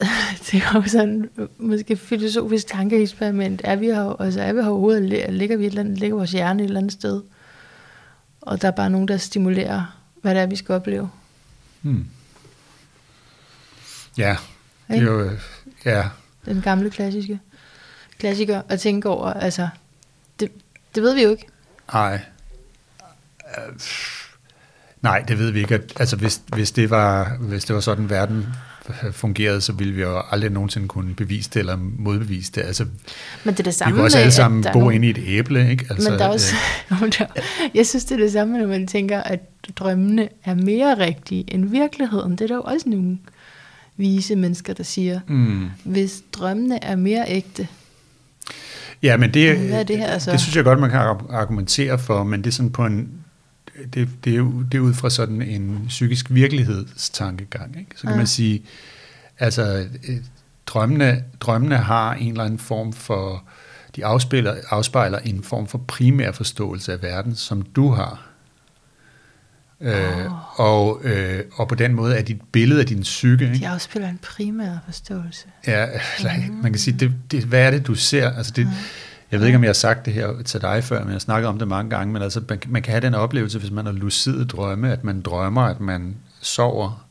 [0.46, 3.60] det er jo sådan måske filosofisk tankeeksperiment.
[3.64, 6.32] Er vi her, altså er vi her overhovedet, ligger, vi et eller andet, ligger vores
[6.32, 7.22] hjerne et eller andet sted?
[8.40, 11.10] Og der er bare nogen, der stimulerer, hvad det er, vi skal opleve.
[11.82, 12.06] Hmm.
[14.18, 14.36] Ja,
[14.88, 15.30] det er jo,
[15.84, 16.08] ja.
[16.44, 17.40] Den gamle klassiske
[18.18, 19.68] klassiker at tænke over, altså,
[20.40, 20.50] det,
[20.94, 21.46] det ved vi jo ikke.
[21.92, 22.20] Nej.
[25.02, 25.74] Nej, det ved vi ikke.
[25.74, 28.46] Altså, hvis, hvis, det var, hvis det var sådan, verden
[29.12, 32.60] fungerede, så ville vi jo aldrig nogensinde kunne bevise det eller modbevise det.
[32.60, 32.86] Altså,
[33.44, 34.94] men det er det samme vi kunne også alle sammen bo nogle...
[34.94, 35.70] inde i et æble.
[35.70, 35.86] Ikke?
[35.90, 36.54] Altså, men der er også,
[36.90, 37.12] øh,
[37.74, 39.40] jeg synes, det er det samme, når man tænker, at
[39.76, 42.32] drømmene er mere rigtige end virkeligheden.
[42.32, 43.18] Det er der jo også nogle
[44.00, 45.68] vise mennesker, der siger, mm.
[45.84, 47.68] hvis drømmene er mere ægte,
[49.02, 50.32] Ja, men det, Hvad er det, her, altså?
[50.32, 53.08] det synes jeg godt, man kan argumentere for, men det er sådan på en
[53.94, 57.78] det, det, er, det er ud fra sådan en psykisk virkelighedstankegang.
[57.78, 57.90] Ikke?
[57.94, 58.16] Så kan ja.
[58.16, 58.62] man sige,
[59.38, 60.16] altså øh,
[60.66, 63.44] drømmene, drømmene har en eller anden form for,
[63.96, 68.29] de afspejler, afspejler en form for primær forståelse af verden, som du har.
[69.80, 73.44] Øh, og, øh, og på den måde er dit billede af din psyke.
[73.44, 73.58] Ikke?
[73.58, 75.46] De afspiller en primær forståelse.
[75.66, 75.86] Ja,
[76.18, 76.54] eller, mm.
[76.54, 78.30] man kan sige, det, det, hvad er det, du ser?
[78.30, 78.72] Altså det, mm.
[79.30, 81.18] Jeg ved ikke, om jeg har sagt det her til dig før, men jeg har
[81.18, 83.86] snakket om det mange gange, men altså, man, man kan have den oplevelse, hvis man
[83.86, 87.06] har lucide drømme, at man drømmer, at man sover,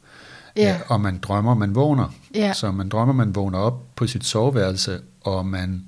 [0.55, 0.61] ja.
[0.61, 2.13] Ja, og man drømmer, man vågner.
[2.35, 2.53] Ja.
[2.53, 5.83] Så man drømmer, man vågner op på sit soveværelse, og man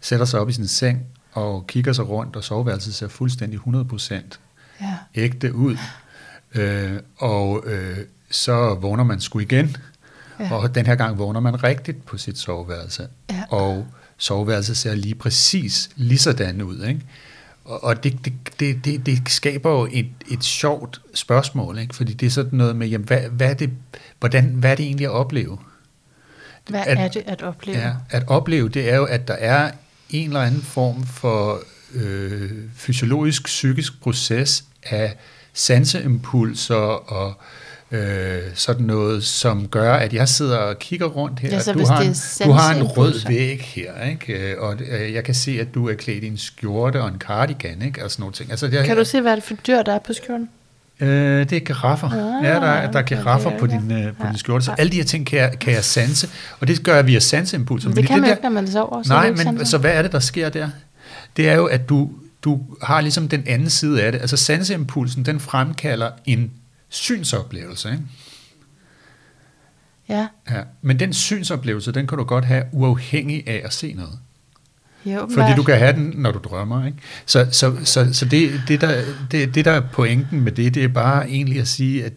[0.00, 4.14] sætter sig op i sin seng, og kigger sig rundt, og soveværelset ser fuldstændig 100%
[4.80, 4.94] ja.
[5.14, 5.76] ægte ud.
[6.56, 7.98] Øh, og øh,
[8.30, 9.76] så vågner man sgu igen,
[10.40, 10.54] ja.
[10.54, 13.08] og den her gang vågner man rigtigt på sit soveværelse.
[13.30, 13.42] Ja.
[13.48, 13.86] Og
[14.16, 16.84] soveværelset ser lige præcis lige sådan ud.
[16.84, 17.00] Ikke?
[17.64, 21.96] Og det, det, det, det, det skaber jo et, et sjovt spørgsmål, ikke?
[21.96, 23.70] fordi det er sådan noget med, jamen, hvad, hvad, er det,
[24.18, 25.58] hvordan, hvad er det egentlig at opleve?
[26.68, 27.78] Hvad at, er det at opleve?
[27.78, 29.70] Ja, at opleve, det er jo, at der er
[30.10, 31.60] en eller anden form for
[31.94, 35.16] øh, fysiologisk, psykisk proces af
[35.56, 36.74] sanseimpulser
[37.12, 37.34] og
[37.90, 41.50] øh, sådan noget, som gør, at jeg sidder og kigger rundt her.
[41.50, 44.52] Ja, så du, har en, du har en rød væg her, ikke?
[44.52, 47.18] Øh, og øh, jeg kan se, at du er klædt i en skjorte og en
[47.18, 48.04] cardigan, ikke?
[48.04, 48.50] Og sådan nogle ting.
[48.50, 50.48] Altså, jeg, kan du se, hvad det for dyr, der er på skjorten?
[51.00, 52.10] Øh, det er giraffer.
[52.10, 54.28] Ah, ja, der, er, der er giraffer okay, på din, øh, på ja.
[54.28, 54.64] din skjorte.
[54.64, 56.28] Så alle de her ting kan jeg, kan jeg sanse,
[56.60, 57.88] og det gør jeg via sanseimpulser.
[57.88, 59.02] Men det kan man ikke, når man sover.
[59.02, 60.68] Så nej, men så hvad er det, der sker der?
[61.36, 62.10] Det er jo, at du,
[62.46, 64.20] du har ligesom den anden side af det.
[64.20, 66.50] Altså sanseimpulsen, den fremkalder en
[66.88, 67.90] synsoplevelse.
[67.90, 68.02] Ikke?
[70.08, 70.28] Ja.
[70.50, 70.62] ja.
[70.82, 74.18] Men den synsoplevelse, den kan du godt have uafhængig af at se noget.
[75.06, 76.86] Jo, Fordi du kan have den, når du drømmer.
[76.86, 76.98] Ikke?
[77.26, 80.84] Så, så, så, så det, det, der, det, det, der er pointen med det, det
[80.84, 82.12] er bare egentlig at sige, at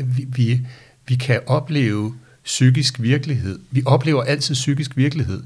[0.00, 0.66] vi, vi,
[1.08, 2.14] vi kan opleve
[2.44, 3.58] psykisk virkelighed.
[3.70, 5.42] Vi oplever altid psykisk virkelighed.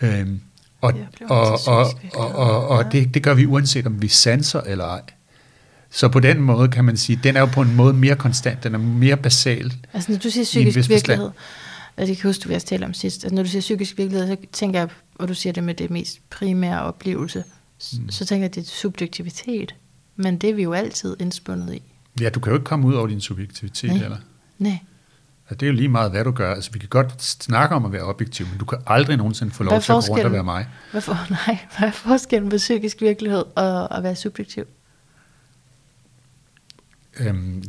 [0.00, 0.40] Øhm,
[0.84, 0.94] og,
[1.30, 5.02] og, og, og, og, og det, det gør vi uanset om vi sanser eller ej.
[5.90, 8.64] Så på den måde kan man sige, den er jo på en måde mere konstant,
[8.64, 9.72] den er mere basal.
[9.92, 11.30] Altså når du siger psykisk virkelighed,
[11.96, 14.28] altså jeg kan huske, du vil tale om sidst, altså når du siger psykisk virkelighed,
[14.28, 17.44] så tænker jeg, og du siger det med det mest primære oplevelse,
[17.92, 18.10] mm.
[18.10, 19.74] så tænker jeg, det er subjektivitet.
[20.16, 21.82] Men det er vi jo altid indspundet i.
[22.20, 24.04] Ja, du kan jo ikke komme ud over din subjektivitet, Nej.
[24.04, 24.16] eller?
[24.58, 24.78] Nej.
[25.44, 26.54] Altså, det er jo lige meget, hvad du gør.
[26.54, 29.62] Altså, vi kan godt snakke om at være objektiv, men du kan aldrig nogensinde få
[29.62, 30.68] lov til at gå rundt og være mig.
[30.90, 34.64] Hvad, for, nej, hvad er forskellen på psykisk virkelighed og at være subjektiv?
[37.20, 37.64] Øhm,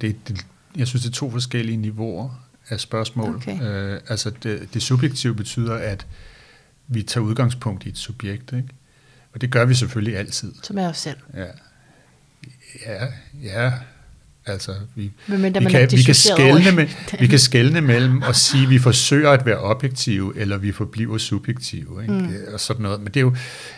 [0.00, 0.46] det, det,
[0.76, 3.36] jeg synes, det er to forskellige niveauer af spørgsmål.
[3.36, 3.62] Okay.
[3.62, 6.06] Øh, altså, det, det subjektive betyder, at
[6.86, 8.68] vi tager udgangspunkt i et subjekt, ikke?
[9.32, 10.54] Og det gør vi selvfølgelig altid.
[10.62, 11.16] Som er os selv.
[11.34, 11.46] Ja,
[12.86, 13.06] ja,
[13.42, 13.72] ja.
[14.46, 16.14] Altså vi, Men vi, kan, vi, kan
[16.72, 16.86] i med,
[17.20, 21.18] vi kan skelne mellem at sige, at vi forsøger at være objektive, eller vi forbliver
[21.18, 22.14] subjektive, ikke?
[22.14, 22.34] Mm.
[22.52, 23.00] og sådan noget.
[23.00, 23.30] Men det er jo,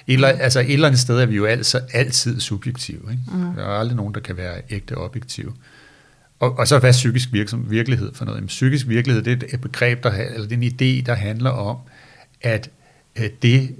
[0.06, 3.00] et eller, altså et eller andet sted er vi jo altså altid subjektive.
[3.10, 3.22] Ikke?
[3.32, 3.54] Mm.
[3.56, 5.52] Der er aldrig nogen, der kan være ægte objektive.
[6.40, 8.36] Og, og så hvad er psykisk virksom, virkelighed for noget?
[8.36, 11.50] Jamen, psykisk virkelighed, det er et begreb, der, eller det er en idé, der handler
[11.50, 11.76] om,
[12.40, 12.70] at
[13.16, 13.76] øh, det,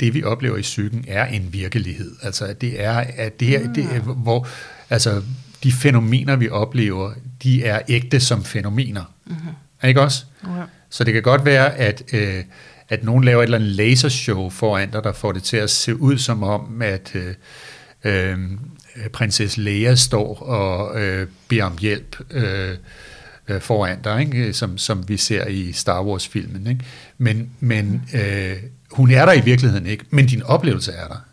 [0.00, 2.12] det vi oplever i psyken er en virkelighed.
[2.22, 4.48] Altså at det er, at det er, det er hvor,
[4.90, 5.22] altså
[5.64, 7.12] de fænomener, vi oplever,
[7.42, 9.14] de er ægte som fænomener.
[9.26, 9.88] Mm-hmm.
[9.88, 10.24] Ikke også?
[10.44, 10.62] Ja.
[10.90, 12.44] Så det kan godt være, at, øh,
[12.88, 16.00] at nogen laver et eller andet lasershow foran dig, der får det til at se
[16.00, 17.34] ud som om, at øh,
[18.04, 18.38] øh,
[19.12, 22.76] prinsesse Leia står og øh, beder om hjælp øh,
[23.48, 24.52] øh, foran dig, ikke?
[24.52, 26.66] Som, som vi ser i Star Wars-filmen.
[26.66, 26.84] Ikke?
[27.18, 28.56] Men, men øh,
[28.90, 31.24] hun er der i virkeligheden ikke, men din oplevelse er der.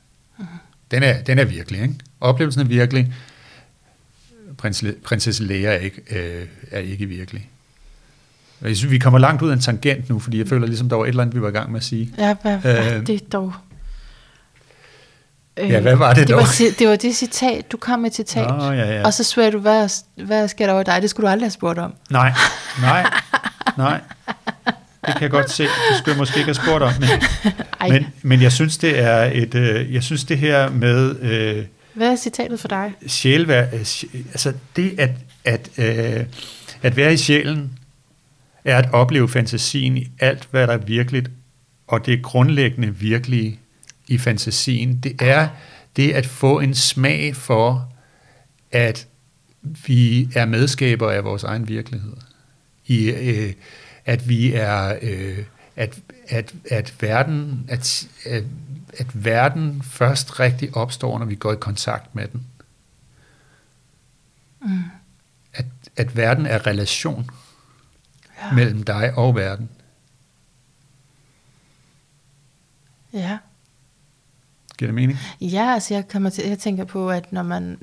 [0.92, 1.82] Den er, den er virkelig.
[1.82, 1.96] Ikke?
[2.22, 3.14] Oplevelsen er virkelig.
[4.62, 7.50] Prins, prinsesse Leia er ikke, øh, er ikke virkelig.
[8.62, 10.96] Jeg synes, vi kommer langt ud af en tangent nu, fordi jeg føler ligesom, der
[10.96, 12.14] var et eller andet, vi var i gang med at sige.
[12.18, 13.54] Ja, hvad var Øh, det dog?
[15.58, 16.38] Ja, hvad var det det dog?
[16.38, 18.48] var, det var det citat, du kom med et citat.
[18.50, 19.06] Nå, ja, ja.
[19.06, 19.90] Og så spørger du, hvad,
[20.26, 21.02] hvad sker der over dig?
[21.02, 21.94] Det skulle du aldrig have spurgt om.
[22.10, 22.34] Nej,
[22.82, 23.06] nej,
[23.78, 24.02] nej.
[25.06, 25.64] Det kan jeg godt se.
[25.64, 26.92] Det skulle jeg måske ikke have spurgt om.
[27.00, 27.10] Men,
[27.80, 31.66] Ej, men, men jeg synes, det er et, øh, jeg synes det her med øh,
[31.94, 32.94] hvad er citatet for dig?
[33.08, 33.80] sjælvær, øh,
[34.30, 35.12] altså det at,
[35.46, 36.26] at, øh,
[36.82, 37.80] at være i sjælen,
[38.66, 41.32] er at opleve fantasien i alt, hvad der er virkeligt,
[41.88, 43.60] og det grundlæggende virkelige
[44.08, 45.48] i fantasien, det er
[45.96, 47.94] det at få en smag for,
[48.72, 49.08] at
[49.88, 52.14] vi er medskaber af vores egen virkelighed.
[52.88, 53.54] I, øh,
[54.06, 55.38] at vi er, øh,
[55.76, 58.44] at, at, at, verden, at, at,
[58.98, 62.48] at verden først rigtig opstår, når vi går i kontakt med den.
[64.62, 64.84] Mm.
[65.54, 65.66] At,
[65.98, 67.30] at verden er relation
[68.44, 68.54] Ja.
[68.54, 69.70] mellem dig og verden.
[73.14, 73.38] Ja.
[74.78, 75.20] Giver det mening?
[75.42, 77.78] Ja, altså jeg, kommer til, jeg tænker på, at når man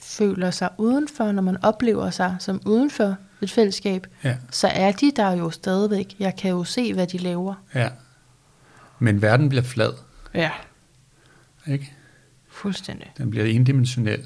[0.00, 4.36] føler sig udenfor, når man oplever sig som udenfor et fællesskab, Ja.
[4.50, 6.16] så er de der jo stadigvæk.
[6.18, 7.54] Jeg kan jo se, hvad de laver.
[7.74, 7.88] ja.
[8.98, 9.92] Men verden bliver flad,
[10.34, 10.50] Ja.
[11.68, 11.92] ikke?
[12.50, 13.12] Fuldstændig.
[13.18, 14.20] Den bliver endimensionel.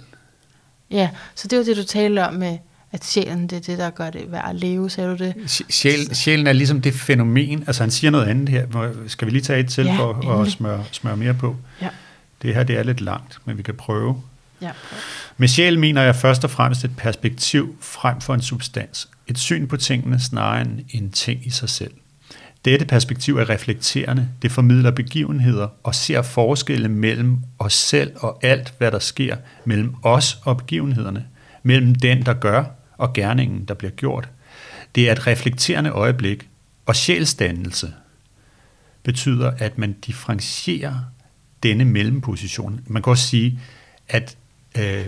[0.90, 2.58] Ja, så det var det, du talte om med,
[2.92, 5.34] at sjælen, det er det, der gør det værd at leve, sagde du det?
[5.36, 9.32] Sj- Sjæl, sjælen er ligesom det fænomen, altså han siger noget andet her, skal vi
[9.32, 10.52] lige tage et til Ja, for at endelig.
[10.52, 11.56] smøre, smøre mere på?
[11.82, 11.88] Ja.
[12.42, 14.22] Det her, det er lidt langt, men vi kan prøve.
[14.60, 14.70] Ja.
[15.36, 19.08] Med sjæl mener jeg først og fremmest et perspektiv frem for en substans.
[19.26, 21.92] Et syn på tingene snarere end en ting i sig selv.
[22.64, 28.74] Dette perspektiv er reflekterende, det formidler begivenheder og ser forskelle mellem os selv og alt,
[28.78, 31.26] hvad der sker, mellem os og begivenhederne,
[31.62, 32.64] mellem den, der gør,
[32.98, 34.28] og gerningen, der bliver gjort.
[34.94, 36.48] Det er et reflekterende øjeblik,
[36.86, 37.92] og sjælsdannelse
[39.02, 40.94] betyder, at man differentierer
[41.62, 42.80] denne mellemposition.
[42.86, 43.60] Man kan også sige,
[44.08, 44.36] at
[44.78, 45.06] øh,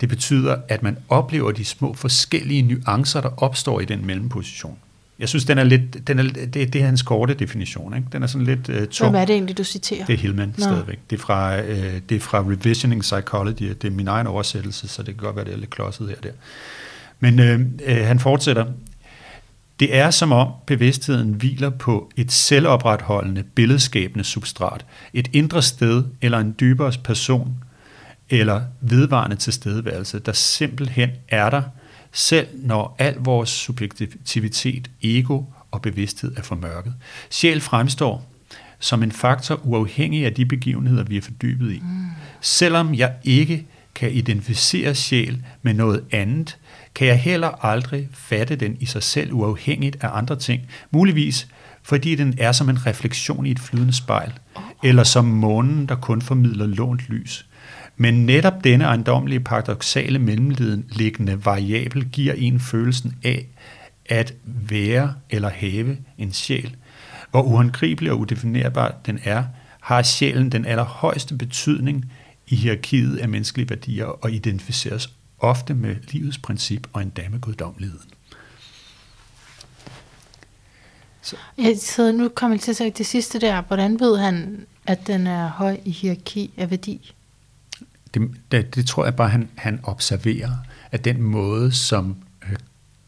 [0.00, 4.78] det betyder, at man oplever de små forskellige nuancer, der opstår i den mellemposition.
[5.20, 7.96] Jeg synes, den er lidt, den er, det, det er hans korte definition.
[7.96, 8.08] Ikke?
[8.12, 9.10] Den er sådan lidt øh, tung.
[9.10, 10.06] Hvem er det egentlig, du citerer?
[10.06, 10.64] Det er Hillman Nå.
[10.64, 10.98] stadigvæk.
[11.10, 13.62] Det er, fra, øh, det er fra Revisioning Psychology.
[13.62, 16.16] Det er min egen oversættelse, så det kan godt være, det er lidt klodset her
[16.16, 16.30] og der.
[17.20, 18.66] Men øh, øh, han fortsætter.
[19.80, 24.84] Det er som om bevidstheden hviler på et selvopretholdende, billedskabende substrat.
[25.12, 27.54] Et indre sted eller en dybere person
[28.30, 31.62] eller vedvarende tilstedeværelse, der simpelthen er der,
[32.12, 36.94] selv når al vores subjektivitet, ego og bevidsthed er formørket.
[37.30, 38.26] Sjæl fremstår
[38.78, 41.78] som en faktor uafhængig af de begivenheder, vi er fordybet i.
[41.78, 42.06] Mm.
[42.40, 46.58] Selvom jeg ikke kan identificere sjæl med noget andet,
[46.94, 50.62] kan jeg heller aldrig fatte den i sig selv uafhængigt af andre ting.
[50.90, 51.48] Muligvis
[51.82, 54.32] fordi den er som en refleksion i et flydende spejl,
[54.82, 57.46] eller som månen, der kun formidler lånt lys.
[58.02, 63.46] Men netop denne ejendomlige paradoxale mellemliggende variabel giver en følelsen af
[64.06, 66.76] at være eller have en sjæl.
[67.30, 69.44] Hvor uangribelig og udefinerbar den er,
[69.80, 72.12] har sjælen den allerhøjeste betydning
[72.46, 78.10] i hierarkiet af menneskelige værdier og identificeres ofte med livets princip og endda med guddommeligheden.
[81.22, 81.36] Så.
[81.58, 83.62] Jeg sidder nu kommer til at sige det sidste der.
[83.62, 87.14] Hvordan ved han, at den er høj i hierarki af værdi?
[88.14, 90.50] Det, det, det tror jeg bare, han, han observerer,
[90.90, 92.16] at den måde, som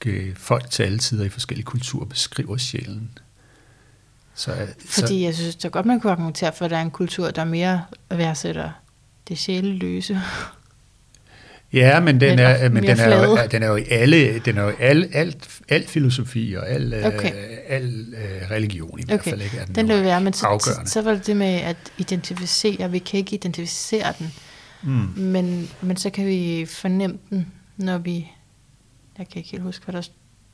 [0.07, 3.19] øh, folk til alle tider i forskellige kulturer beskriver sjælen.
[4.35, 6.83] Så, øh, Fordi så, jeg synes, det godt, man kunne argumentere for, at der er
[6.83, 8.71] en kultur, der mere værdsætter
[9.29, 10.21] det sjæleløse.
[11.73, 14.63] Ja, men den er, men den er, jo, den er jo i alle, den er
[14.63, 17.33] jo alle, alt, alt filosofi og al, øh, okay.
[17.69, 19.07] al uh, religion i okay.
[19.07, 19.43] hvert fald.
[19.43, 21.77] Ikke, er den, den vil være, men så, så, så var det det med at
[21.99, 22.91] identificere.
[22.91, 24.33] Vi kan ikke identificere den,
[24.83, 25.09] mm.
[25.17, 28.31] men, men så kan vi fornemme den, når vi...
[29.19, 30.09] Jeg kan ikke helt huske, hvad der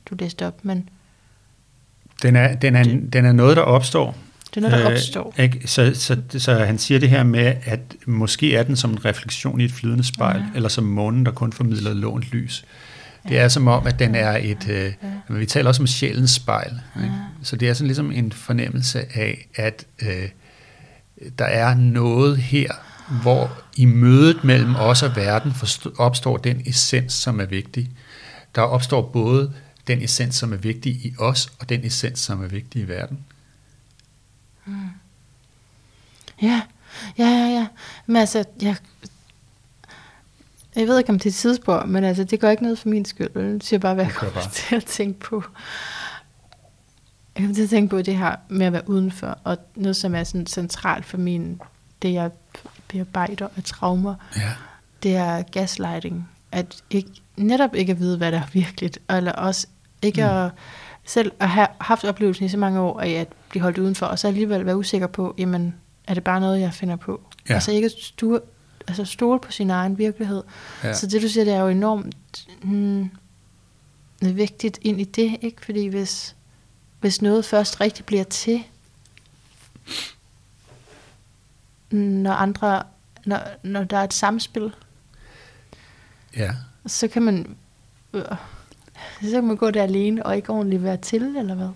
[0.05, 0.89] du læste op, men...
[2.21, 4.15] Den er, den er, det, den er noget, der opstår
[4.55, 5.33] det er noget, der øh, opstår.
[5.37, 5.67] Øh, ikke?
[5.67, 9.61] Så, så, så han siger det her med, at måske er den som en refleksion
[9.61, 10.55] i et flydende spejl, ja.
[10.55, 12.65] eller som månen, der kun formidler lånt lys.
[13.29, 14.69] Det er som om, at den er et...
[14.69, 14.93] Øh.
[15.29, 16.79] Vi taler også om sjælens spejl.
[16.95, 17.13] Ikke?
[17.43, 20.29] Så det er sådan ligesom en fornemmelse af, at øh,
[21.39, 22.71] der er noget her,
[23.21, 25.53] hvor i mødet mellem os og verden
[25.97, 27.89] opstår den essens, som er vigtig.
[28.55, 29.53] Der opstår både
[29.87, 33.19] den essens, som er vigtig i os, og den essens, som er vigtig i verden.
[34.65, 34.73] Mm.
[36.41, 36.61] Ja,
[37.17, 37.67] ja, ja, ja.
[38.05, 38.75] Men altså, jeg,
[40.75, 42.89] jeg ved ikke, om det er et tidsspor, men altså, det gør ikke noget for
[42.89, 43.53] min skyld.
[43.53, 45.43] Det siger bare, hvad jeg kommer til at tænke på.
[47.35, 50.15] Jeg kommer til at tænke på det her med at være udenfor, og noget, som
[50.15, 51.61] er sådan centralt for min,
[52.01, 52.31] det jeg
[52.89, 54.51] bearbejder af traumer, ja.
[55.03, 56.29] det er gaslighting.
[56.51, 59.67] At ikke, netop ikke at vide, hvad der er virkeligt, eller også
[60.01, 60.29] ikke mm.
[60.29, 60.51] at
[61.05, 64.19] selv at have haft oplevelsen i så mange år af at blive holdt udenfor, og
[64.19, 65.75] så alligevel være usikker på, jamen,
[66.07, 67.21] er det bare noget, jeg finder på?
[67.49, 67.53] Ja.
[67.53, 68.39] Altså ikke stue,
[68.87, 70.43] altså stole på sin egen virkelighed.
[70.83, 70.93] Ja.
[70.93, 73.11] Så det, du siger, det er jo enormt hmm,
[74.21, 75.65] vigtigt ind i det, ikke?
[75.65, 76.35] Fordi hvis,
[76.99, 78.63] hvis noget først rigtig bliver til,
[81.91, 82.83] når andre,
[83.25, 84.71] når, når der er et samspil,
[86.37, 86.51] ja.
[86.87, 87.55] så kan man,
[88.13, 88.23] øh,
[89.21, 91.69] så kan man gå der alene og ikke ordentligt være til, eller hvad?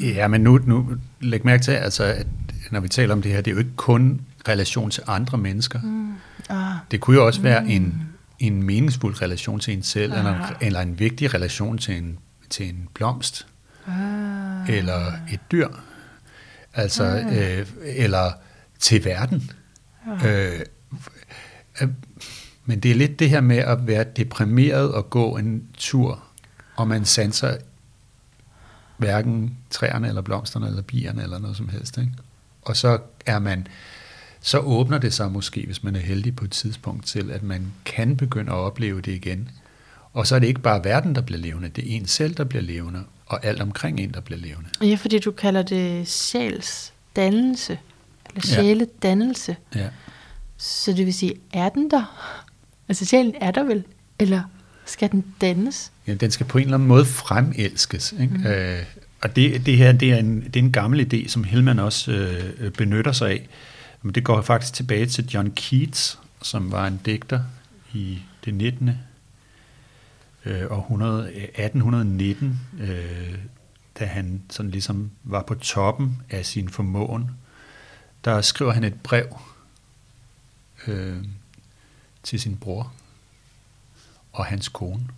[0.00, 2.26] Ja, men nu, nu læg mærke til, altså, at
[2.70, 5.80] når vi taler om det her, det er jo ikke kun relation til andre mennesker.
[5.80, 6.14] Mm.
[6.50, 6.56] Uh.
[6.90, 7.44] Det kunne jo også mm.
[7.44, 8.08] være en,
[8.38, 12.18] en meningsfuld relation til en selv, eller, en, eller en vigtig relation til en,
[12.50, 13.46] til en blomst,
[13.86, 14.70] uh.
[14.70, 15.68] eller et dyr,
[16.74, 17.36] altså, uh.
[17.36, 18.32] øh, eller
[18.78, 19.50] til verden.
[20.06, 20.26] Uh.
[20.26, 20.60] Øh,
[21.82, 21.88] øh,
[22.64, 26.22] men det er lidt det her med at være deprimeret og gå en tur,
[26.76, 27.56] og man sanser
[28.96, 31.98] hverken træerne eller blomsterne eller bierne eller noget som helst.
[31.98, 32.12] Ikke?
[32.62, 33.66] Og så er man,
[34.40, 37.72] så åbner det sig måske, hvis man er heldig på et tidspunkt til, at man
[37.84, 39.50] kan begynde at opleve det igen.
[40.12, 42.44] Og så er det ikke bare verden, der bliver levende, det er en selv, der
[42.44, 44.68] bliver levende, og alt omkring en, der bliver levende.
[44.82, 47.78] Ja, fordi du kalder det sjælsdannelse,
[48.28, 49.56] eller sjæledannelse.
[49.74, 49.88] Ja.
[50.56, 52.32] Så det vil sige, er den der?
[52.88, 53.84] Altså sjælen er der vel?
[54.18, 54.42] Eller
[54.84, 55.92] skal den dannes?
[56.06, 58.14] Ja, den skal på en eller anden måde fremelskes.
[58.20, 58.34] Ikke?
[58.34, 58.46] Mm.
[58.46, 58.82] Øh,
[59.20, 62.12] og det, det her det er, en, det er en gammel idé, som Hellman også
[62.12, 63.48] øh, benytter sig af.
[64.02, 67.40] Men det går faktisk tilbage til John Keats, som var en digter
[67.92, 68.90] i det 19.
[70.44, 73.38] Øh, århundrede, 1819, øh,
[73.98, 77.30] da han sådan ligesom var på toppen af sin formåen.
[78.24, 79.26] Der skriver han et brev
[80.86, 81.24] øh,
[82.22, 82.92] til sin bror
[84.32, 85.08] og hans kone,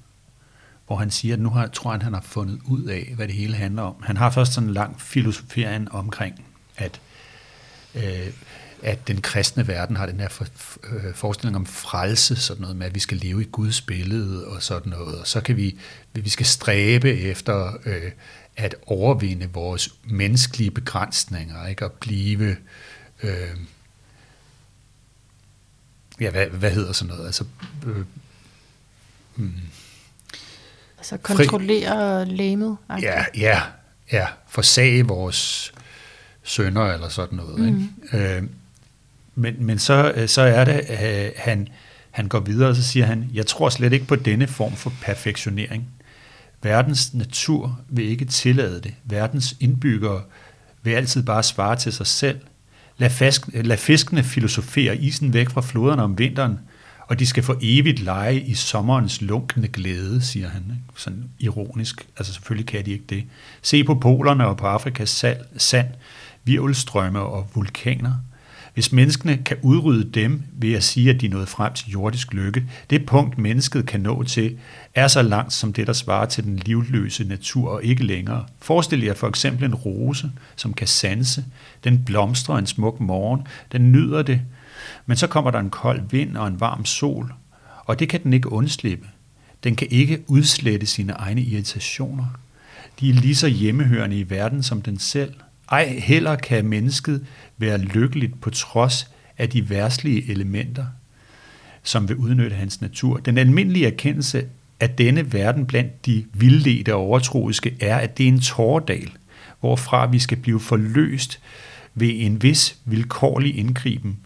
[0.86, 3.34] hvor han siger, at nu har, tror han, han har fundet ud af, hvad det
[3.34, 4.02] hele handler om.
[4.02, 6.44] Han har først sådan en lang filosofering omkring,
[6.76, 7.00] at,
[7.94, 8.32] øh,
[8.82, 10.46] at den kristne verden har den her for,
[10.92, 14.62] øh, forestilling om frelse, sådan noget med, at vi skal leve i Guds billede og
[14.62, 15.78] sådan noget, og så kan vi,
[16.12, 18.12] vi skal stræbe efter øh,
[18.56, 21.84] at overvinde vores menneskelige begrænsninger, ikke?
[21.84, 22.56] og blive
[23.22, 23.56] øh,
[26.20, 27.26] ja, hvad, hvad hedder sådan noget?
[27.26, 27.44] Altså,
[27.86, 28.04] øh,
[29.34, 29.52] hmm.
[30.98, 32.76] altså kontrollere fri, lægemet?
[33.02, 33.62] Ja, ja,
[34.12, 34.26] ja.
[34.48, 35.72] Forsage vores
[36.42, 37.58] sønner eller sådan noget.
[37.58, 37.88] Mm.
[38.12, 38.36] Ikke?
[38.36, 38.42] Øh,
[39.34, 41.68] men, men så, øh, så er det, at han,
[42.10, 44.92] han går videre, og så siger han, jeg tror slet ikke på denne form for
[45.02, 45.88] perfektionering.
[46.62, 48.94] Verdens natur vil ikke tillade det.
[49.04, 50.22] Verdens indbyggere
[50.82, 52.40] vil altid bare svare til sig selv–
[53.02, 56.58] Lad, fisk, lad fiskene filosofere isen væk fra floderne om vinteren,
[57.08, 60.62] og de skal for evigt lege i sommerens lunkende glæde, siger han.
[60.62, 61.00] Ikke?
[61.00, 62.06] Sådan ironisk.
[62.16, 63.24] Altså selvfølgelig kan de ikke det.
[63.62, 65.88] Se på polerne og på Afrikas sal, sand,
[66.44, 68.12] virvelstrømme og vulkaner.
[68.74, 72.66] Hvis menneskene kan udrydde dem ved at sige, at de nåede frem til jordisk lykke,
[72.90, 74.58] det punkt mennesket kan nå til,
[74.94, 78.46] er så langt som det, der svarer til den livløse natur og ikke længere.
[78.58, 81.44] Forestil jer for eksempel en rose, som kan sanse.
[81.84, 83.46] Den blomstrer en smuk morgen.
[83.72, 84.40] Den nyder det.
[85.06, 87.32] Men så kommer der en kold vind og en varm sol,
[87.84, 89.06] og det kan den ikke undslippe.
[89.64, 92.26] Den kan ikke udslette sine egne irritationer.
[93.00, 95.34] De er lige så hjemmehørende i verden som den selv.
[95.70, 97.26] Ej heller kan mennesket
[97.58, 100.86] være lykkeligt på trods af de værtslige elementer,
[101.82, 103.16] som vil udnytte hans natur.
[103.16, 104.44] Den almindelige erkendelse
[104.80, 109.10] af denne verden blandt de vildledte og overtroiske er, at det er en tårdal,
[109.60, 111.40] hvorfra vi skal blive forløst
[111.94, 114.18] ved en vis vilkårlig indgriben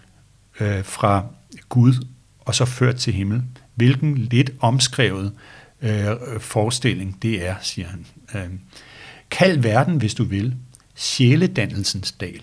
[0.60, 1.24] øh, fra
[1.68, 2.06] Gud
[2.40, 3.42] og så ført til himmel.
[3.74, 5.32] Hvilken lidt omskrevet
[5.82, 6.06] øh,
[6.38, 8.06] forestilling det er, siger han.
[8.34, 8.50] Øh,
[9.30, 10.54] kald verden, hvis du vil,
[10.96, 12.42] sjæledannelsens dal.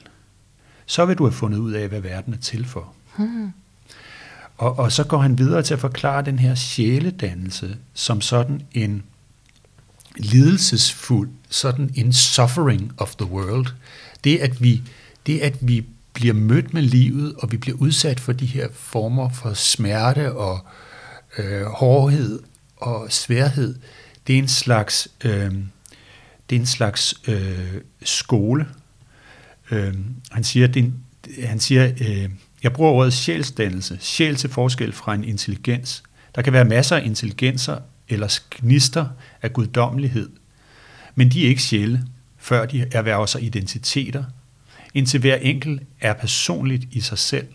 [0.86, 2.94] Så vil du have fundet ud af, hvad verden er til for.
[3.18, 3.52] Hmm.
[4.58, 9.04] Og, og så går han videre til at forklare den her sjæledannelse som sådan en
[10.18, 13.68] lidelsesfuld, sådan en suffering of the world.
[14.24, 14.82] Det at vi,
[15.26, 19.30] det at vi bliver mødt med livet, og vi bliver udsat for de her former
[19.30, 20.66] for smerte og
[21.38, 22.40] øh, hårdhed
[22.78, 23.76] og sværhed,
[24.28, 25.54] det er en slags, øh,
[26.50, 28.68] det er en slags øh, skole.
[29.72, 29.94] Øh,
[30.32, 31.04] han siger, det er en,
[31.46, 32.30] han siger øh,
[32.64, 36.04] jeg bruger ordet sjælsdannelse, sjæl til forskel fra en intelligens.
[36.36, 37.78] Der kan være masser af intelligenser
[38.10, 39.08] eller gnister
[39.42, 40.30] af guddommelighed,
[41.16, 42.04] men de er ikke sjæle,
[42.38, 44.24] før de erhverver sig identiteter,
[44.94, 47.48] indtil hver enkelt er personligt i sig selv.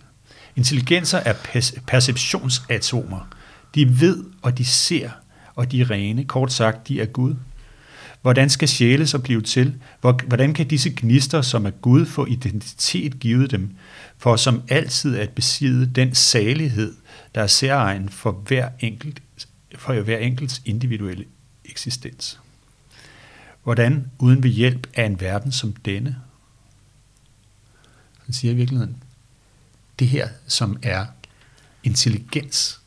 [0.56, 1.34] Intelligenser er
[1.86, 3.28] perceptionsatomer.
[3.74, 5.10] De ved, og de ser,
[5.54, 6.24] og de er rene.
[6.24, 7.34] Kort sagt, de er Gud.
[8.22, 9.74] Hvordan skal sjæle så blive til?
[10.00, 13.70] Hvordan kan disse gnister, som er Gud, få identitet givet dem,
[14.18, 16.94] for som altid at besidde den salighed,
[17.34, 19.22] der er særegen for hver enkelt,
[19.74, 21.24] for hver enkelts individuelle
[21.64, 22.40] eksistens?
[23.62, 26.16] Hvordan uden ved hjælp af en verden som denne?
[28.24, 29.02] Han siger i virkeligheden,
[29.98, 31.06] det her, som er
[31.82, 32.80] intelligens,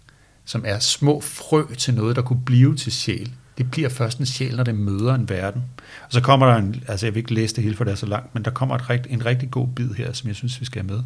[0.46, 4.26] som er små frø til noget, der kunne blive til sjæl, det bliver først en
[4.26, 5.64] sjæl, når det møder en verden.
[6.06, 7.96] Og så kommer der en, altså jeg vil ikke læse det hele, for det er
[7.96, 10.60] så langt, men der kommer et rigt, en rigtig god bid her, som jeg synes,
[10.60, 11.04] vi skal have med.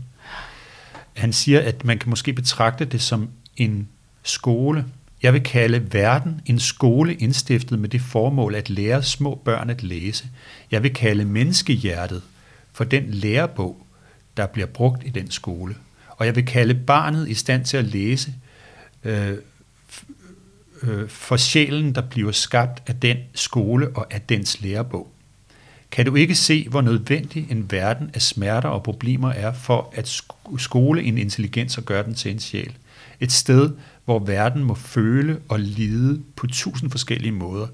[1.14, 3.88] Han siger, at man kan måske betragte det som en
[4.24, 4.86] skole.
[5.24, 9.84] Jeg vil kalde verden en skole indstiftet med det formål at lære små børn at
[9.84, 10.26] læse.
[10.72, 12.22] Jeg vil kalde menneskehjertet
[12.74, 13.88] for den lærebog,
[14.38, 15.76] der bliver brugt i den skole.
[16.10, 18.34] Og jeg vil kalde barnet i stand til at læse
[19.04, 19.38] øh,
[20.82, 25.12] øh, for sjælen, der bliver skabt af den skole og af dens lærebog.
[25.92, 30.22] Kan du ikke se, hvor nødvendig en verden af smerter og problemer er for at
[30.58, 32.74] skole en intelligens og gøre den til en sjæl?
[33.20, 33.72] Et sted,
[34.06, 37.68] hvor verden må føle og lide på tusind forskellige måder.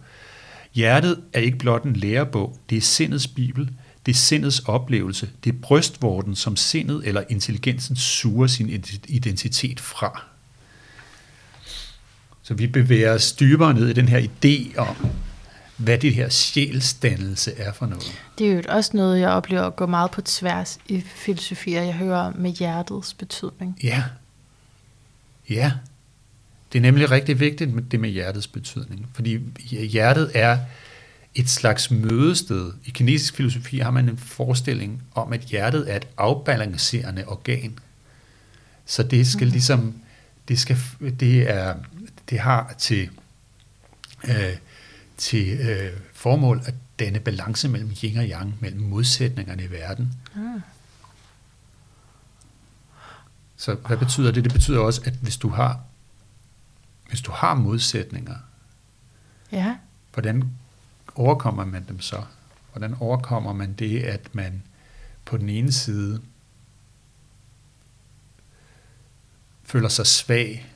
[0.74, 3.70] Hjertet er ikke blot en lærebog, det er sindets bibel,
[4.06, 10.31] det er sindets oplevelse, det er brystvorten, som sindet eller intelligensen suger sin identitet fra.
[12.44, 14.96] Så vi bevæger os dybere ned i den her idé om,
[15.78, 18.22] hvad det her sjælsdannelse er for noget.
[18.38, 21.94] Det er jo også noget, jeg oplever at gå meget på tværs i filosofier, jeg
[21.94, 23.80] hører med hjertets betydning.
[23.84, 24.04] Ja.
[25.50, 25.72] Ja.
[26.74, 29.40] Det er nemlig rigtig vigtigt med det med hjertets betydning, fordi
[29.70, 30.58] hjertet er
[31.36, 32.72] et slags mødested.
[32.86, 37.80] I kinesisk filosofi har man en forestilling om, at hjertet er et afbalancerende organ.
[38.86, 39.52] Så det skal mm.
[39.52, 39.96] ligesom,
[40.48, 40.78] det, skal,
[41.20, 41.76] det er
[42.30, 43.10] det har til,
[44.24, 44.58] øh,
[45.18, 50.14] til øh, formål at danne balance mellem yin og yang, mellem modsætningerne i verden.
[50.36, 50.62] Mm.
[53.58, 54.44] Så hvad betyder det?
[54.44, 55.80] Det betyder også, at hvis du har,
[57.10, 58.36] hvis du har modsætninger,
[59.52, 59.78] ja.
[60.14, 60.52] hvordan
[61.16, 62.24] overkommer man dem så?
[62.72, 64.64] Hvordan overkommer man det, at man
[65.26, 66.22] på den ene side
[69.72, 70.68] føler sig svag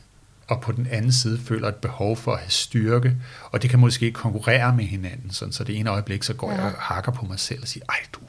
[0.47, 3.15] og på den anden side føler et behov for at have styrke,
[3.51, 6.57] og det kan måske konkurrere med hinanden, sådan, så det ene øjeblik, så går ja.
[6.57, 8.19] jeg og hakker på mig selv og siger, ej du,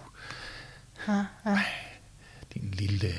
[1.09, 1.13] ja,
[1.47, 1.51] ja.
[1.51, 1.65] Ej,
[2.55, 3.13] din lille,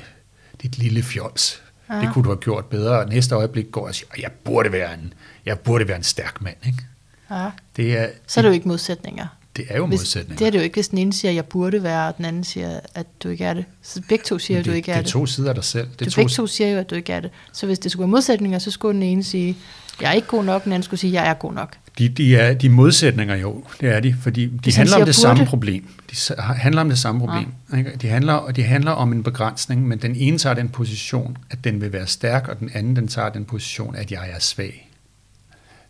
[0.62, 2.00] dit lille fjols, ja.
[2.00, 4.72] det kunne du have gjort bedre, og næste øjeblik går jeg og siger, jeg burde
[4.72, 5.14] være en,
[5.46, 6.86] jeg burde være en stærk mand, ikke?
[7.30, 7.50] Ja.
[7.76, 9.26] Det er, så er det jo ikke modsætninger.
[9.58, 10.38] Det er jo Hvis, modsætninger.
[10.38, 12.24] det er det jo ikke, hvis den ene siger, at jeg burde være, og den
[12.24, 13.64] anden siger, at du ikke er det.
[13.82, 15.10] Så begge to siger, Men at du det, ikke det er er det.
[15.10, 15.86] to sider af dig selv.
[15.86, 17.30] Det Det er du to, begge to siger jo, at du ikke er det.
[17.52, 19.56] Så hvis det skulle være modsætninger, så skulle den ene sige,
[20.00, 21.76] jeg er ikke god nok, den anden skulle sige, jeg er god nok.
[21.98, 24.96] De, de er de er modsætninger jo, det er de, fordi de Hvis han handler
[24.96, 25.12] om det burde.
[25.20, 25.84] samme problem.
[26.10, 27.46] De handler om det samme problem.
[27.78, 27.92] Ikke?
[28.02, 31.64] De, handler, og de handler om en begrænsning, men den ene tager den position, at
[31.64, 34.87] den vil være stærk, og den anden den tager den position, at jeg er svag.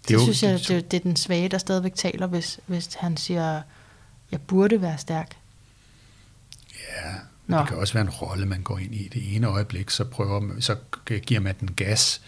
[0.09, 2.61] Det, jo- det synes jeg, de- det, det er den svage, der stadigvæk taler, hvis,
[2.67, 3.63] hvis han siger,
[4.33, 5.37] jeg burde være stærk.
[6.97, 7.11] Ja,
[7.47, 7.59] Nå.
[7.59, 9.09] det kan også være en rolle, man går ind i.
[9.15, 10.77] Det ene øjeblik, så, prøver man, så
[11.27, 12.21] giver man den gas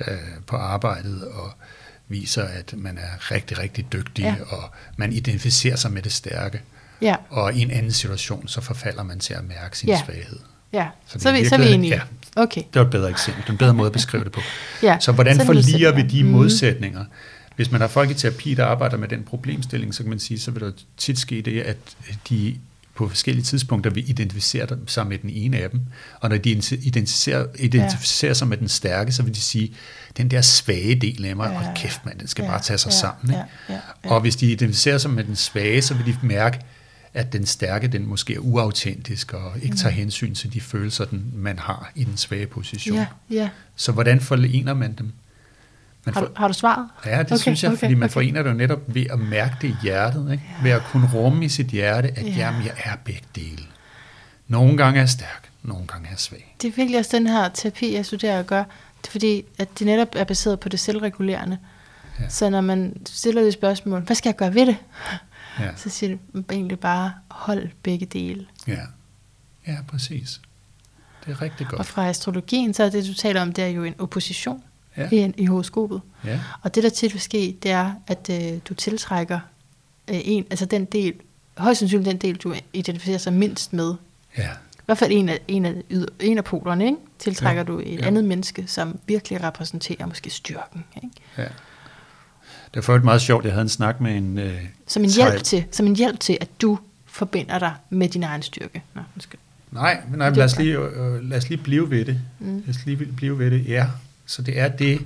[0.00, 1.52] øh, på arbejdet, og
[2.08, 4.34] viser, at man er rigtig, rigtig dygtig, Ja.
[4.38, 4.56] ja.
[4.56, 6.62] og man identificerer sig med det stærke.
[7.00, 9.94] Ja, Og i en anden situation, så forfalder man til at mærke sin Ja.
[9.94, 10.04] ja.
[10.04, 10.38] svaghed.
[10.72, 10.88] ja.
[11.06, 12.02] Så Så, vi, så er vi enige.
[12.36, 12.60] Okay.
[12.72, 14.40] Det var et bedre eksempel, en bedre måde at beskrive det på.
[14.82, 14.96] Ja.
[15.00, 16.32] Så hvordan er forliger vi de Mhm.
[16.32, 17.04] modsætninger?
[17.56, 20.40] Hvis man har folk i terapi, der arbejder med den problemstilling, så kan man sige,
[20.40, 21.76] så vil der tit ske det, at
[22.28, 22.56] de
[22.94, 25.80] på forskellige tidspunkter vil identificere sig med den ene af dem,
[26.20, 26.50] og når de
[26.82, 28.34] identificerer, identificerer ja.
[28.34, 29.72] sig med den stærke, så vil de sige,
[30.16, 31.68] den der svage del af mig, Ja.
[31.68, 31.74] ja.
[31.76, 33.30] kæft mand, den skal Ja, bare tage sig ja, sammen.
[33.30, 33.42] Ikke?
[33.68, 34.10] ja, ja, ja.
[34.10, 36.58] Og hvis de identificerer sig med den svage, så vil de mærke,
[37.14, 41.32] at den stærke, den måske er uautentisk, og ikke tager hensyn til de følelser, den,
[41.34, 42.96] man har i den svage position.
[42.96, 43.48] Ja, ja.
[43.76, 45.12] Så hvordan forener man dem?
[46.04, 46.88] Man Har, for, du, har du svaret?
[47.06, 48.12] ja, det Okay, synes jeg, okay, fordi man okay.
[48.12, 50.44] forener det jo netop ved at mærke det i hjertet, ikke?
[50.58, 50.62] Ja.
[50.62, 52.22] ved at kunne rumme i sit hjerte, at Ja.
[52.30, 52.36] ja.
[52.36, 53.62] jamen, jeg er begge dele.
[54.48, 56.56] Nogle gange er jeg stærk, nogle gange er jeg svag.
[56.62, 58.64] Det er virkelig også den her terapi, jeg studerer og gør.
[59.02, 61.58] Det er fordi, at det netop er baseret på det selvregulerende.
[62.20, 62.28] Ja.
[62.28, 64.76] Så når man stiller det spørgsmål, hvad skal jeg gøre ved det?
[65.60, 68.46] Ja, Så siger det egentlig bare, hold begge dele.
[68.66, 68.80] ja.
[69.66, 70.40] ja præcis.
[71.26, 71.86] Det er rigtig Og godt.
[71.86, 74.62] fra astrologien, så er det, du taler om, det er jo en opposition
[74.96, 75.08] Ja.
[75.12, 76.00] i, i horoskopet.
[76.24, 76.40] Ja.
[76.62, 79.40] Og det, der tit vil ske, det er, at øh, du tiltrækker
[80.10, 81.14] øh, en, altså den del,
[81.56, 83.94] højst sandsynligt den del, du identificerer sig mindst med.
[84.38, 84.50] ja.
[84.52, 85.74] I hvert fald en af, en af,
[86.20, 86.96] en af polerne, ikke?
[87.18, 88.06] tiltrækker Ja, du et ja.
[88.06, 90.84] andet menneske, som virkelig repræsenterer måske styrken.
[90.96, 91.08] Ikke?
[91.38, 91.46] ja.
[92.74, 94.38] Det var meget sjovt, jeg havde en snak med en...
[94.38, 98.22] Øh, Som, en hjælp til, som en hjælp til, at du forbinder dig med din
[98.22, 98.82] egen styrke.
[98.94, 99.40] Nå, undskyld.
[99.70, 102.20] Nej, men nej, Det lad, os lige, øh, lad os lige blive ved det.
[102.38, 102.46] Mm.
[102.46, 102.62] Mm.
[102.66, 103.86] Lad os lige blive ved det, ja.
[104.26, 105.00] Så det er det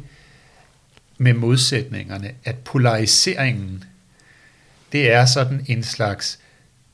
[1.18, 3.84] med modsætningerne, at polariseringen,
[4.92, 6.38] det er sådan en slags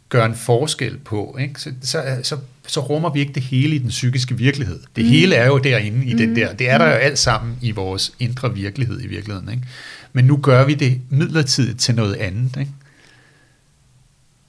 [0.08, 1.36] gør en forskel på.
[1.40, 1.60] Ikke?
[1.60, 4.80] Så, så, så, så rummer vi ikke det hele i den psykiske virkelighed.
[4.96, 5.10] Det mm.
[5.10, 6.18] hele er jo derinde i mm.
[6.18, 6.52] den der.
[6.52, 9.48] Det er der jo alt sammen i vores indre virkelighed i virkeligheden.
[9.48, 9.62] Ikke?
[10.16, 12.56] Men nu gør vi det midlertidigt til noget andet.
[12.56, 12.72] Ikke?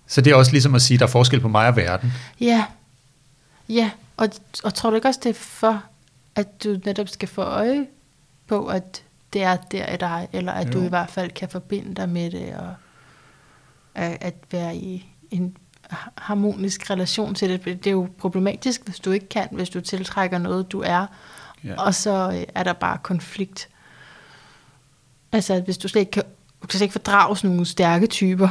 [0.08, 2.14] Så det er også ligesom at sige, at der er forskel på mig og verden.
[2.42, 2.66] Ja,
[3.70, 3.92] ja.
[4.18, 4.30] Og,
[4.64, 5.84] og tror du ikke også, det er for,
[6.36, 7.88] at du netop skal få øje
[8.48, 9.04] på, at
[9.34, 10.72] det er der i dig, eller at jo.
[10.80, 12.74] du i hvert fald kan forbinde dig med det, og
[13.96, 15.58] at, at være i en
[16.16, 17.66] harmonisk relation til det.
[17.66, 21.06] Det er jo problematisk, hvis du ikke kan, hvis du tiltrækker noget, du er,
[21.64, 21.82] Ja.
[21.82, 23.68] og så øh, er der bare konflikt.
[25.32, 26.24] Altså, at hvis du slet ikke kan,
[26.62, 28.50] du kan slet ikke fordrage sådan nogle stærke typer.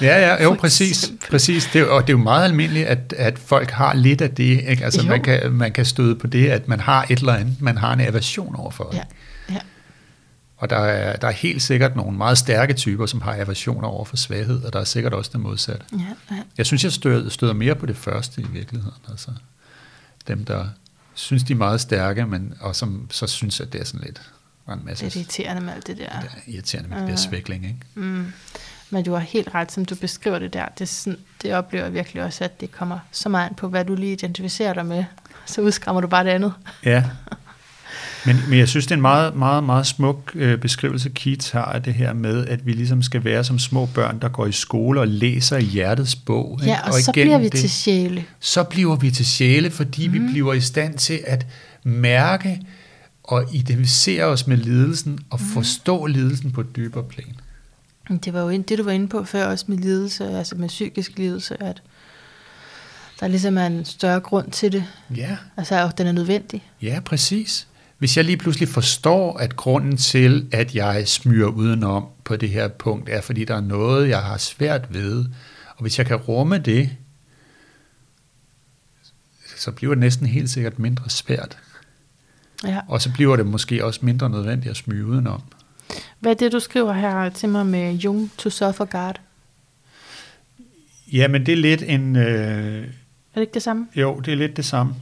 [0.00, 1.12] Ja, ja, jo, præcis.
[1.30, 1.66] præcis.
[1.72, 4.64] Det er, og det er jo meget almindeligt, at, at folk har lidt af det.
[4.68, 4.84] Ikke?
[4.84, 5.08] Altså, Jo.
[5.08, 7.92] man kan, man kan støde på det, at man har et eller andet, man har
[7.92, 8.90] en aversion overfor.
[8.92, 9.02] Ja,
[9.50, 9.58] ja.
[10.56, 14.04] Og der er, der er helt sikkert nogle meget stærke typer, som har aversioner over
[14.04, 15.84] for svaghed, og der er sikkert også det modsatte.
[15.92, 15.98] ja,
[16.36, 16.42] ja.
[16.58, 18.94] Jeg synes, jeg støder, støder mere på det første i virkeligheden.
[19.10, 19.30] Altså,
[20.28, 20.66] dem, der
[21.14, 24.22] synes, de er meget stærke, men, og som så synes, at det er sådan lidt
[24.66, 26.20] bare en masse Det er irriterende med alt det der.
[26.20, 27.16] det er irriterende med det der Ja.
[27.16, 27.64] svækling.
[27.64, 27.78] Ikke?
[27.94, 28.32] Mm.
[28.90, 30.66] Men du har helt ret, som du beskriver det der.
[30.78, 33.68] Det, er sådan, det oplever jeg virkelig også, at det kommer så meget an på,
[33.68, 35.04] hvad du lige identificerer dig med.
[35.46, 36.52] Så udskræmmer du bare det andet.
[36.84, 37.04] Ja.
[38.26, 41.64] Men, men jeg synes, det er en meget, meget, meget smuk øh, beskrivelse, Keats har
[41.64, 44.52] af det her med, at vi ligesom skal være som små børn, der går i
[44.52, 46.60] skole og læser hjertets bog.
[46.66, 48.24] Ja, og, og så bliver vi det, til sjæle.
[48.40, 50.14] Så bliver vi til sjæle, fordi mm.
[50.14, 51.46] vi bliver i stand til at
[51.84, 52.60] mærke
[53.24, 55.46] og identificere os med lidelsen og mm.
[55.46, 57.36] forstå lidelsen på et dybere plan.
[58.24, 61.18] Det var jo det, du var inde på før, også med lidelse, altså med psykisk
[61.18, 61.82] lidelse, at
[63.20, 64.84] der ligesom er en større grund til det.
[65.16, 66.64] Ja, Altså, at den er nødvendig.
[66.82, 67.66] ja, præcis.
[67.98, 72.68] Hvis jeg lige pludselig forstår, at grunden til, at jeg smyrer udenom på det her
[72.68, 75.24] punkt, er fordi der er noget, jeg har svært ved,
[75.76, 76.90] og hvis jeg kan rumme det,
[79.56, 81.58] så bliver det næsten helt sikkert mindre svært.
[82.66, 82.80] Ja.
[82.88, 85.40] Og så bliver det måske også mindre nødvendigt at smyge udenom.
[86.20, 89.12] Hvad er det, du skriver her til mig med Jung to suffer God?
[91.12, 92.16] Ja, men det er lidt en...
[92.16, 92.86] Øh, Er
[93.34, 93.86] det ikke det samme?
[93.96, 94.94] jo, det er lidt det samme.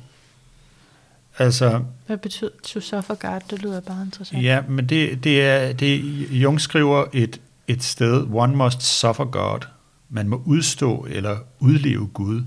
[1.38, 3.40] Altså, Hvad betyder to suffer God?
[3.50, 4.42] Det lyder bare interessant.
[4.42, 5.72] ja, men det, det er...
[5.72, 6.00] Det,
[6.30, 9.60] Jung skriver et, et sted, one must suffer God,
[10.08, 12.42] Man må udstå eller udleve Gud.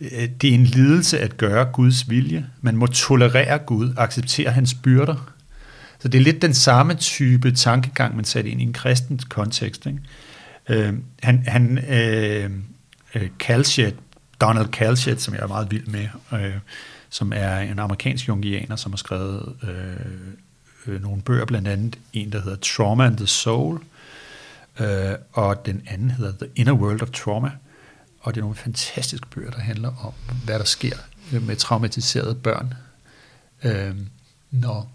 [0.00, 2.46] Øh, det er en lidelse at gøre Guds vilje.
[2.60, 5.32] Man må tolerere Gud, acceptere hans byrder.
[5.98, 9.86] Så det er lidt den samme type tankegang, man satte ind i en kristen kontekst.
[9.86, 10.00] Ikke?
[10.68, 12.50] Øh, han, han øh,
[13.14, 13.92] øh,
[14.40, 16.54] Donald Kalshed, som jeg er meget vild med, øh,
[17.10, 22.32] som er en amerikansk jungianer, som har skrevet øh, øh, nogle bøger, blandt andet en,
[22.32, 23.80] der hedder Trauma and the Soul,
[24.80, 27.50] øh, og den anden hedder The Inner World of Trauma,
[28.20, 30.12] og det er nogle fantastiske bøger, der handler om,
[30.44, 30.96] hvad der sker
[31.30, 32.74] med traumatiserede børn,
[33.64, 33.94] øh,
[34.50, 34.90] når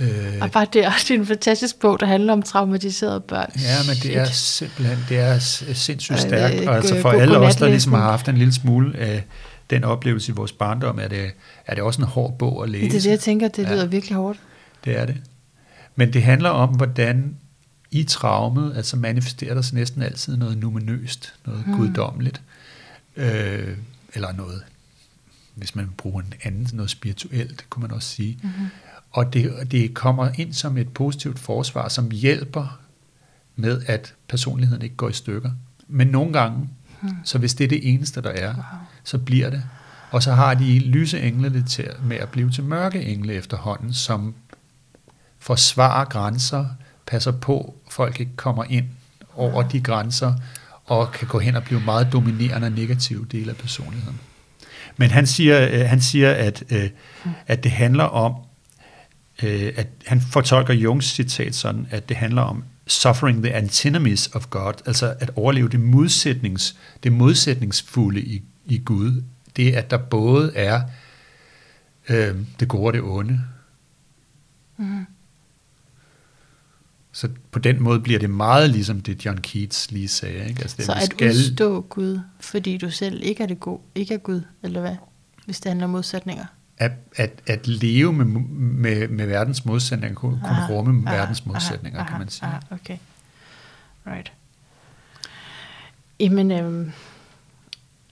[0.00, 3.50] Øh, og bare det er også en fantastisk bog, der handler om traumatiserede børn.
[3.56, 5.38] Ja, men det er simpelthen det er
[5.74, 6.68] sindssygt stærkt.
[6.68, 9.24] Og altså for alle os, der ligesom har haft en lille smule af
[9.70, 11.30] den oplevelse i vores barndom, er det,
[11.66, 12.84] er det også en hård bog at læse.
[12.84, 14.38] Det er det, jeg tænker, det lyder ja, virkelig hårdt.
[14.84, 15.16] Det er det.
[15.96, 17.36] Men det handler om, hvordan
[17.92, 21.76] i traumet, altså manifesterer der sig næsten altid noget numinøst, noget hmm.
[21.76, 22.42] guddommeligt,
[23.16, 23.76] øh,
[24.14, 24.62] eller noget,
[25.54, 28.38] hvis man bruger en anden, noget spirituelt, kunne man også sige.
[28.42, 28.66] Mm-hmm.
[29.10, 32.78] Og det, det kommer ind som et positivt forsvar, som hjælper
[33.56, 35.50] med, at personligheden ikke går i stykker.
[35.88, 36.68] Men nogle gange,
[37.00, 37.16] hmm.
[37.24, 38.64] så hvis det er det eneste, der er, wow.
[39.04, 39.62] så bliver det.
[40.10, 43.94] Og så har de lyse engle det til, med at blive til mørke engle efterhånden,
[43.94, 44.34] som
[45.38, 46.66] forsvarer grænser,
[47.06, 48.86] passer på, at folk ikke kommer ind
[49.34, 50.34] over de grænser,
[50.84, 54.20] og kan gå hen og blive meget dominerende og negative dele af personligheden.
[54.96, 56.90] Men han siger, øh, han siger at, øh,
[57.46, 58.34] at det handler om
[59.42, 64.50] øh, at han fortolker Jungs citat sådan, at det handler om suffering the antinomies of
[64.50, 69.22] God, altså at overleve det, modsætnings, det modsætningsfulde i, i Gud.
[69.56, 70.82] Det, at der både er
[72.08, 73.40] øh, det gode og det onde.
[74.76, 75.06] Mm.
[77.12, 80.48] Så på den måde bliver det meget ligesom det, John Keats lige sagde.
[80.48, 80.62] Ikke?
[80.62, 81.28] Altså, det, så at skal...
[81.28, 84.96] udstå Gud, fordi du selv ikke er, det gode, ikke er Gud, eller hvad?
[85.44, 86.46] Hvis det handler om modsætninger
[86.82, 91.46] at, at, at leve med, med, med verdens modsætninger, kunne, kunne ah, rumme ah, verdens
[91.46, 92.48] modsætninger, ah, kan man sige.
[92.48, 92.96] Ah, okay.
[94.06, 94.32] Right.
[96.20, 96.92] Jamen, øhm,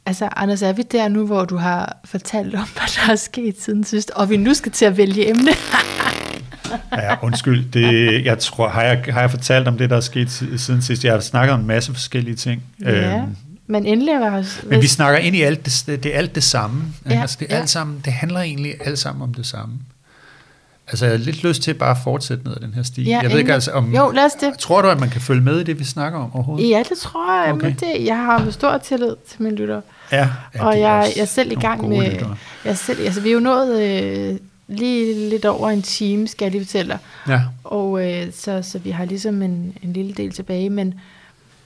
[0.06, 3.62] altså Anders, er vi der nu, hvor du har fortalt om, hvad der er sket
[3.62, 5.50] siden sidst, og vi nu skal til at vælge emne?
[6.92, 7.70] ja, undskyld.
[7.70, 11.04] Det, jeg tror, har jeg, har jeg fortalt om det, der er sket siden sidst?
[11.04, 12.62] Jeg har snakket om en masse forskellige ting.
[12.82, 13.16] Ja.
[13.16, 16.34] Øhm, men endelig var os, Men vi snakker ind i alt det, det er alt
[16.34, 16.82] det samme.
[17.10, 17.60] Ja, altså, det, er ja.
[17.60, 19.74] alt sammen, det handler egentlig alt sammen om det samme.
[20.90, 23.02] Altså, jeg har lidt lyst til bare at fortsætte ned ad den her sti.
[23.02, 24.58] Ja, jeg ved ikke, altså, om, jo, lad os det.
[24.58, 26.68] Tror du, at man kan følge med i det, vi snakker om overhovedet?
[26.68, 27.52] Ja, det tror jeg.
[27.52, 27.66] Okay.
[27.66, 29.80] Men det, jeg har stor tillid til mine lytter.
[30.12, 32.20] Ja, ja og jeg, jeg er selv i gang med...
[32.64, 34.38] Jeg selv, altså, vi er jo nået øh,
[34.70, 36.98] lige lidt over en time, skal jeg lige fortælle dig.
[37.28, 37.40] Ja.
[37.64, 40.94] Og øh, så, så vi har ligesom en, en lille del tilbage, men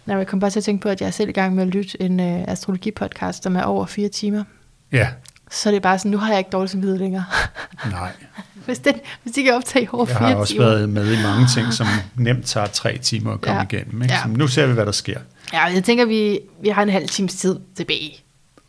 [0.07, 1.63] Nej, jeg kom bare til at tænke på, at jeg er selv i gang med
[1.63, 4.45] at lytte en uh, astrologi-podcast, som er over fire timer.
[4.93, 5.09] Ja.
[5.51, 7.25] Så det er bare sådan, nu har jeg ikke dårlig samvittighed længere.
[7.91, 8.11] Nej.
[8.67, 10.29] hvis, den, hvis de kan optage over jeg fire timer.
[10.29, 11.87] Jeg har også været med i mange ting, som
[12.17, 13.67] nemt tager tre timer at komme ja.
[13.71, 14.03] igennem.
[14.03, 14.15] Ikke?
[14.15, 14.23] Ja.
[14.23, 15.19] Så nu ser vi, hvad der sker.
[15.53, 18.21] Ja, jeg tænker, vi, vi har en halv times tid tilbage.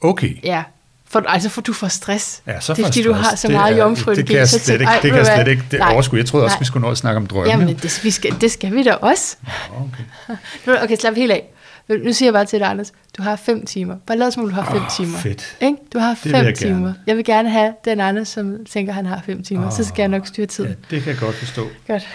[0.01, 0.43] Okay.
[0.43, 0.63] Ja,
[1.07, 2.41] for, altså for du får stress.
[2.47, 4.13] Ja, så det er fordi, du har så meget jomfru.
[4.13, 6.19] Det kan jeg slet ikke, det kan jeg slet ikke det overskue.
[6.19, 7.49] Jeg troede også, vi skulle nå at snakke om drømme.
[7.49, 9.35] Jamen, det, vi skal, det skal vi da også.
[9.75, 11.51] Okay, okay slap helt af.
[11.87, 13.97] Nu siger jeg bare til dig, Anders, du har fem timer.
[14.07, 15.17] Bare lad os du har fem oh, timer.
[15.17, 15.57] Fedt.
[15.61, 15.77] Ikke?
[15.93, 16.87] Du har det fem jeg timer.
[16.87, 16.95] Gerne.
[17.07, 19.67] Jeg vil gerne have den Anders, som tænker, han har fem timer.
[19.67, 20.65] Oh, så skal jeg nok styre tid.
[20.65, 21.67] Ja, det kan jeg godt forstå.
[21.87, 22.07] Godt.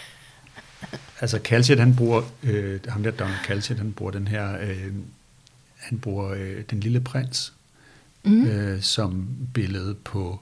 [1.20, 4.86] altså Kalsjet, han bruger, øh, ham der Donald Kalsjet, han bruger den her, øh,
[5.76, 7.52] han bruger øh, den lille prins,
[8.24, 8.46] mm.
[8.46, 10.40] øh, som billede på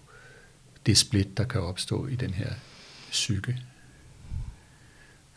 [0.86, 2.48] det split, der kan opstå i den her
[3.10, 3.58] psyke.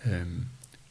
[0.05, 0.45] Øhm,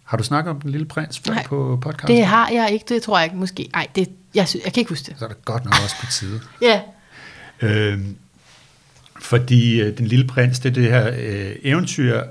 [0.05, 2.17] har du snakket om Den Lille Prins før Nej, på podcasten?
[2.17, 2.85] det har jeg ikke.
[2.89, 3.71] Det tror jeg ikke måske.
[3.73, 5.19] Nej, det, jeg, synes, jeg kan ikke huske det.
[5.19, 6.41] Så er det godt nok også på tide.
[6.69, 6.81] ja.
[7.61, 8.17] Øhm,
[9.21, 12.25] fordi øh, Den Lille Prins, det er det her øh, eventyr øh,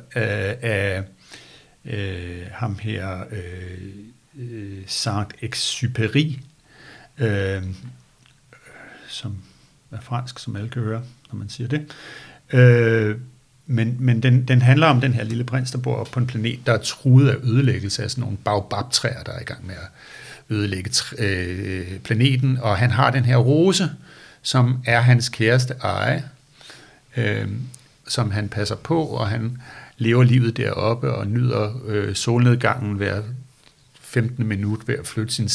[0.62, 1.04] af
[1.86, 3.88] øh, ham her, øh,
[4.36, 6.40] øh Saint-Exupéry,
[7.18, 7.64] øh,
[9.12, 9.38] som
[9.92, 11.02] er fransk, som alle kan høre,
[11.32, 11.92] når man siger det.
[12.54, 13.18] Øh,
[13.66, 16.60] men, men den, den handler om den her lille prins, der bor på en planet,
[16.66, 19.88] der er truet af ødelæggelse af sådan nogle baobab-træer, der er i gang med at
[20.56, 22.58] ødelægge øh, planeten.
[22.62, 23.90] Og han har den her rose,
[24.42, 26.24] som er hans kæreste eje,
[27.18, 27.48] øh,
[28.08, 29.58] som han passer på, og han
[29.98, 33.22] lever livet deroppe og nyder øh, solnedgangen hver
[34.02, 35.50] 15 minut ved at flytte sin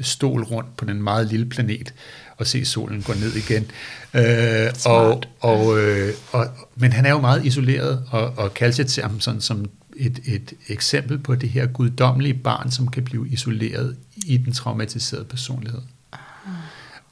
[0.00, 1.94] stol rundt på den meget lille planet
[2.36, 3.70] og se solen gå ned igen.
[4.14, 6.46] Øh, og, og, øh, og,
[6.76, 10.52] men han er jo meget isoleret, og, og Kalsit ser ham sådan som et, et
[10.68, 13.96] eksempel på det her guddommelige barn, som kan blive isoleret
[14.26, 15.80] i den traumatiserede personlighed.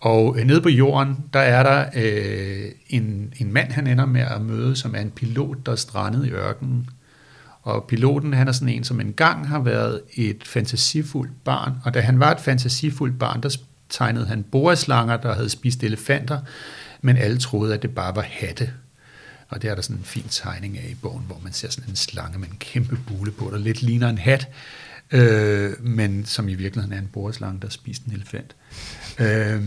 [0.00, 4.20] Og øh, nede på jorden, der er der øh, en, en mand, han ender med
[4.20, 6.90] at møde, som er en pilot, der er strandet i ørkenen.
[7.68, 12.00] Og piloten, han er sådan en, som engang har været et fantasifuldt barn, og da
[12.00, 13.56] han var et fantasifuldt barn, der
[13.88, 16.40] tegnede han boreslanger, der havde spist elefanter,
[17.00, 18.70] men alle troede, at det bare var hatte.
[19.48, 21.90] Og det er der sådan en fin tegning af i bogen, hvor man ser sådan
[21.90, 24.48] en slange med en kæmpe bule på, der lidt ligner en hat,
[25.10, 28.56] øh, men som i virkeligheden er en boreslange, der spiste en elefant.
[29.18, 29.62] Øh,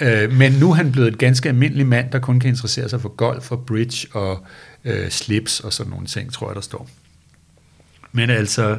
[0.00, 0.24] okay.
[0.24, 3.00] øh, men nu er han blevet et ganske almindelig mand, der kun kan interessere sig
[3.00, 4.46] for golf og bridge og
[4.84, 6.88] øh, slips og sådan nogle ting, tror jeg, der står.
[8.12, 8.78] Men altså,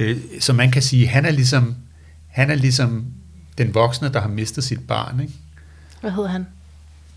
[0.00, 1.76] øh, så man kan sige, han er ligesom,
[2.28, 3.06] han er ligesom
[3.58, 5.20] den voksne, der har mistet sit barn.
[5.20, 5.32] Ikke?
[6.00, 6.46] Hvad hedder han?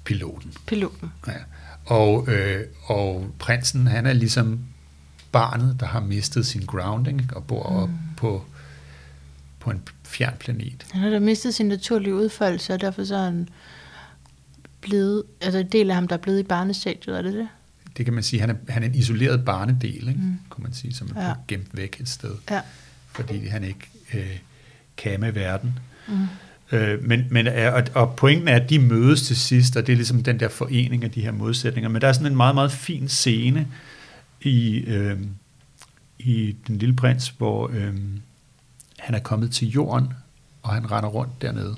[0.04, 0.54] Piloten.
[0.68, 1.12] Piloten.
[1.28, 1.34] Ja.
[1.86, 4.60] Og, øh, og prinsen, han er ligesom
[5.32, 7.76] barnet, der har mistet sin grounding og bor mm.
[7.76, 8.46] op på,
[9.60, 10.86] på en fjern planet.
[10.92, 13.50] Han har da mistet sin naturlige udfoldelse, og derfor så er han
[14.82, 17.48] blevet, altså en del af ham, der er blevet i barnestadiet, er det det?
[17.98, 20.22] Det kan man sige, han er, han er en isoleret barnedel, ikke?
[20.22, 20.40] Mm.
[20.50, 21.34] kunne man sige, som er ja.
[21.48, 22.36] gemt væk et sted.
[22.52, 22.62] Ja.
[23.12, 24.40] Fordi han ikke øh,
[24.98, 25.80] kan med verden.
[26.08, 26.28] Mm.
[26.72, 29.98] Øh, men, men og, og pointen er, at de mødes til sidst, og det er
[29.98, 31.90] ligesom den der forening af de her modsætninger.
[31.90, 33.68] Men der er sådan en meget, meget fin scene
[34.42, 35.20] i, øh,
[36.20, 37.94] i Den Lille Prins, hvor øh,
[39.00, 40.14] han er kommet til jorden,
[40.62, 41.76] og han render rundt dernede.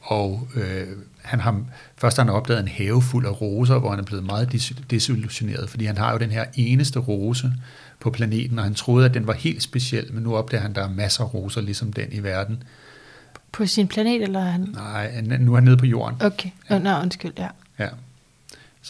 [0.00, 0.88] Og øh,
[1.26, 1.60] han har,
[1.96, 5.70] først har han opdaget en have fuld af roser, hvor han er blevet meget desillusioneret,
[5.70, 7.52] fordi han har jo den her eneste rose
[8.00, 10.76] på planeten, og han troede, at den var helt speciel, men nu opdager han, at
[10.76, 12.62] der er masser af roser, ligesom den i verden.
[13.52, 14.60] På sin planet, eller han?
[14.74, 16.22] Nej, nu er han nede på jorden.
[16.22, 16.78] Okay, ja.
[16.78, 17.48] Nå, undskyld, ja.
[17.78, 17.88] Ja.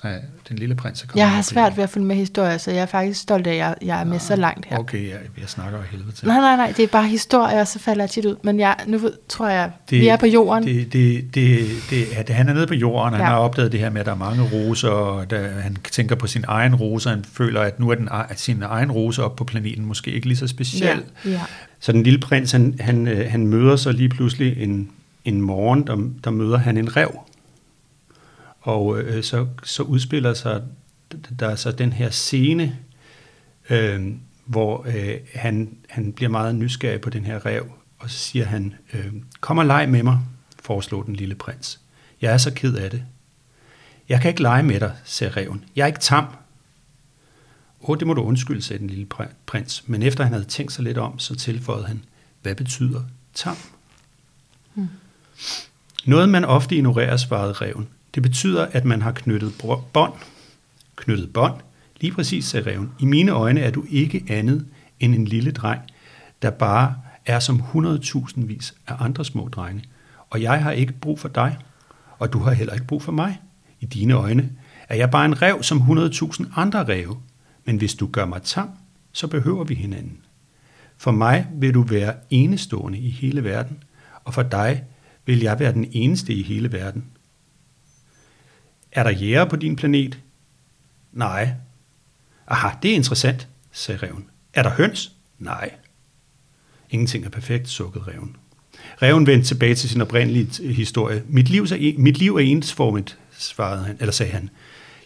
[0.02, 0.08] Så
[0.48, 2.80] den lille prins er kommet Jeg har svært ved at følge med historier, så jeg
[2.82, 4.78] er faktisk stolt af, at jeg, jeg er med Nå, så langt her.
[4.78, 6.28] Okay, jeg, jeg snakker jo helvede til.
[6.28, 8.36] Nej, nej, nej, det er bare historier, og så falder jeg tit ud.
[8.42, 10.64] Men jeg, nu tror jeg, det, vi er på jorden.
[10.64, 13.24] Det, det, det, det, at han er nede på jorden, og ja.
[13.24, 16.14] han har opdaget det her med, at der er mange roser, og der, han tænker
[16.14, 19.22] på sin egen rose, og han føler, at nu er den, at sin egen rose
[19.22, 21.02] op på planeten måske ikke lige så speciel.
[21.24, 21.40] Ja, ja.
[21.80, 24.90] Så den lille prins, han, han, øh, han møder så lige pludselig en,
[25.24, 27.18] en morgen, der, der møder han en rev.
[28.66, 30.62] Og øh, så, så udspiller sig
[31.38, 32.78] der så den her scene,
[33.70, 34.12] øh,
[34.44, 38.74] hvor øh, han, han bliver meget nysgerrig på den her rev, og så siger han,
[38.92, 40.20] øh, kom og leg med mig,
[40.62, 41.80] foreslår den lille prins.
[42.20, 43.04] Jeg er så ked af det.
[44.08, 45.64] Jeg kan ikke lege med dig, sagde reven.
[45.76, 46.26] Jeg er ikke tam.
[47.88, 49.06] Åh, det må du undskylde, sagde den lille
[49.46, 49.88] prins.
[49.88, 52.04] Men efter han havde tænkt sig lidt om, så tilføjede han,
[52.42, 53.02] hvad betyder
[53.34, 53.56] tam?
[54.74, 54.88] Hmm.
[56.04, 57.88] Noget, man ofte ignorerer, svarede reven.
[58.16, 59.52] Det betyder, at man har knyttet
[59.92, 60.12] bånd.
[60.96, 61.54] Knyttet bånd.
[62.00, 62.92] Lige præcis, sagde reven.
[63.00, 64.66] I mine øjne er du ikke andet
[65.00, 65.80] end en lille dreng,
[66.42, 66.94] der bare
[67.26, 69.84] er som hundredtusindvis af andre små drenge.
[70.30, 71.58] Og jeg har ikke brug for dig,
[72.18, 73.40] og du har heller ikke brug for mig.
[73.80, 74.50] I dine øjne
[74.88, 77.16] er jeg bare en rev som hundredtusind andre ræve.
[77.64, 78.70] Men hvis du gør mig tam,
[79.12, 80.18] så behøver vi hinanden.
[80.96, 83.82] For mig vil du være enestående i hele verden,
[84.24, 84.84] og for dig
[85.26, 87.04] vil jeg være den eneste i hele verden.
[88.96, 90.18] Er der jæger på din planet?
[91.12, 91.50] Nej.
[92.48, 94.24] Aha, det er interessant, sagde reven.
[94.54, 95.12] Er der høns?
[95.38, 95.70] Nej.
[96.90, 98.36] Ingenting er perfekt, sukkede reven.
[99.02, 101.22] Reven vendte tilbage til sin oprindelige historie.
[101.28, 104.50] Mit liv er, mit liv er ensformet, svarede han, eller sagde han.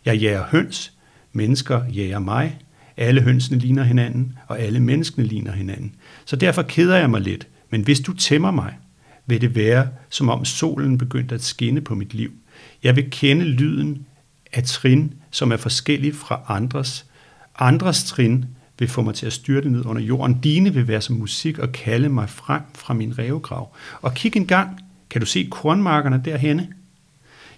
[0.04, 0.92] Jeg jager høns,
[1.32, 2.58] mennesker jager mig,
[2.96, 5.94] alle hønsene ligner hinanden, og alle menneskene ligner hinanden.
[6.24, 8.74] Så derfor keder jeg mig lidt, men hvis du tæmmer mig,
[9.26, 12.32] vil det være, som om solen begyndte at skinne på mit liv.
[12.82, 14.06] Jeg vil kende lyden
[14.52, 17.06] af trin, som er forskellig fra andres.
[17.58, 18.44] Andres trin
[18.78, 20.40] vil få mig til at styrte ned under jorden.
[20.40, 23.74] Dine vil være som musik og kalde mig frem fra min revegrav.
[24.02, 24.80] Og kig en gang,
[25.10, 26.68] kan du se kornmarkerne derhenne?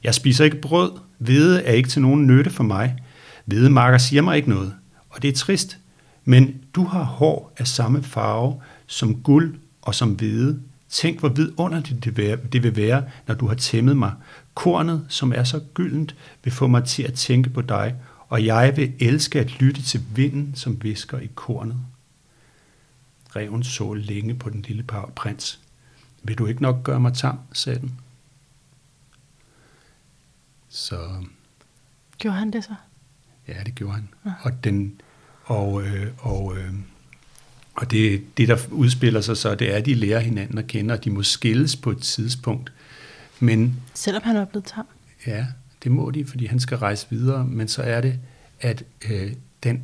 [0.05, 0.93] Jeg spiser ikke brød.
[1.19, 2.97] Hvede er ikke til nogen nytte for mig.
[3.45, 4.75] Hvedemarker siger mig ikke noget.
[5.11, 5.79] Og det er trist.
[6.25, 10.61] Men du har hår af samme farve som guld og som hvede.
[10.93, 12.05] Tænk, hvor vidunderligt
[12.53, 14.13] det vil være, når du har tæmmet mig.
[14.55, 17.97] Kornet, som er så gyldent, vil få mig til at tænke på dig,
[18.29, 21.77] og jeg vil elske at lytte til vinden, som visker i kornet.
[23.37, 24.83] Reven så længe på den lille
[25.17, 25.61] prins.
[26.23, 27.99] Vil du ikke nok gøre mig tam, sagde den.
[30.69, 31.25] Så...
[32.19, 32.75] Gjorde han det så?
[33.49, 34.09] Ja, det gjorde han.
[34.25, 34.31] Ja.
[34.43, 35.01] Og, den,
[35.45, 36.75] og, øh, og øh,
[37.75, 40.95] og det, det, der udspiller sig så, det er, at de lærer hinanden at kende,
[40.95, 42.73] og de må skilles på et tidspunkt.
[43.41, 44.87] Men, Selvom han er blevet tam?
[45.27, 45.47] Ja,
[45.83, 48.19] det må de, fordi han skal rejse videre, men så er det,
[48.61, 49.33] at øh,
[49.63, 49.83] den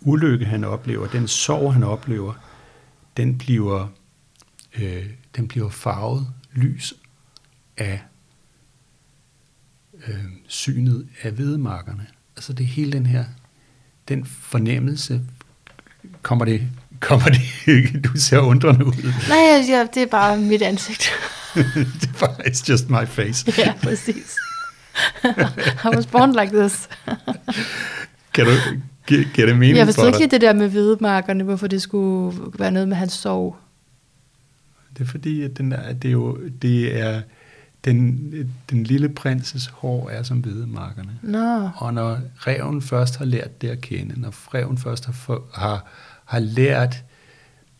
[0.00, 2.34] ulykke, han oplever, den sorg, han oplever,
[3.16, 3.88] den bliver,
[4.78, 6.94] øh, den bliver farvet lys
[7.76, 8.02] af
[10.08, 12.06] øh, synet af hvedemarkerne.
[12.36, 13.24] Altså det hele den her,
[14.08, 15.20] den fornemmelse,
[16.22, 16.68] kommer det,
[17.04, 19.12] kommer det, du ser undrende ud.
[19.28, 21.10] Nej, jeg, jeg, det er bare mit ansigt.
[22.00, 23.52] det er bare, it's just my face.
[23.58, 24.36] ja, præcis.
[25.84, 26.88] I was born like this.
[28.34, 28.50] kan du,
[29.06, 32.36] gi- giver det mening Jeg for forstod ikke det der med hvedemarkerne, hvorfor det skulle
[32.58, 33.56] være noget med hans sorg.
[34.98, 37.20] Det er fordi, at den er, det er jo, det er,
[37.84, 38.30] den,
[38.70, 41.18] den lille prinses hår er som hvedemarkerne.
[41.22, 45.86] Nå, Og når reven først har lært det at kende, når reven først har, har,
[46.34, 47.04] har lært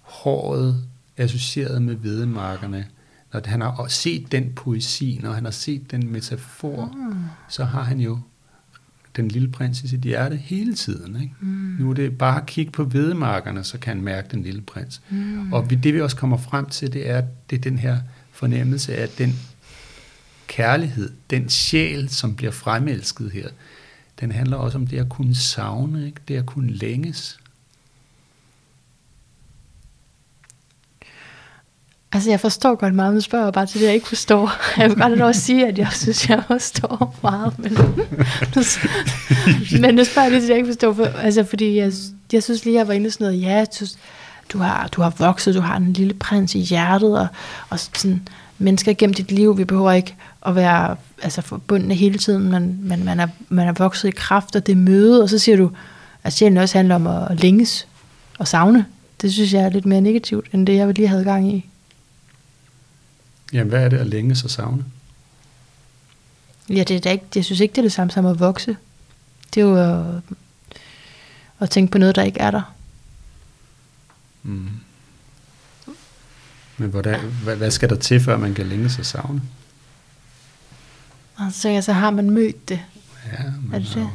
[0.01, 0.85] håret
[1.17, 2.87] associeret med hvedemarkerne,
[3.33, 7.25] når han har set den poesi, når han har set den metafor, mm.
[7.49, 8.19] så har han jo
[9.17, 11.23] den lille prins i sit hjerte hele tiden.
[11.23, 11.35] Ikke?
[11.41, 11.77] Mm.
[11.79, 15.03] Nu er det bare at kigge på hvedemarkerne, så kan han mærke den lille prins.
[15.11, 15.53] Mm.
[15.53, 17.99] Og det vi også kommer frem til, det er, det er den her
[18.33, 19.35] fornemmelse af den
[20.47, 23.49] kærlighed, den sjæl, som bliver fremelsket her,
[24.21, 26.21] den handler også om det at kunne savne, ikke?
[26.29, 27.39] det at kunne længes.
[32.15, 34.53] Altså jeg forstår godt meget, men spørger bare til det, jeg ikke forstår.
[34.81, 37.73] Jeg vil godt have lov at sige, at jeg synes, jeg forstår meget, men,
[39.83, 40.93] men nu spørger jeg lige til det, jeg ikke forstår.
[40.93, 41.93] For, altså fordi jeg,
[42.33, 43.99] jeg synes lige, jeg var inde i sådan noget, ja, synes,
[44.53, 47.27] du har, du har vokset, du har en lille prins i hjertet, og,
[47.71, 48.29] og sådan,
[48.59, 50.17] mennesker gennem dit liv, vi behøver ikke
[50.47, 54.57] at være altså, forbundne hele tiden, men, men man, er, man er vokset i kraft
[54.57, 55.71] og det møde, og så siger du,
[56.25, 57.87] at sjælen også handler om at længes
[58.39, 58.87] og savne.
[59.23, 61.71] Det synes jeg er lidt mere negativt, end det, jeg lige havde gang i.
[63.55, 64.85] Jamen, hvad er det at længes og savne?
[66.69, 68.77] Ja, det er da ikke, jeg synes ikke, det er det samme som at vokse.
[69.55, 70.23] Det er jo at,
[71.61, 72.75] at tænke på noget, der ikke er der.
[74.43, 74.69] Mm.
[76.79, 79.43] Men hvordan, hvad, hvad skal der til, før man kan længes og savne?
[81.37, 82.81] Og så, så har man mødt det.
[83.27, 84.11] Ja, Er man, det har det?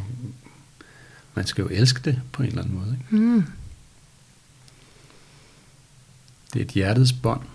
[1.35, 2.97] man skal jo elske det på en eller anden måde.
[3.01, 3.15] Ikke?
[3.25, 3.43] Mm.
[6.53, 7.47] Det er et hjertets bånd, vi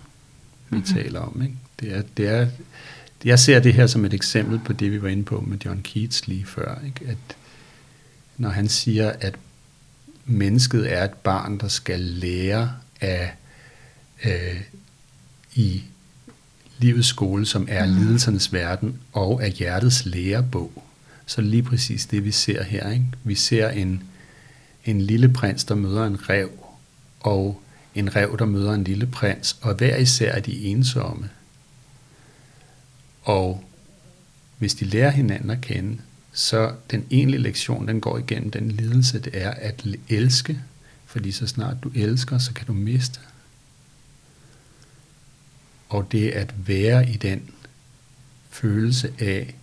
[0.68, 0.78] Mhm.
[0.78, 0.94] mm-hmm.
[0.94, 1.42] taler om.
[1.42, 1.56] Ikke?
[1.80, 2.46] Det er, det er,
[3.24, 5.82] jeg ser det her som et eksempel på det, vi var inde på med John
[5.82, 6.78] Keats lige før.
[6.86, 7.00] Ikke?
[7.08, 7.36] At
[8.36, 9.34] når han siger, at
[10.24, 13.32] mennesket er et barn, der skal lære af
[14.24, 14.60] øh,
[15.54, 15.82] i
[16.78, 17.96] livets skole, som er Mhm.
[17.98, 20.82] lidelsernes verden, og af hjertets lærebog,
[21.26, 22.90] så lige præcis det, vi ser her.
[22.90, 23.06] Ikke?
[23.24, 24.02] Vi ser en,
[24.84, 26.50] en lille prins, der møder en rev,
[27.20, 27.60] og
[27.94, 31.28] en rev, der møder en lille prins, og hver især er de ensomme.
[33.24, 33.64] Og
[34.58, 36.00] hvis de lærer hinanden at kende,
[36.32, 40.60] så den egentlige lektion, den går igennem den lidelse, det er at elske,
[41.06, 43.20] fordi så snart du elsker, så kan du miste.
[45.88, 47.50] Og det at være i den
[48.50, 49.54] følelse af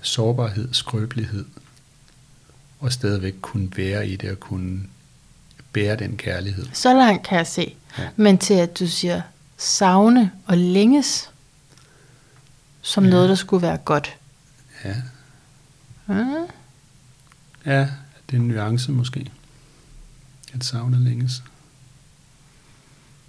[0.00, 1.44] sårbarhed, skrøbelighed,
[2.80, 4.82] og stadigvæk kunne være i det og kunne
[5.72, 6.66] bære den kærlighed.
[6.72, 7.74] Så langt kan jeg se.
[7.98, 8.08] Ja.
[8.16, 9.22] Men til at du siger
[9.60, 11.30] savne og længes,
[12.82, 13.10] som Ja.
[13.10, 14.16] noget, der skulle være godt.
[14.84, 14.94] Ja,
[16.06, 16.14] Mm.
[17.66, 17.80] ja
[18.30, 19.30] det er en nuance måske.
[20.54, 21.42] At savne længes.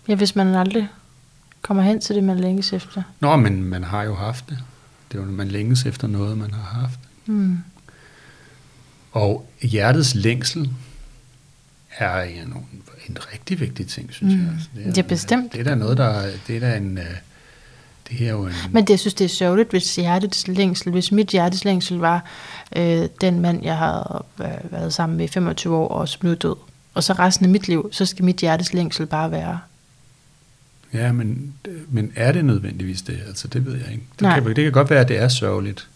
[0.07, 0.87] Ja, hvis man aldrig
[1.61, 3.03] kommer hen til det, man længes efter.
[3.19, 4.59] Nå, men man har jo haft det.
[5.11, 6.99] Det er jo, man længes efter noget, man har haft.
[7.25, 7.57] Mm.
[9.11, 10.73] Og hjertets længsel
[11.97, 12.53] er en,
[13.09, 14.39] en rigtig vigtig ting, synes Mm.
[14.39, 14.49] jeg.
[14.53, 15.53] Altså, Det er bestemt.
[15.53, 16.27] Det er da noget, der...
[16.47, 16.97] Det er da en...
[16.97, 17.03] øh,
[18.09, 18.53] Det er jo en...
[18.71, 22.25] Men det, jeg synes, det er sørgeligt, hvis hjertets længsel, hvis mit hjertes længsel var
[22.75, 26.31] øh, den mand, jeg har øh, været sammen med i 25 år, og som nu
[26.31, 26.55] er død.
[26.93, 29.59] Og så resten af mit liv, så skal mit hjertes længsel bare være.
[30.93, 31.53] Ja, men,
[31.89, 33.19] men er det nødvendigvis det?
[33.27, 34.03] Altså, det ved jeg ikke.
[34.13, 34.39] Det Nej.
[34.39, 35.87] kan, det kan godt være, at det er sørgeligt.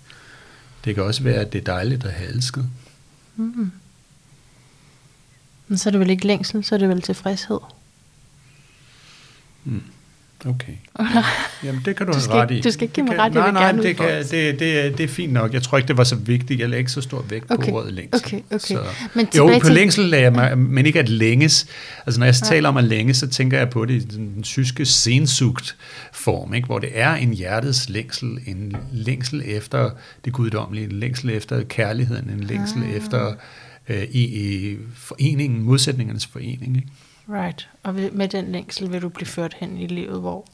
[0.86, 2.66] Det kan også være, at det er dejligt at have elsket.
[3.36, 3.72] Mm.
[5.68, 7.60] Men så er det vel ikke længsel, så er det vel tilfredshed.
[9.64, 9.82] Mm.
[10.46, 10.74] Okay.
[11.64, 12.62] Jamen, det kan du, Du have ret i.
[12.62, 14.90] du skal ikke give mig ret, jeg nej, nej, gerne det, kan, det, det, er-
[14.96, 15.54] det er fint nok.
[15.54, 16.60] Jeg tror ikke, det var så vigtigt.
[16.60, 18.26] Jeg lagde ikke så stor vægt Okay, på ordet længsel.
[18.26, 18.60] okay, okay.
[18.76, 18.84] Så,
[19.14, 21.68] Men jo, på til- længsel lagde jeg mig, men ikke at længes.
[22.06, 24.44] Altså, når jeg taler om at længe, så tænker jeg på det i den, den
[24.44, 25.76] tyske sensugt
[26.14, 26.66] form, ikke?
[26.66, 29.90] hvor det er en hjertets længsel, en længsel efter
[30.26, 32.96] det guddommelige, en længsel efter kærligheden, en længsel Ah.
[32.96, 33.34] efter
[33.90, 36.78] øh, i, foreningen, modsætningernes forening.
[36.78, 36.90] Ikke?
[37.30, 37.70] Right.
[37.84, 40.48] Og med den længsel vil du blive ført hen i livet, hvor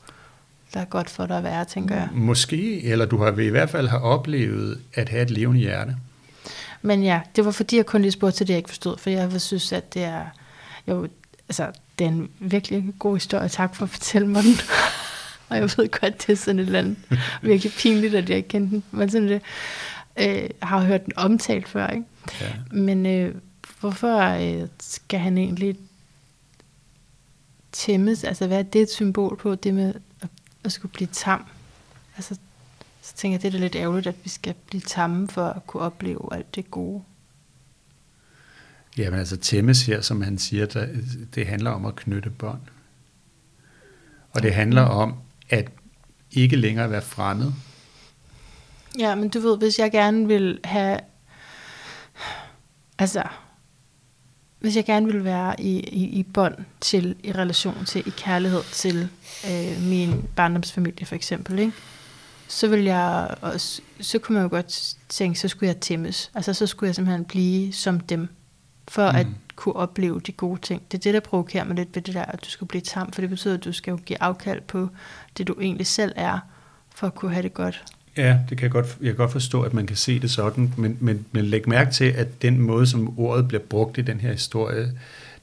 [0.74, 2.10] der er godt for dig at være, tænker jeg.
[2.14, 5.96] Måske, eller du har i hvert fald have oplevet at have et levende hjerte.
[6.82, 9.10] Men ja, det var fordi, jeg kun lige spurgte til det, jeg ikke forstod, for
[9.10, 10.26] jeg synes, at det er,
[10.88, 11.08] jo,
[11.50, 13.48] altså, det er en virkelig god historie.
[13.48, 14.54] Tak for at fortælle mig den.
[15.50, 16.98] og jeg ved godt, det er sådan et eller andet
[17.42, 18.84] virkelig pinligt, at jeg ikke kendte den.
[18.92, 19.42] Men sådan det,
[20.20, 22.06] øh, har hørt den omtalt før, ikke?
[22.42, 22.54] Ja.
[22.72, 23.36] Men øh,
[23.80, 25.78] hvorfor øh, skal han egentlig
[27.72, 28.24] tæmmes?
[28.24, 30.30] Altså, hvad er det et symbol på, det med at,
[30.64, 31.46] at skulle blive tam?
[32.16, 32.36] Altså,
[33.02, 35.68] så tænker jeg, det er da lidt ærgerligt, at vi skal blive tamme for at
[35.68, 37.04] kunne opleve alt det gode.
[38.98, 40.88] Jamen altså tæmmes her, som han siger, der,
[41.36, 42.62] det handler om at knytte bånd.
[44.32, 45.16] Og det handler om
[45.50, 45.72] at
[46.32, 47.52] ikke længere være fremmed.
[49.00, 51.00] Ja, men du ved, hvis jeg gerne vil have...
[53.02, 53.24] Altså,
[54.60, 58.62] hvis jeg gerne vil være i, i, i bånd til, i relation til, i kærlighed
[58.72, 59.10] til
[59.50, 61.74] øh, min barndomsfamilie for eksempel, ikke?
[62.48, 66.32] så vil jeg også, så kunne man jo godt tænke, så skulle jeg tæmmes.
[66.36, 68.30] Altså så skulle jeg simpelthen blive som dem,
[68.88, 69.18] for mm.
[69.18, 70.82] at kunne opleve de gode ting.
[70.92, 73.12] Det er det, der provokerer mig lidt ved det der, at du skal blive tam,
[73.12, 74.90] for det betyder, at du skal jo give afkald på
[75.38, 76.40] det, du egentlig selv er,
[76.96, 77.84] for at kunne have det godt.
[78.18, 80.74] Ja, det kan jeg godt, jeg kan godt forstå, at man kan se det sådan,
[80.78, 84.20] men, men, men læg mærke til, at den måde, som ordet bliver brugt i den
[84.20, 84.92] her historie,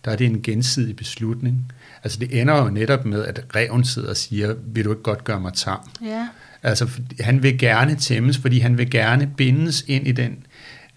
[0.04, 1.72] der er det en gensidig beslutning.
[2.04, 5.24] Altså det ender jo netop med, at reven sidder og siger, vil du ikke godt
[5.24, 5.78] gøre mig tam?
[6.04, 6.28] Ja.
[6.62, 6.88] Altså
[7.20, 10.46] han vil gerne tæmmes, fordi han vil gerne bindes ind i den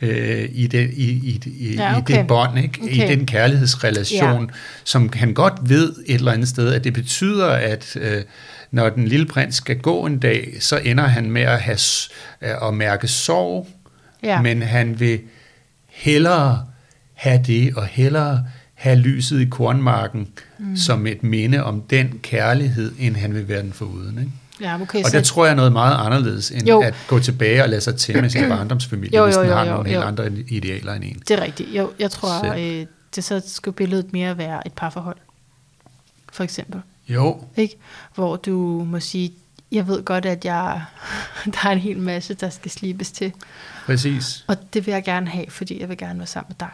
[0.02, 2.14] øh, i, det, i, i, i, ja, okay.
[2.14, 2.80] i det bånd, ikke?
[2.82, 2.94] Okay.
[2.94, 4.54] i den kærlighedsrelation, ja.
[4.84, 8.24] som han godt ved et eller andet sted, at det betyder, at øh,
[8.72, 11.80] når den lille prins skal gå en dag, så ender han med at, have,
[12.42, 13.68] øh, at mærke sorg,
[14.24, 14.42] ja.
[14.42, 15.20] men han vil
[15.88, 16.66] hellere
[17.14, 20.28] have det, og hellere have lyset i kornmarken
[20.60, 20.78] mm.
[20.78, 24.20] som et minde om den kærlighed, end han vil være den foruden.
[24.20, 24.32] Ikke?
[24.62, 26.82] Ja, okay, og det tror jeg noget meget anderledes, end jo.
[26.82, 29.58] at gå tilbage og lade sig til med sin barndomsfamilie, jo, jo, jo, hvis den
[29.58, 29.96] har jo, nogle jo.
[29.96, 31.22] helt andre idealer end en.
[31.28, 31.70] Det er rigtigt.
[31.70, 32.86] Jo, jeg tror, øh,
[33.16, 35.18] det så skulle billedet mere være et parforhold,
[36.32, 36.82] for eksempel.
[37.14, 37.44] Jo.
[37.58, 37.76] Ikke?
[38.16, 39.32] Hvor du må sige,
[39.72, 40.82] jeg ved godt, at jeg,
[41.54, 43.34] der er en hel masse, der skal slibes til.
[43.86, 44.46] Præcis.
[44.48, 46.70] Og det vil jeg gerne have, fordi jeg vil gerne være sammen med dig.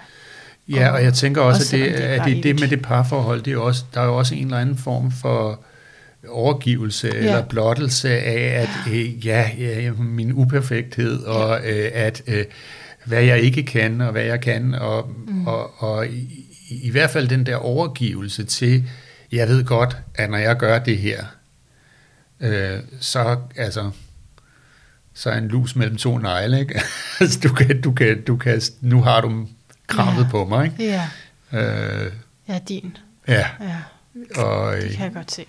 [0.69, 3.41] Ja, og, og jeg tænker også, at, det, det, at det, det med det parforhold,
[3.41, 5.59] det er også, der er jo også en eller anden form for
[6.29, 7.17] overgivelse ja.
[7.17, 12.45] eller blottelse af, at øh, ja, ja, min uperfekthed, og øh, at øh,
[13.05, 15.47] hvad jeg ikke kan, og hvad jeg kan, og, mm.
[15.47, 18.83] og, og i, i hvert fald den der overgivelse til,
[19.31, 21.25] jeg ved godt, at når jeg gør det her,
[22.39, 23.91] øh, så altså,
[25.13, 26.81] så er en lus mellem to negle, ikke?
[27.19, 29.47] altså, du kan, du kan, du kan, nu har du
[29.87, 30.29] krammet ja.
[30.29, 30.83] på mig, ikke?
[30.83, 31.09] Ja.
[31.53, 32.11] Øh,
[32.47, 32.97] ja, din.
[33.27, 33.47] Ja.
[33.61, 33.77] ja.
[34.41, 35.45] Og, det kan jeg godt se.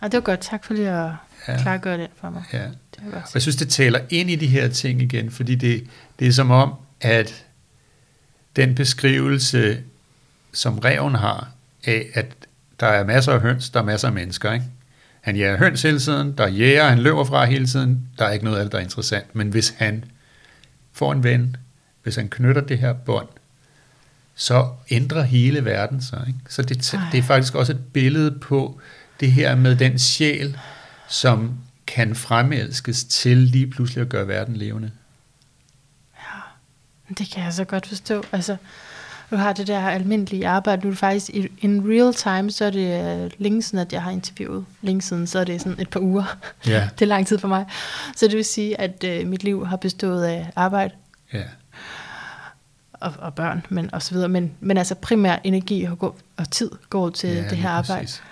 [0.00, 0.40] Og det var godt.
[0.40, 1.12] Tak for lige at
[1.48, 1.62] ja.
[1.62, 2.44] klargøre det for mig.
[2.52, 2.62] Ja.
[2.62, 3.24] Det var godt.
[3.24, 5.86] Og jeg synes, det taler ind i de her ting igen, fordi det,
[6.18, 7.44] det er som om, at
[8.56, 9.82] den beskrivelse,
[10.52, 11.50] som reven har,
[11.84, 12.26] af at
[12.80, 14.66] der er masser af høns, der er masser af mennesker, ikke?
[15.20, 18.44] Han jager høns hele tiden, der jæger, han løber fra hele tiden, der er ikke
[18.44, 19.34] noget af det, der er interessant.
[19.34, 20.04] Men hvis han
[20.92, 21.56] får en ven,
[22.02, 23.28] hvis han knytter det her bånd,
[24.34, 26.24] så ændrer hele verden sig.
[26.26, 26.38] Ikke?
[26.48, 28.80] Så det, det er faktisk også et billede på
[29.20, 30.58] det her med den sjæl,
[31.08, 34.90] som kan fremelskes til lige pludselig at gøre verden levende.
[36.16, 38.24] Ja, det kan jeg så godt forstå.
[38.32, 38.56] Altså,
[39.30, 42.70] du har det der almindelige arbejde, nu er faktisk i in real time, så er
[42.70, 44.64] det uh, længe siden, at jeg har interviewet.
[44.82, 46.36] Længe siden, så er det sådan et par uger.
[46.66, 46.88] Ja.
[46.98, 47.66] det er lang tid for mig.
[48.16, 50.94] Så det vil sige, at uh, mit liv har bestået af arbejde.
[51.32, 51.42] Ja.
[52.92, 54.28] Og, og børn, men og så videre.
[54.28, 58.04] Men, men altså primær energi og, og tid går til ja, det her arbejde.
[58.04, 58.22] Præcis.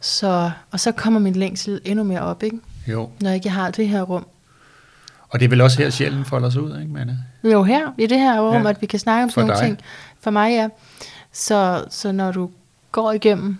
[0.00, 2.58] Så, og så kommer min længsel endnu mere op, ikke?
[2.86, 3.10] Jo.
[3.20, 4.26] Når jeg ikke har det her rum.
[5.30, 7.16] Og det er vel også her, sjælen folder sig ud, ikke, Manna?
[7.44, 8.70] Jo, her, i det her rum, ja.
[8.70, 9.78] at vi kan snakke om sådan nogle ting.
[10.20, 10.68] For mig, ja.
[11.32, 12.50] Så, så når du
[12.92, 13.58] går igennem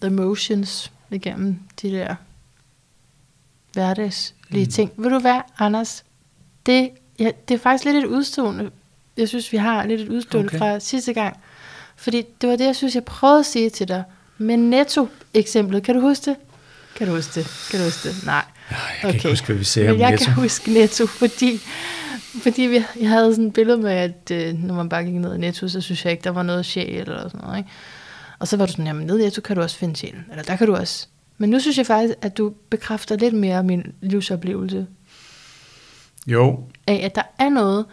[0.00, 2.14] the motions, igennem de der
[3.72, 4.70] hverdagslige mm.
[4.70, 4.92] ting.
[4.96, 6.04] Vil du være, Anders?
[6.66, 8.70] Det, ja, det er faktisk lidt et udstående.
[9.16, 10.58] Jeg synes, vi har lidt et udstående okay.
[10.58, 11.36] fra sidste gang.
[11.96, 14.04] Fordi det var det, jeg synes, jeg prøvede at sige til dig.
[14.38, 16.36] Men netto-eksemplet, kan du huske det?
[16.96, 17.68] Kan du huske det?
[17.70, 18.26] Kan du huske det?
[18.26, 18.44] Nej.
[18.70, 19.14] Jeg kan okay.
[19.14, 20.24] ikke huske, hvad vi sagde Men om jeg netto.
[20.24, 21.60] kan huske netto, fordi,
[22.42, 25.34] fordi vi, jeg havde sådan et billede med, at øh, når man bare gik ned
[25.34, 27.58] i netto, så synes jeg ikke, der var noget sjæl eller sådan noget.
[27.58, 27.70] Ikke?
[28.38, 30.26] Og så var du sådan, jamen ned i netto kan du også finde sjælen.
[30.30, 31.06] Eller der kan du også.
[31.38, 34.86] Men nu synes jeg faktisk, at du bekræfter lidt mere min livsoplevelse.
[36.26, 36.64] Jo.
[36.86, 37.86] Af, at der er noget,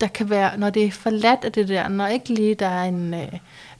[0.00, 2.84] der kan være, når det er forladt af det der, når ikke lige der er
[2.84, 3.14] en...
[3.14, 3.28] Øh,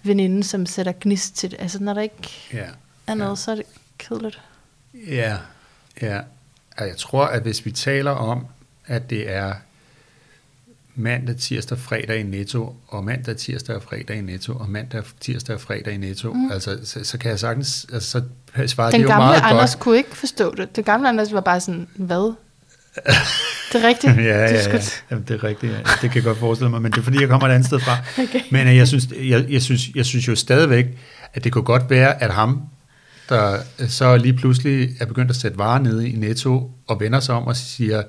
[0.06, 1.60] veninde, som sætter gnist til det.
[1.60, 2.66] Altså, når der ikke ja.
[3.06, 3.36] er noget, ja.
[3.36, 3.64] så er det
[3.98, 4.40] kedeligt.
[4.94, 5.36] Ja,
[6.02, 6.20] ja.
[6.80, 8.46] Jeg tror, at hvis vi taler om,
[8.86, 9.52] at det er
[10.94, 15.54] mandag, tirsdag, fredag i Netto, og mandag, tirsdag og fredag i Netto, og mandag, tirsdag
[15.54, 16.32] og fredag i Netto.
[16.32, 16.52] Mm.
[16.52, 18.22] Altså, så, så kan jeg sagtens, altså, så
[18.66, 19.82] svarer Den det jo gamle meget Anders godt.
[19.82, 20.76] kunne ikke forstå det.
[20.76, 22.34] Den gamle Anders var bare sådan, hvad?
[23.72, 24.16] Det er rigtigt.
[24.16, 24.80] ja, ja, Det er ja.
[25.10, 25.72] Jamen, det er rigtigt.
[25.72, 25.78] Ja.
[25.78, 27.80] Det kan jeg godt forestille mig, men det er fordi, jeg kommer et andet sted
[27.80, 27.96] fra.
[28.22, 28.40] Okay.
[28.50, 30.86] Men øh, jeg synes, jeg, jeg, synes, jeg synes jo stadigvæk,
[31.34, 32.62] at det kunne godt være, at ham,
[33.28, 37.20] der øh, så lige pludselig er begyndt at sætte varer nede i Netto, og vender
[37.20, 38.02] sig om og siger,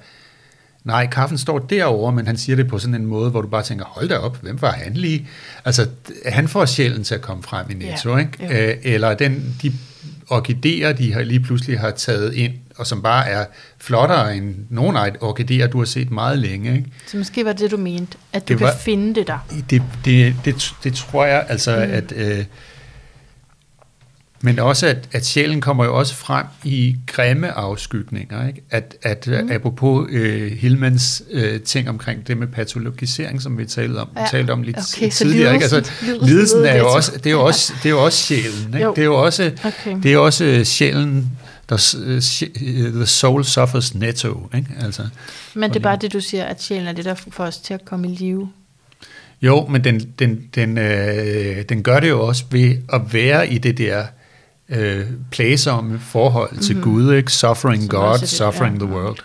[0.84, 3.64] nej, kaffen står derovre, men han siger det på sådan en måde, hvor du bare
[3.64, 5.28] tænker, hold da op, hvem var han lige?
[5.66, 5.88] Altså,
[6.26, 8.32] han får sjælen til at komme frem i Netto, Ja, ikke?
[8.46, 8.50] jo.
[8.52, 9.74] Øh, eller den, de
[10.30, 13.46] orkideer, de har lige pludselig har taget ind, og som bare er
[13.78, 16.86] flottere end nogle af orkideer, du har set meget længe, ikke?
[17.08, 19.46] Så måske var det, du mente, at du Det kan var- finde det der.
[19.70, 21.92] Det, det, det, det tror jeg, altså, mm.
[21.94, 22.14] at...
[22.16, 22.46] Øh,
[24.42, 28.48] men også, at, at sjælen kommer jo også frem i grimme afskygninger.
[28.48, 28.62] Ikke?
[28.72, 29.52] At, at mm.
[29.52, 34.26] apropos øh, Hillmans øh, ting omkring det med patologisering, som vi talte om, Ja.
[34.32, 35.54] talte om lidt Okay, så tidligere.
[35.54, 35.64] Ikke?
[35.64, 35.92] Altså,
[36.22, 38.74] lidelsen- er jo også, det er jo også, det er jo også sjælen.
[38.74, 38.86] Ikke?
[38.86, 38.94] Jo.
[38.96, 39.98] Det er jo også, Okay.
[40.04, 41.32] det er også sjælen,
[41.70, 42.16] der, øh,
[42.86, 44.50] øh, the soul suffers netto.
[44.56, 44.68] Ikke?
[44.82, 45.04] Altså,
[45.54, 47.74] Men det er bare det, du siger, at sjælen er det, der får os til
[47.74, 48.50] at komme i live.
[49.42, 53.58] Jo, men den, den, den, øh, den gør det jo også ved at være i
[53.58, 54.06] det der
[54.70, 56.64] øh, plæsomme forhold mm-hmm.
[56.64, 57.32] til Gud, ikke?
[57.32, 58.86] Suffering Som God, det- suffering ja.
[58.86, 59.18] the world.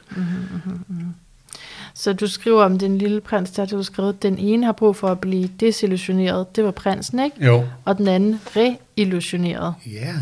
[1.95, 4.73] Så du skriver om den lille prins, der har du skrevet, at den ene har
[4.73, 7.47] brug for at blive desillusioneret, det var prinsen, ikke?
[7.47, 7.65] Jo.
[7.85, 9.75] Og den anden reillusioneret.
[9.87, 10.15] Ja.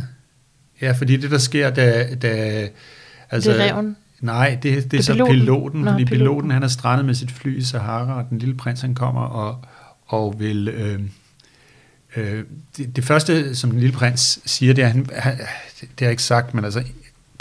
[0.81, 2.15] Ja, fordi det, der sker, da...
[2.23, 2.69] da
[3.31, 3.97] altså, Det er ræven.
[4.21, 5.35] Nej, det, det er, Det er så piloten.
[5.35, 6.19] piloten, Nå, fordi piloten.
[6.27, 9.21] piloten han er strandet med sit fly i Sahara, og den lille prins han kommer
[9.23, 9.59] og,
[10.07, 10.69] og vil...
[10.69, 11.01] Øh,
[12.17, 12.45] øh,
[12.77, 15.39] det, det første, som den lille prins siger, det er, han, han,
[15.81, 16.83] det har jeg ikke sagt, men altså,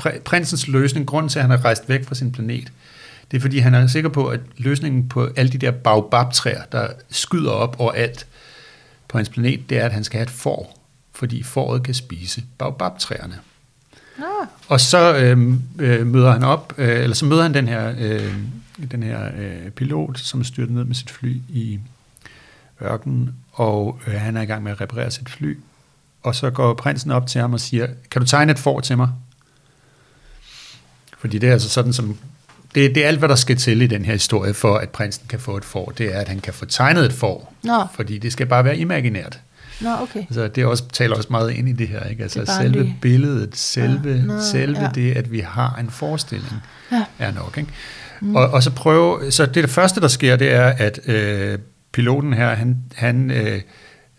[0.01, 2.71] pr- prinsens løsning, grund til, at han er rejst væk fra sin planet,
[3.31, 6.87] det er, fordi han er sikker på, at løsningen på alle de der baobab-træer, der
[7.09, 8.27] skyder op overalt
[9.07, 10.79] på hans planet, det er, at han skal have et får,
[11.13, 13.39] fordi foråret kan spise baobab-træerne.
[14.17, 14.25] Nå,
[14.67, 18.33] Og så øh, øh, møder han op, øh, eller så møder han den her, øh,
[18.91, 21.79] den her øh, pilot, som er styrtet ned med sit fly i
[22.81, 25.57] ørkenen, og øh, han er i gang med at reparere sit fly.
[26.23, 28.97] Og så går prinsen op til ham og siger, kan du tegne et får til
[28.97, 29.09] mig?
[31.17, 32.17] Fordi det er altså sådan som,
[32.75, 35.25] det, det er alt, hvad der skal til i den her historie, for at prinsen
[35.29, 37.53] kan få et får, det er, at han kan få tegnet et får.
[37.63, 37.83] Nå.
[37.95, 39.39] Fordi det skal bare være imaginært.
[39.81, 40.19] Nå okay.
[40.19, 42.23] Altså, det også, taler også meget ind i det her, ikke?
[42.23, 44.89] Altså, Det selve lige- billedet, selve, Ja, nå, selve ja.
[44.95, 46.53] det, at vi har en forestilling,
[46.91, 47.05] ja.
[47.19, 47.69] er nok, ikke?
[48.21, 48.35] Mm.
[48.35, 51.59] Og, og så prøve, så det, det første, der sker, det er, at øh,
[51.93, 53.61] piloten her, han, han øh,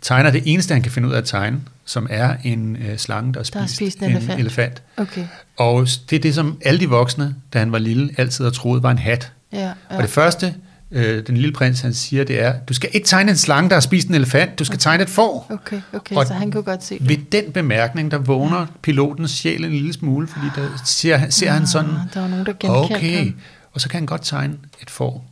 [0.02, 3.32] tegner det eneste, han kan finde ud af at tegne, som er en øh, slange,
[3.34, 4.40] der har Der har spist, en en elefant.
[4.40, 4.82] elefant.
[4.96, 5.26] Okay.
[5.56, 8.82] Og det er det, som alle de voksne, da han var lille, altid har troet
[8.82, 9.32] var en hat.
[9.52, 9.72] Ja, ja.
[9.96, 10.54] Og det første,
[10.90, 13.76] øh, den lille prins, han siger, det er, du skal ikke tegne en slange, der
[13.76, 15.46] har spist en elefant, du skal tegne et får.
[15.50, 17.08] Okay, okay, Og så han kunne godt se det.
[17.08, 21.66] Ved den bemærkning, der vågner pilotens sjæl en lille smule, fordi der ser, ser han
[21.66, 23.34] sådan, Ah, der var nogen, der okay, ham.
[23.72, 25.29] og så kan han godt tegne et får.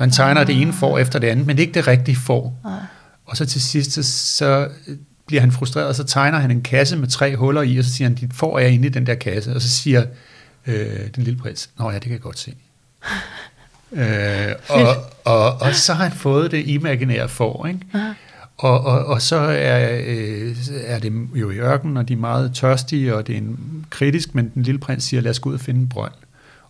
[0.00, 2.60] Han tegner det ene får efter det andet, men ikke det rigtige får.
[2.64, 2.72] Nej.
[3.24, 4.02] Og så til sidst, så,
[4.36, 4.68] så
[5.26, 7.92] bliver han frustreret, og så tegner han en kasse med tre huller i, og så
[7.92, 9.54] siger han, dit får er inde i den der kasse.
[9.54, 10.04] Og så siger
[10.66, 12.54] øh, den lille prins, nå ja, det kan jeg godt se.
[13.92, 17.80] øh, og, og, og så har han fået det imaginære får, ikke?
[17.94, 18.12] Aha.
[18.58, 22.54] Og, og, og så er, øh, er det jo i ørkenen, og de er meget
[22.54, 25.54] tørstige, og det er en, kritisk, men den lille prins siger, lad os gå ud
[25.54, 26.12] og finde en brønd.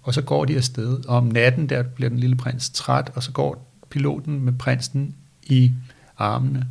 [0.03, 3.23] Og så går de afsted, og om natten der bliver den lille prins træt, og
[3.23, 5.73] så går piloten med prinsen i
[6.19, 6.67] armene.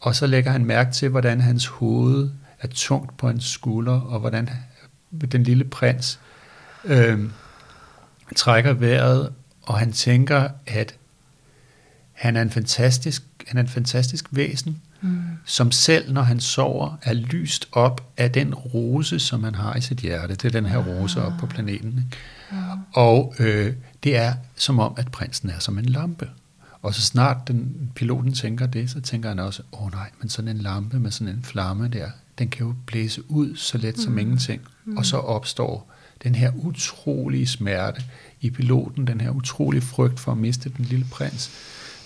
[0.00, 2.30] Og så lægger han mærke til, hvordan hans hoved
[2.60, 4.50] er tungt på hans skulder, og hvordan
[5.32, 6.20] den lille prins
[6.84, 7.30] øh,
[8.36, 10.96] trækker vejret, og han tænker, at
[12.12, 15.22] han er en fantastisk, han er en fantastisk væsen, mm.
[15.44, 19.80] som selv når han sover, er lyst op af den rose, som han har i
[19.80, 20.34] sit hjerte.
[20.34, 21.88] Det er den her rose op på planeten.
[21.88, 22.18] Ikke?
[22.92, 23.72] Og øh,
[24.04, 26.28] det er som om, at prinsen er som en lampe.
[26.82, 30.28] Og så snart den, piloten tænker det, så tænker han også, åh oh, nej, men
[30.28, 33.98] sådan en lampe med sådan en flamme der, den kan jo blæse ud så let
[33.98, 34.62] som ingenting.
[34.96, 38.02] Og så opstår den her utrolige smerte
[38.40, 41.50] i piloten, den her utrolige frygt for at miste den lille prins.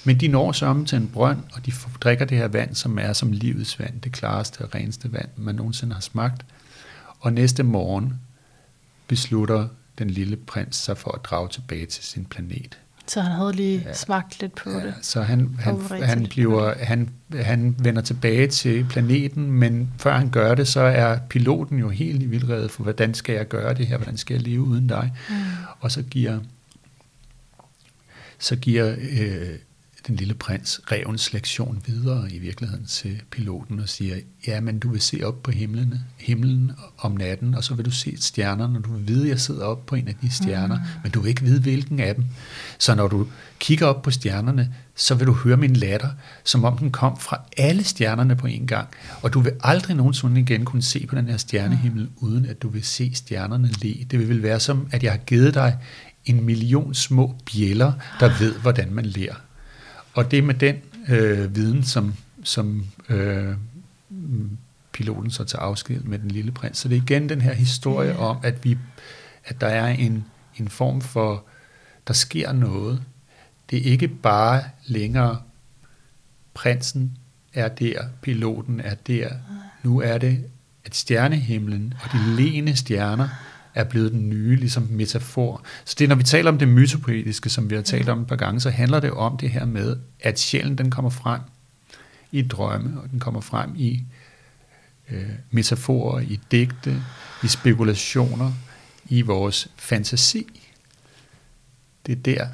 [0.05, 2.99] Men de når så om til en brønd, og de drikker det her vand, som
[2.99, 6.45] er som livets vand, det klareste og reneste vand, man nogensinde har smagt.
[7.21, 8.21] Og næste morgen
[9.09, 9.69] beslutter
[9.99, 12.79] den lille prins sig for at drage tilbage til sin planet.
[13.07, 13.93] Så han havde lige Ja.
[13.95, 14.95] smagt lidt på Ja, det.
[15.03, 20.55] så han, han, han, bliver, han, han vender tilbage til planeten, men før han gør
[20.55, 23.97] det, så er piloten jo helt i vildrede for, hvordan skal jeg gøre det her,
[23.97, 25.13] hvordan skal jeg leve uden dig?
[25.29, 25.35] Mm.
[25.81, 26.39] Og så giver
[28.39, 29.49] så giver øh,
[30.07, 34.17] den lille prins revens lektion videre i virkeligheden til piloten og siger,
[34.47, 37.91] ja, men du vil se op på himlen, himlen om natten, og så vil du
[37.91, 40.79] se stjernerne, og du vil vide, at jeg sidder op på en af de stjerner,
[40.79, 40.85] mm.
[41.03, 42.25] men du vil ikke vide, hvilken af dem.
[42.79, 43.27] Så når du
[43.59, 46.09] kigger op på stjernerne, så vil du høre min latter,
[46.45, 48.89] som om den kom fra alle stjernerne på en gang,
[49.23, 52.69] og du vil aldrig nogensinde igen kunne se på den her stjernehimmel, uden at du
[52.69, 54.05] vil se stjernerne le.
[54.11, 55.79] Det vil være som, at jeg har givet dig
[56.25, 59.35] en million små bjæller, der ved, hvordan man lærer.
[60.15, 60.77] Og det med den
[61.09, 62.15] øh, viden, som,
[62.45, 63.55] som øh,
[64.93, 66.79] piloten så tager afsked med den lille prins.
[66.79, 68.17] Så det er igen den her historie ja.
[68.17, 68.79] om, at, vi,
[69.45, 70.25] at der er en,
[70.57, 71.45] en form for,
[72.07, 73.03] der sker noget.
[73.71, 75.39] Det er ikke bare længere,
[76.55, 77.19] prinsen
[77.55, 79.31] er der, piloten er der.
[79.83, 80.45] Nu er det,
[80.85, 83.29] at stjernehimlen og de lene stjerner
[83.75, 85.65] er blevet den nye ligesom metafor.
[85.85, 88.37] Så det, når vi taler om det mytopoetiske, som vi har talt om et par
[88.37, 91.41] gange, så handler det om det her med, at sjælen den kommer frem
[92.33, 94.03] i drømme, og den kommer frem i
[95.11, 97.03] øh, metaforer, i digte,
[97.43, 98.53] i spekulationer,
[99.09, 100.61] i vores fantasi.
[102.07, 102.49] Det er der,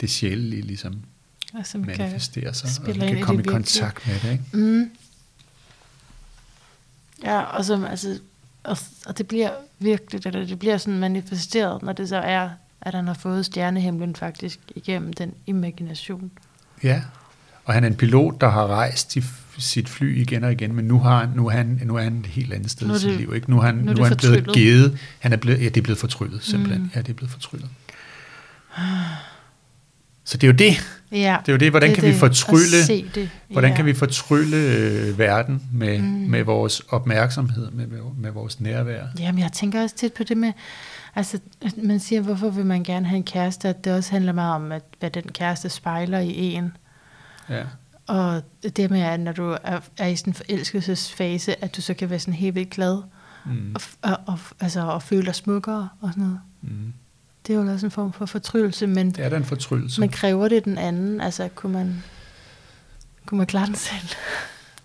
[0.00, 1.02] det sjælelige ligesom
[1.54, 4.32] altså, manifesterer sig, og man kan komme i kontakt med det.
[4.32, 4.44] Ikke?
[4.52, 4.90] Mm.
[7.22, 8.18] Ja, og som, altså,
[8.64, 12.50] og, og det bliver virkelig, eller det bliver sådan manifesteret, når det så er,
[12.80, 16.30] at han har fået stjernehimlen faktisk igennem den imagination.
[16.82, 17.02] Ja,
[17.64, 19.22] og han er en pilot, der har rejst i
[19.58, 22.26] sit fly igen og igen, men nu, har, nu, er, han, nu er han et
[22.26, 23.34] helt andet sted i sit liv.
[23.34, 23.50] Ikke?
[23.50, 24.98] Nu, er han, nu, er, nu er han blevet givet.
[25.18, 26.82] Han er blevet, ja, det er blevet fortryllet, simpelthen.
[26.82, 26.90] Mm.
[26.94, 27.68] Ja, det er blevet fortryllet.
[30.24, 31.00] Så det er jo det.
[31.12, 33.30] Ja, det er jo det, hvordan det kan det, vi fortrylle, det.
[33.48, 33.76] hvordan ja.
[33.76, 36.04] kan vi fortrylle øh, verden med, mm.
[36.04, 37.86] med vores opmærksomhed, med,
[38.16, 39.06] med, vores nærvær.
[39.18, 40.52] Jamen, jeg tænker også tit på det med,
[41.14, 41.38] altså,
[41.76, 44.72] man siger, hvorfor vil man gerne have en kæreste, at det også handler meget om,
[44.72, 46.76] at, hvad den kæreste spejler i en.
[47.48, 47.62] Ja.
[48.06, 48.42] Og
[48.76, 52.10] det med, at når du er, er i sådan en forelskelsesfase, at du så kan
[52.10, 53.02] være sådan helt vildt glad,
[53.46, 53.74] mm.
[53.74, 56.40] og, og, og, altså, og føle dig smukkere og sådan noget.
[56.62, 56.92] Mm.
[57.46, 60.00] Det er jo også en form for fortryllelse, men, det er da en fortryllelse.
[60.00, 61.20] men kræver det den anden?
[61.20, 62.02] Altså, kunne man,
[63.26, 64.08] kunne man klare den selv?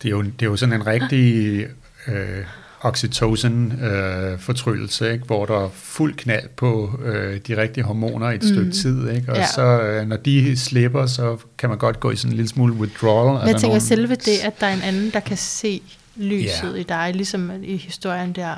[0.01, 1.65] Det er jo, det er jo sådan en rigtig
[2.07, 2.45] øh,
[2.81, 5.25] oxytocin-fortryllelse, øh, ikke?
[5.25, 8.47] hvor der er fuld knald på øh, de rigtige hormoner i et mm.
[8.47, 9.09] stykke tid.
[9.09, 9.31] Ikke?
[9.31, 9.47] Og ja.
[9.47, 12.73] så øh, når de slipper, så kan man godt gå i sådan en lille smule
[12.73, 13.39] withdrawal.
[13.39, 13.81] Men jeg tænker nogen...
[13.81, 15.81] selve det, at der er en anden, der kan se
[16.15, 16.79] lyset ja.
[16.79, 18.55] i dig, ligesom i historien der,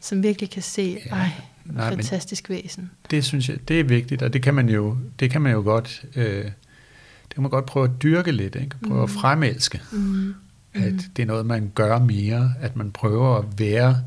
[0.00, 1.10] som virkelig kan se, ja.
[1.16, 1.30] ej,
[1.64, 2.90] Nej, fantastisk væsen.
[3.10, 5.60] Det synes jeg, det er vigtigt, og det kan man jo, det kan man jo
[5.60, 8.76] godt, øh, det kan man godt prøve at dyrke lidt, ikke?
[8.86, 9.02] prøve mm.
[9.02, 9.80] at fremelske.
[9.92, 10.34] Mm.
[10.74, 10.98] At mm.
[11.16, 14.04] det er noget, man gør mere, at man prøver at være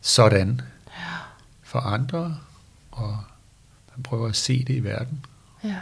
[0.00, 0.60] sådan
[1.62, 2.36] for andre,
[2.90, 3.18] og
[3.96, 5.24] man prøver at se det i verden.
[5.64, 5.78] Ja.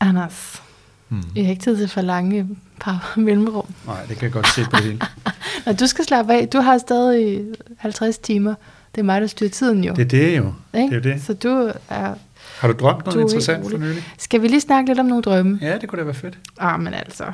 [0.00, 0.62] Anders,
[1.08, 1.22] Hmm.
[1.36, 2.48] Jeg har ikke tid til for lange
[2.80, 3.66] par mellemrum.
[3.86, 5.00] Nej, det kan jeg godt se på det hele.
[5.66, 7.44] Når du skal slappe af, du har stadig
[7.78, 8.54] 50 timer.
[8.94, 9.94] Det er mig, der styrer tiden jo.
[9.94, 10.52] Det er det jo.
[10.74, 10.96] Ikke?
[11.00, 11.22] Det er det.
[11.22, 12.14] Så du er...
[12.58, 14.04] Har du drømt noget du interessant for nylig?
[14.18, 15.58] Skal vi lige snakke lidt om nogle drømme?
[15.62, 16.38] Ja, det kunne da være fedt.
[16.58, 17.24] Ah, men altså...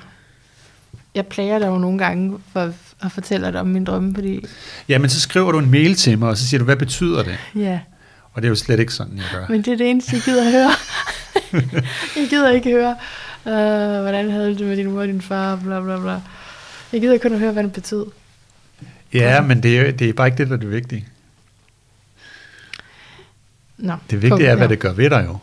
[1.14, 4.46] Jeg plager dig jo nogle gange for at fortælle dig om min drømme, fordi...
[4.88, 7.22] Ja, men så skriver du en mail til mig, og så siger du, hvad betyder
[7.22, 7.38] det?
[7.54, 7.80] Ja.
[8.32, 9.46] Og det er jo slet ikke sådan, jeg gør.
[9.48, 10.70] Men det er det eneste, jeg gider at høre.
[12.16, 12.96] jeg gider ikke høre,
[13.46, 16.20] uh, hvordan havde du det med din mor og din far, bla bla bla.
[16.92, 18.04] Jeg gider kun at høre, hvad det betyder.
[19.12, 21.08] Ja, men det er, det er bare ikke det, der er det vigtige.
[23.78, 25.38] Nå, det vigtige er, hvad det gør ved dig jo.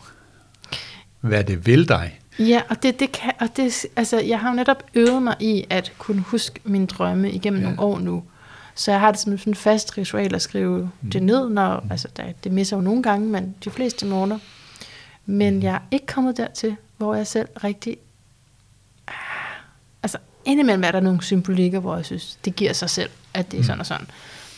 [1.20, 2.18] Hvad det vil dig.
[2.38, 5.64] Ja, og det, det kan, og det, altså, jeg har jo netop øvet mig i
[5.70, 7.64] at kunne huske mine drømme igennem ja.
[7.64, 8.22] nogle år nu.
[8.74, 11.10] Så jeg har det som sådan en fast ritual at skrive mm.
[11.10, 11.90] det ned, når, mm.
[11.90, 14.38] altså der, det misser jo nogle gange, men de fleste måneder.
[15.26, 15.62] Men mm.
[15.62, 17.96] jeg er ikke kommet dertil, hvor jeg selv rigtig...
[19.08, 19.14] Ah,
[20.02, 23.56] altså, indimellem er der nogle symbolikker, hvor jeg synes, det giver sig selv, at det
[23.56, 23.66] er mm.
[23.66, 24.06] sådan og sådan.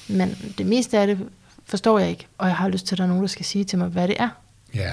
[0.08, 1.28] Men det meste af det
[1.64, 3.64] forstår jeg ikke, og jeg har lyst til, at der er nogen, der skal sige
[3.64, 4.28] til mig, hvad det er.
[4.74, 4.92] Ja,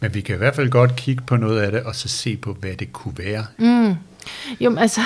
[0.00, 2.36] men vi kan i hvert fald godt kigge på noget af det, og så se
[2.36, 3.46] på, hvad det kunne være.
[3.58, 3.94] Mm.
[4.60, 5.00] Jo, men altså,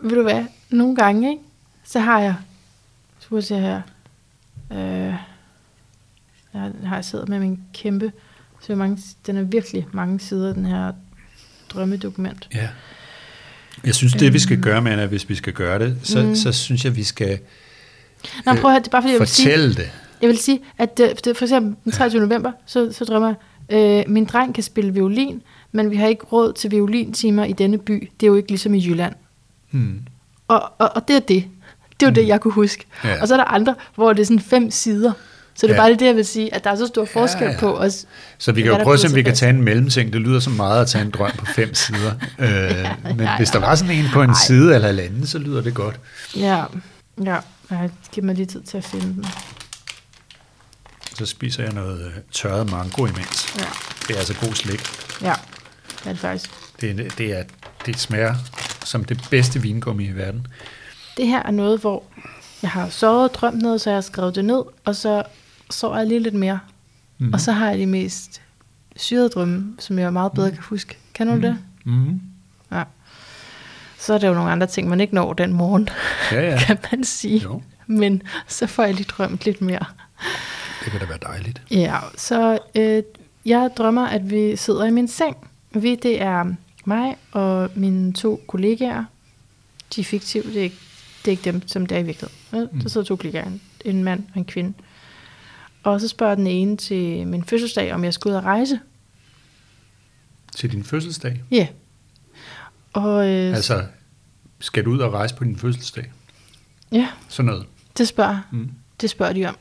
[0.00, 1.42] ved du hvad, nogle gange, ikke,
[1.84, 2.34] så har jeg,
[3.18, 3.82] så jeg her,
[4.72, 5.14] øh,
[6.54, 8.12] jeg har jeg siddet med min kæmpe
[8.66, 10.92] så mange, den er virkelig mange sider, den her
[11.68, 12.48] drømmedokument.
[12.54, 12.68] Ja.
[13.84, 14.62] Jeg synes, det vi skal øhm.
[14.62, 16.34] gøre, med, hvis vi skal gøre det, så, mm.
[16.34, 17.38] så synes jeg, vi skal
[18.46, 19.90] Nå, prøv at høre, det er bare fordi, jeg vil sige, det.
[20.20, 22.20] Jeg vil sige, at det, det, for eksempel den 23.
[22.20, 23.34] november, så, så drømmer
[23.70, 27.52] jeg, øh, min dreng kan spille violin, men vi har ikke råd til violintimer i
[27.52, 28.10] denne by.
[28.20, 29.14] Det er jo ikke ligesom i Jylland.
[29.70, 30.02] Hmm.
[30.48, 31.44] Og, og, og det er det.
[32.00, 32.14] Det er jo hmm.
[32.14, 32.84] det, jeg kunne huske.
[33.04, 33.22] Ja.
[33.22, 35.12] Og så er der andre, hvor det er sådan fem sider.
[35.54, 35.80] Så det er Ja.
[35.82, 37.56] bare det, jeg vil sige, at der er så stor forskel ja.
[37.60, 38.04] på os.
[38.38, 40.12] Så vi kan jo prøve at se, om vi kan tage en mellemting.
[40.12, 42.12] Det lyder så meget at tage en drøm på fem sider.
[42.38, 43.66] Øh, men ja, hvis der ja.
[43.66, 44.36] var sådan en på en Ej.
[44.46, 46.00] side eller halvanden, så lyder det godt.
[46.36, 46.64] Ja,
[47.24, 47.36] ja.
[47.70, 49.26] Jeg giver mig lige tid til at finde den.
[51.18, 53.54] Så spiser jeg noget øh, tørret mango imens.
[53.58, 53.64] Ja,
[54.08, 54.80] Det er altså god slik.
[55.22, 55.34] ja.
[55.98, 56.50] Det er det faktisk.
[56.80, 57.42] Det, det, er,
[57.86, 58.34] det smager
[58.84, 60.46] som det bedste vingummi i verden.
[61.16, 62.02] Det her er noget, hvor
[62.62, 65.22] jeg har sovet og drømt noget, så jeg har skrevet det ned, og så
[65.72, 66.58] sover jeg lige lidt mere.
[67.18, 67.26] Mhm.
[67.28, 67.32] Mm.
[67.34, 68.42] Og så har jeg de mest
[68.96, 70.96] syrede drømme, som jeg meget bedre kan huske.
[71.14, 71.40] Kan du mm.
[71.40, 71.58] det?
[71.84, 72.20] Mm.
[72.72, 72.82] Ja.
[73.98, 75.88] Så er der jo nogle andre ting, man ikke når den morgen,
[76.32, 76.58] Ja, ja.
[76.66, 77.38] kan man sige.
[77.40, 79.84] Jo, Men så får jeg lige drømt lidt mere.
[80.84, 81.62] det kan da være dejligt.
[81.70, 83.02] Ja, så øh,
[83.46, 85.36] jeg drømmer, at vi sidder i min seng.
[85.74, 86.44] Vi, det er
[86.84, 89.04] mig og mine to kollegaer.
[89.96, 90.76] De er fiktive, det er ikke,
[91.24, 92.38] det er ikke dem, som det er i virkeligheden.
[92.76, 94.72] Ja, Der sidder to kollegaer, en- en mand og en kvinde.
[95.82, 98.80] Og så spørger den ene til min fødselsdag, om jeg skal ud og rejse.
[100.56, 101.42] Til din fødselsdag.
[101.50, 101.68] Ja.
[102.92, 103.84] Og øh, Altså,
[104.60, 106.12] skal du ud og rejse på din fødselsdag?
[106.92, 107.66] ja, Sådan noget.
[107.98, 108.70] det spørger, Mm.
[109.00, 109.56] det spørger de om.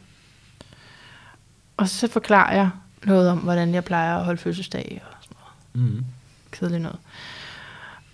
[1.77, 2.69] Og så forklarer jeg
[3.03, 5.37] noget om, hvordan jeg plejer at holde fødselsdag og sådan
[5.75, 5.93] noget.
[5.93, 6.05] Mm.
[6.51, 6.99] kedeligt noget.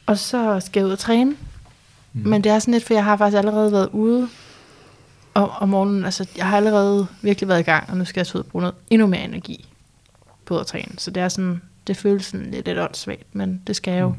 [0.06, 1.32] Og så skal jeg ud og træne.
[2.14, 2.30] Mm.
[2.30, 4.30] Men det er sådan lidt, for jeg har faktisk allerede været ude
[5.44, 6.06] om, om morgenen.
[6.06, 8.50] Altså, jeg har allerede virkelig været i gang, og nu skal jeg så ud og
[8.50, 9.70] bruge noget endnu mere energi
[10.46, 10.92] på at træne.
[11.00, 14.10] Så det er sådan, det føles sådan lidt, lidt åndssvagt, men det skal jeg jo.
[14.10, 14.16] Mm.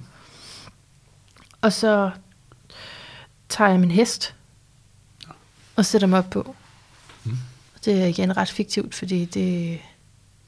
[1.60, 2.10] Og så
[3.48, 4.34] tager jeg min hest
[5.76, 6.54] og sætter mig op på.
[7.24, 7.36] Mm.
[7.84, 9.78] Det er igen ret fiktivt, fordi det,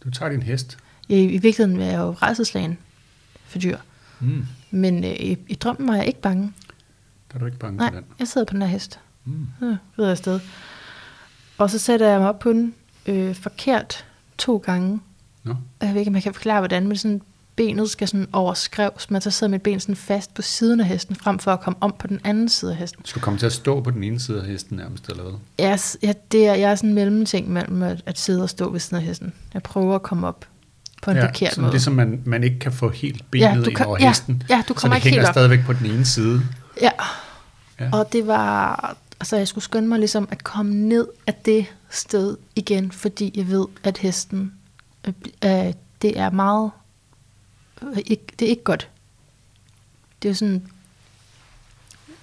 [0.04, 0.78] Du tager din hest.
[1.08, 2.78] i, i virkeligheden er jeg jo rejseslagen
[3.46, 3.78] for dyr.
[4.20, 4.46] Mm.
[4.70, 6.52] Men øh, i, i drømmen var jeg ikke bange.
[7.30, 8.04] Der er du ikke bange Nej, for den.
[8.18, 9.00] jeg sidder på den her hest.
[9.24, 9.46] Mm.
[9.62, 10.40] Ja, ved jeg afsted.
[11.58, 12.74] Og så sætter jeg mig op på den
[13.06, 14.04] øh, forkert
[14.38, 15.00] to gange.
[15.44, 15.50] Nå.
[15.80, 17.22] Og Jeg ved ikke, om jeg kan forklare, hvordan, men sådan,
[17.56, 21.16] benet skal sådan overskrevs, men så sidder mit ben sådan fast på siden af hesten,
[21.16, 23.04] frem for at komme om på den anden side af hesten.
[23.04, 25.32] Så du kommer til at stå på den ene side af hesten nærmest, eller hvad?
[25.58, 25.78] Jeg,
[26.32, 28.96] det er, jeg er sådan en mellemting mellem at, at sidde og stå ved siden
[28.96, 29.32] af hesten.
[29.54, 30.44] Jeg prøver at komme op
[31.02, 31.72] på en ja, forkert sådan måde.
[31.72, 34.08] ligesom man, man ikke kan få helt benet Ja, ja, du ind kan- over ja,
[34.08, 34.42] hesten.
[34.50, 35.34] ja, du kommer så det ikke helt hænger op.
[35.34, 36.42] stadigvæk på den ene side.
[36.80, 36.90] Ja.
[37.80, 37.84] Ja.
[37.84, 37.90] ja.
[37.92, 42.36] Og det var, altså jeg skulle skynde mig ligesom at komme ned af det sted
[42.56, 44.52] igen, fordi jeg ved, at hesten,
[45.06, 45.12] øh,
[45.44, 45.72] øh,
[46.02, 46.70] det er meget,
[47.82, 48.88] øh, ikke, det er ikke godt.
[50.22, 50.66] Det er jo sådan,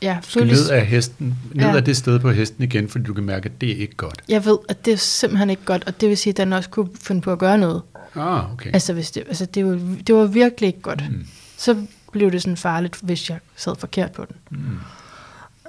[0.02, 1.76] ja, Du skal ned af hesten, ned Ja.
[1.76, 4.22] af det sted på hesten igen, fordi du kan mærke, at det er ikke godt.
[4.30, 6.70] jeg ved, at det er simpelthen ikke godt, og det vil sige, at den også
[6.70, 7.82] kunne finde på at gøre noget.
[8.16, 8.70] Ah, okay.
[8.74, 11.12] Altså, hvis det, altså det, var, det var virkelig ikke godt.
[11.12, 11.28] Mm.
[11.58, 14.36] Så blev det sådan farligt, hvis jeg sad forkert på den.
[14.52, 14.78] Mm.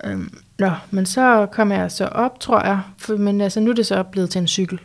[0.04, 2.80] Øhm, nå, men så kom jeg så op, tror jeg.
[2.98, 4.78] For, men altså, nu er det så blevet til en cykel,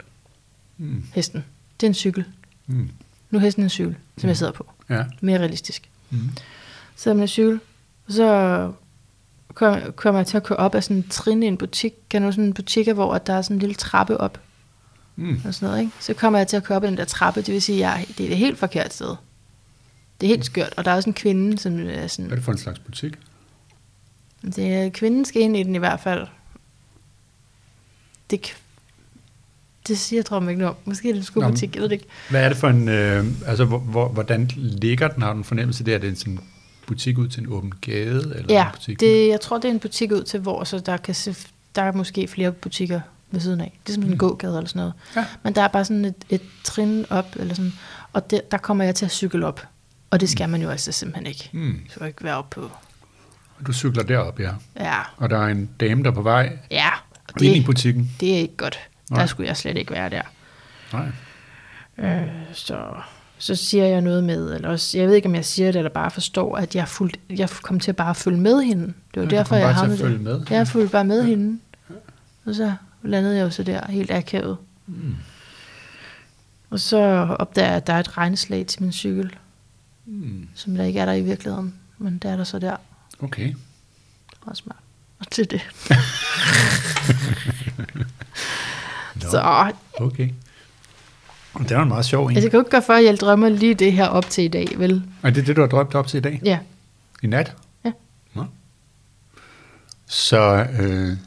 [0.78, 1.04] Mm.
[1.14, 1.46] hesten.
[1.80, 2.26] Det er en cykel.
[2.68, 2.90] Mm.
[3.32, 4.28] Nu er hesten en cykel, som Mm.
[4.28, 4.72] jeg sidder på.
[4.90, 5.04] Ja.
[5.22, 5.90] Mere realistisk.
[6.10, 6.30] Mm.
[6.96, 7.60] Så jeg med en cykel,
[8.08, 8.72] og så
[9.54, 11.94] kom, kommer jeg til at køre op af sådan en trin i en butik.
[12.10, 14.40] Kan du sådan en butik, hvor der er sådan en lille trappe op,
[15.16, 15.42] Mm.
[15.46, 15.92] og sådan noget, ikke?
[16.00, 17.80] Så kommer jeg til at køre op ad den der trappe, det vil sige, at
[18.00, 19.16] jeg, det er et helt forkert sted.
[20.22, 22.30] Det er helt skørt, og der er også en kvinde, som er Hvad er sådan...
[22.32, 23.14] det for en slags butik?
[24.56, 26.28] Det kvinden skal ind i den i hvert fald.
[28.30, 28.56] Det,
[29.88, 30.82] det siger jeg tror jeg ikke noget om.
[30.86, 32.06] Måske er det en skobutik, jeg ved det ikke.
[32.30, 35.22] Hvad er det for en, øh, altså hvor, hvor, hvordan ligger den?
[35.24, 36.40] Har du en fornemmelse der, at det er en sådan
[36.88, 38.34] butik ud til en åben gade?
[38.36, 39.00] Eller Ja, en butik?
[39.00, 41.36] det, jeg tror, det er en butik ud til, hvor så der, kan se,
[41.76, 43.02] der er måske flere butikker
[43.32, 43.80] ved siden af.
[43.88, 44.18] Det er som en Mm.
[44.18, 44.94] gågade eller sådan noget.
[45.16, 45.26] Ja.
[45.44, 47.74] Men der er bare sådan et, et trin op, eller sådan,
[48.14, 49.62] og der, der kommer jeg til at cykle op.
[50.12, 51.50] Og det skal man jo altså simpelthen ikke.
[51.54, 51.80] Mm.
[51.90, 52.72] Skal ikke være op på.
[53.68, 54.52] Du cykler derop, ja.
[54.80, 56.90] Ja, Og der er en dame, der er på vej ja.
[57.36, 58.12] Og ind i det, butikken.
[58.20, 58.80] det er ikke godt.
[59.12, 59.20] Nej.
[59.20, 60.22] Der skulle jeg slet ikke være der.
[60.94, 61.08] Nej.
[61.98, 62.86] Øh, så,
[63.38, 65.90] så siger jeg noget med, eller også, jeg ved ikke, om jeg siger det, eller
[65.92, 68.86] bare forstår, at jeg, fuldt, jeg kom til at bare følge med hende.
[68.86, 70.22] Det var Ja, derfor, jeg følge der.
[70.22, 70.42] med.
[70.50, 71.60] Jeg fulgte bare med hende.
[72.46, 72.74] Og så
[73.04, 74.58] landede jeg jo så der, helt akavet.
[74.88, 75.16] Mm.
[76.70, 76.98] Og så
[77.40, 79.36] opdager jeg, at der er et regneslag til min cykel,
[80.06, 80.48] Mm.
[80.56, 81.74] som der ikke er der i virkeligheden.
[81.98, 82.76] Men der er der så der.
[83.24, 83.54] Okay.
[84.46, 84.78] Meget smart.
[85.20, 85.62] Og til det.
[89.16, 90.30] Nå, Så Okay.
[91.60, 92.30] Det er jo en meget sjov en.
[92.30, 94.44] altså, jeg kan jo ikke gøre for, at jeg drømmer lige det her op til
[94.44, 95.04] i dag, vel?
[95.24, 96.42] Er det det, du har drømt op til i dag?
[96.46, 96.60] Ja.
[97.24, 97.56] I nat?
[97.86, 97.92] Ja.
[98.34, 98.46] Nå.
[100.06, 101.18] Så øh,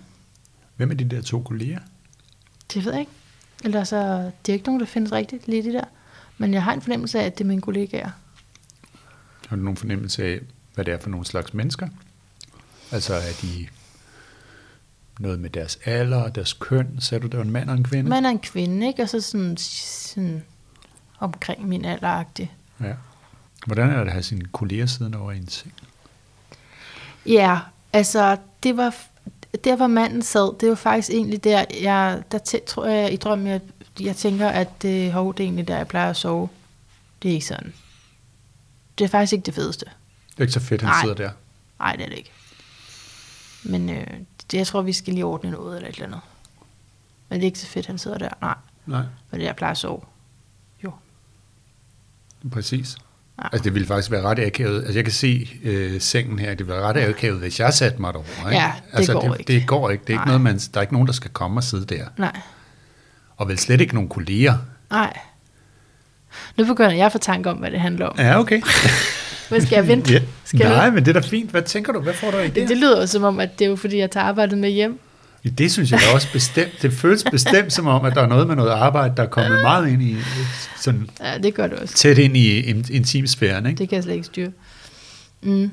[0.77, 1.79] hvem er de der to kolleger?
[2.75, 3.13] Det ved jeg ikke.
[3.65, 5.85] Eller så, det er ikke nogen, der findes rigtigt lige de der.
[6.39, 8.11] Men jeg har en fornemmelse af, at det er mine kollegaer.
[9.49, 10.41] Har du nogen fornemmelse af,
[10.77, 11.89] hvad det er for nogle slags mennesker?
[12.93, 13.67] Altså er de
[15.21, 17.01] noget med deres alder, deres køn.
[17.01, 18.11] Sagde du, det var en mand og en kvinde?
[18.11, 19.03] Man er en kvinde, ikke?
[19.03, 20.45] Og så sådan, sådan
[21.19, 22.55] omkring min alderagtig.
[22.81, 22.93] Ja.
[23.67, 25.75] Hvordan er det at have sine kolleger siden over en seng?
[27.27, 27.59] Ja,
[27.93, 28.95] altså, det var,
[29.65, 33.17] der hvor manden sad, det var faktisk egentlig der, jeg, der tæ, tror jeg i
[33.17, 33.61] drømmen, jeg,
[34.01, 36.49] jeg tænker, at det, hov, det er egentlig der, jeg plejer at sove.
[37.23, 37.73] Det er ikke sådan.
[38.99, 39.87] Det er faktisk ikke det fedeste.
[40.37, 41.01] Det er ikke så fedt, han Nej.
[41.03, 41.31] sidder der.
[41.79, 42.33] Nej, det er det ikke.
[43.65, 44.07] Men øh,
[44.51, 46.21] det, jeg tror, vi skal lige ordne noget eller et eller andet.
[47.29, 48.29] Men det er ikke så fedt, han sidder der.
[48.41, 48.55] Nej,
[48.87, 49.01] Nej,
[49.31, 50.01] men det er, jeg plejer at sove.
[50.85, 50.93] Jo.
[52.53, 52.97] præcis.
[53.39, 53.49] Ja.
[53.53, 54.79] Altså, det ville faktisk være ret akavet.
[54.81, 58.01] Altså, jeg kan se øh, sengen her, det ville være ret akavet, hvis jeg satte
[58.01, 58.51] mig derovre.
[58.53, 58.63] Ikke?
[58.63, 59.53] Ja, det altså, går det, ikke.
[59.53, 60.05] Det går ikke.
[60.07, 62.07] Det er ikke noget, man, der er ikke nogen, der skal komme og sidde der.
[62.19, 62.41] Nej,
[63.37, 64.59] Og vel slet ikke nogen kolleger.
[64.91, 65.19] nej.
[66.57, 68.19] Nu begynder jeg at få tanke om, hvad det handler om.
[68.19, 68.63] Ja, okay.
[69.49, 70.13] Hvad skal jeg vente?
[70.13, 70.21] ja.
[70.45, 70.95] Skal jeg Nej, vente?
[70.95, 71.51] men det er da fint.
[71.51, 72.01] Hvad tænker du?
[72.01, 72.77] Hvad får du af Det, det?
[72.77, 74.99] lyder jo som om, at det er jo fordi, jeg tager arbejdet med hjem.
[75.45, 76.73] Ja, det synes jeg da også bestemt.
[76.83, 79.61] Det føles bestemt som om, at der er noget med noget arbejde, der er kommet
[79.63, 80.17] meget ind i,
[80.81, 81.95] sådan Ja, det gør det også.
[81.95, 83.79] tæt ind i in- intimsfæren, ikke?
[83.79, 84.51] Det kan jeg slet ikke styre.
[85.43, 85.71] Mm.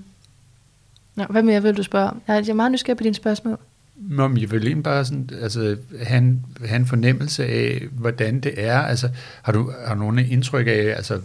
[1.16, 2.22] Nå, hvad mere vil du spørge om?
[2.28, 3.58] Jeg er meget nysgerrig på dine spørgsmål.
[3.96, 8.54] Nå, men jeg vil egentlig bare sådan, altså, have, have en fornemmelse af, hvordan det
[8.58, 8.80] er.
[8.80, 9.10] Altså,
[9.42, 11.20] har du, har du nogen indtryk af, altså,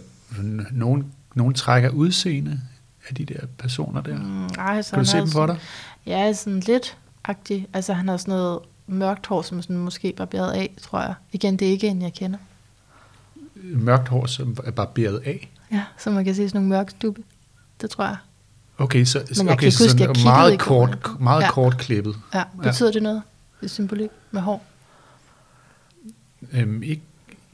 [0.71, 2.61] nogen, nogen trækker udseende
[3.09, 4.17] af de der personer der?
[4.17, 5.55] Mm, ej, så Kan du se dem for dig?
[5.55, 7.67] sådan- Ja, sådan lidt agtig.
[7.73, 11.13] Altså, han har sådan noget mørkt hår, som sådan måske barberet af, tror jeg.
[11.31, 12.39] Igen, det er ikke en, jeg kender.
[13.63, 15.49] Mørkt hår, som er barberet af?
[15.71, 17.21] Ja, så man kan se sådan nogle mørke stubbe.
[17.81, 18.17] Det tror jeg.
[18.77, 21.51] Okay, så, Men jeg okay, kan så huske, jeg meget, kort, meget Ja.
[21.51, 22.15] kort klippet.
[22.33, 23.21] Ja, betyder det noget?
[23.59, 24.63] Det er symbolik med hår.
[26.53, 27.01] Øhm, ikke,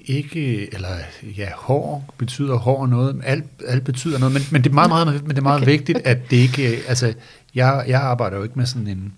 [0.06, 0.90] ikke, eller
[1.38, 5.08] ja, hår betyder hår noget, alt, alt betyder noget, men, men det er meget, meget,
[5.22, 7.14] men det er meget Okay, vigtigt, at det ikke, altså,
[7.56, 9.14] jeg, jeg arbejder jo ikke med sådan en,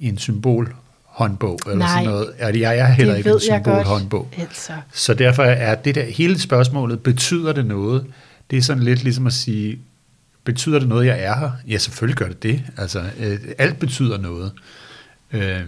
[0.00, 0.74] en symbol
[1.04, 1.88] håndbog, eller Nej.
[1.88, 2.28] sådan noget.
[2.38, 3.86] Altså, jeg, er heller ikke en ved jeg symbol godt.
[3.86, 4.28] håndbog.
[4.38, 8.06] Altså, Så derfor er det der, hele spørgsmålet, betyder det noget?
[8.50, 9.78] Det er sådan lidt ligesom at sige,
[10.44, 11.50] betyder det noget, jeg er her?
[11.68, 12.62] Ja, selvfølgelig gør det det.
[12.76, 14.52] Altså, øh, alt betyder noget.
[15.32, 15.60] Øh,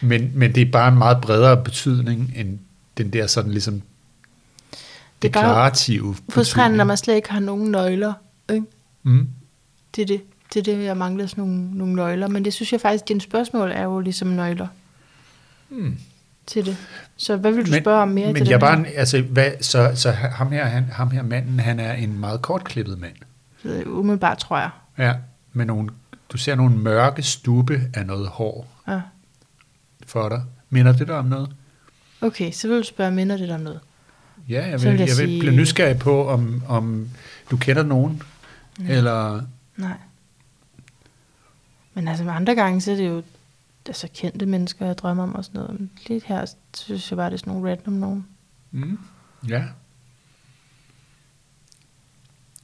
[0.00, 2.58] men, men det er bare en meget bredere betydning, end
[2.98, 3.82] den der sådan ligesom
[5.22, 8.12] Det er bare deklarative frustrerende, når man slet ikke har nogen nøgler.
[8.52, 8.66] Ikke?
[9.02, 9.28] Mm.
[9.96, 10.20] Det er det.
[10.54, 12.28] Det er det, jeg mangler sådan nogle, nogle nøgler.
[12.28, 14.66] Men det synes jeg faktisk, dine spørgsmål er jo ligesom nøgler
[15.70, 15.96] Mm.
[16.46, 16.76] til det.
[17.16, 18.84] Så hvad vil du spørge om mere men til jeg bare, her?
[18.96, 22.98] altså, hvad, så, så ham, her, han, ham her manden, han er en meget kortklippet
[22.98, 23.86] mand.
[23.86, 24.70] Umiddelbart, tror jeg.
[24.98, 25.14] Ja,
[25.52, 25.88] med nogle,
[26.32, 29.00] du ser nogle mørke stube af noget hår Ja.
[30.06, 30.42] For dig.
[30.70, 31.50] Minder det dig om noget?
[32.20, 33.80] Okay, så vil du spørge, minder det dig om noget?
[34.48, 37.08] Ja, jeg Så vil, vil jeg, jeg jeg vil sige- blive nysgerrig på, om, om
[37.50, 38.22] du kender nogen,
[38.78, 38.86] Mm.
[38.88, 39.42] eller...
[39.76, 39.96] Nej.
[41.94, 43.22] Men altså med andre gange, så er det jo
[43.86, 45.80] altså, kendte mennesker, jeg drømmer om og sådan noget.
[45.80, 46.46] Men Lidt her,
[46.76, 48.26] synes jeg bare, det er sådan nogle random nogen.
[48.70, 48.98] Mm,
[49.48, 49.64] ja.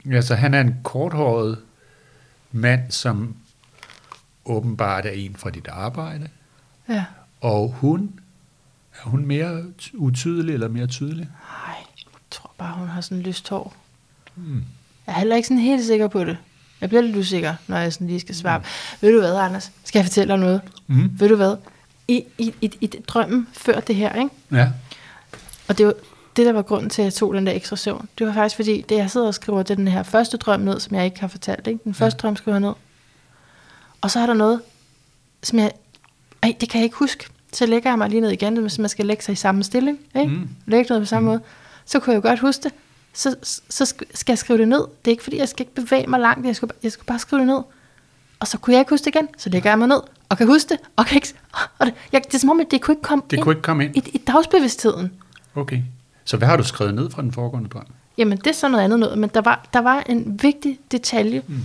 [0.05, 1.59] Ja, så han er en korthåret
[2.51, 3.35] mand, som
[4.45, 6.27] åbenbart er en fra dit arbejde,
[6.89, 7.05] Ja.
[7.43, 8.19] Og hun,
[8.93, 9.63] er hun mere
[9.93, 11.29] utydelig eller mere tydelig?
[11.67, 13.75] Ej, jeg tror bare, hun har sådan lyst hår.
[14.35, 14.63] Mm.
[15.07, 16.37] Jeg er heller ikke sådan helt sikker på det.
[16.81, 18.57] Jeg bliver lidt usikker, når jeg sådan lige skal svare.
[18.57, 18.65] Mm.
[19.01, 19.71] Ved du hvad, Anders?
[19.83, 20.61] Skal jeg fortælle dig noget?
[20.87, 21.19] Mm.
[21.19, 21.55] Ved du hvad?
[22.07, 24.35] I, i, i, i drømmen før det her, ikke?
[24.51, 24.71] Ja.
[25.67, 25.93] Og det var
[26.35, 28.09] det, der var grunden til, at jeg tog den der ekstra søvn.
[28.17, 30.59] Det var faktisk fordi, det jeg sidder og skriver, det er den her første drøm
[30.59, 31.67] ned, som jeg ikke har fortalt.
[31.67, 31.79] Ikke?
[31.83, 32.73] Den første drøm skriver jeg ned.
[34.01, 34.61] Og så er der noget,
[35.43, 35.71] som jeg...
[36.41, 37.25] Ej, det kan jeg ikke huske.
[37.53, 39.99] Så lægger jeg mig lige ned igen, hvis man skal lægge sig i samme stilling.
[40.15, 40.33] Ikke?
[40.33, 40.49] Mm.
[40.65, 41.31] Lægge noget på samme mm.
[41.31, 41.41] måde.
[41.85, 42.71] Så kunne jeg jo godt huske det.
[43.13, 43.35] Så,
[43.69, 44.79] så sk- skal jeg skrive det ned.
[44.79, 46.45] Det er ikke fordi, jeg skal ikke bevæge mig langt.
[46.47, 47.59] Jeg skal, jeg skal bare skrive det ned.
[48.39, 49.27] Og så kunne jeg ikke huske det igen.
[49.37, 49.99] Så lægger jeg mig ned
[50.29, 50.77] og kan huske det.
[50.95, 51.33] Og kan ikke,
[51.79, 53.51] og det, jeg, det er som om, at det kunne ikke komme Det ind kunne
[53.53, 53.95] ikke komme ind?
[53.97, 55.11] i, i dagsbevidstheden.
[55.55, 55.81] Okay.
[56.25, 57.85] Så hvad har du skrevet ned fra den foregående drøm?
[58.17, 61.41] Jamen, det er så noget andet noget, men der var, der var en vigtig detalje,
[61.47, 61.55] mm.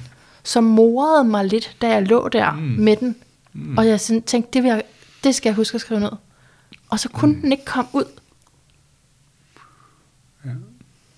[0.42, 2.58] som morede mig lidt, da jeg lå der Mm.
[2.60, 3.16] med den.
[3.52, 3.78] Mm.
[3.78, 4.82] Og jeg tænkte, det, vil jeg,
[5.24, 6.12] det skal jeg huske at skrive ned.
[6.88, 7.40] Og så kunne mm.
[7.40, 8.04] den ikke komme ud.
[10.44, 10.50] Ja.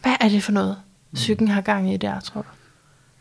[0.02, 0.76] Hvad er det for noget,
[1.14, 2.48] psyken har gang i der, tror du?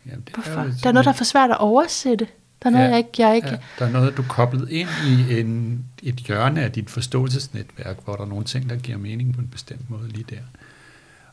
[0.06, 0.62] Jamen, det Hvorfor?
[0.62, 2.26] jo Der er noget, der er for svært at oversætte.
[2.62, 3.10] Der er noget, Ja, jeg ikke...
[3.18, 6.72] Jeg ikke Ja, der er noget, du er koblet ind i en, et hjørne af
[6.72, 10.24] dit forståelsesnetværk, hvor der er nogle ting, der giver mening på en bestemt måde lige
[10.30, 10.40] der.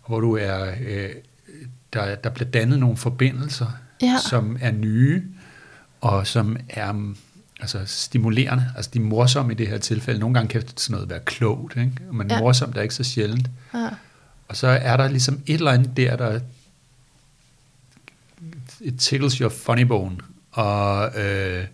[0.01, 1.09] Og hvor du er, øh,
[1.93, 3.67] der, der bliver dannet nogle forbindelser,
[4.01, 4.17] Ja.
[4.29, 5.23] som er nye,
[6.01, 7.13] og som er
[7.59, 8.65] altså, stimulerende.
[8.75, 10.19] Altså de er morsomme i det her tilfælde.
[10.19, 11.91] Nogle gange kan sådan noget være klogt, ikke?
[12.13, 12.39] men Ja.
[12.39, 13.49] morsomt er ikke så sjældent.
[13.73, 13.89] ja.
[14.47, 16.39] Og så er der ligesom et eller andet der, der
[18.81, 20.17] it tickles your funny bone,
[20.51, 21.65] og øh,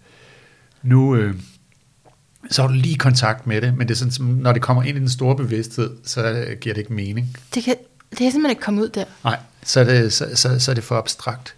[0.84, 1.36] nu, øh,
[2.52, 4.84] så har du lige kontakt med det, men det er sådan, som, når det kommer
[4.84, 7.38] ind i den store bevidsthed, så giver det ikke mening.
[7.54, 7.76] Det, kan,
[8.10, 9.06] det er simpelthen ikke kommet ud der.
[9.24, 11.56] Nej, så er det, så, så, så er det for abstrakt.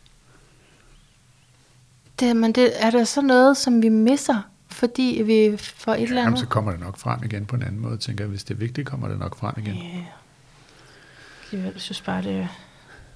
[2.19, 6.15] Det, men det, er der så noget, som vi misser, fordi vi får et eller
[6.15, 6.39] Jamen, andet?
[6.39, 8.29] så kommer det nok frem igen på en anden måde, tænker jeg.
[8.29, 9.75] Hvis det er vigtigt, kommer det nok frem igen.
[9.75, 11.57] Ja.
[11.57, 12.47] Jeg synes bare, det.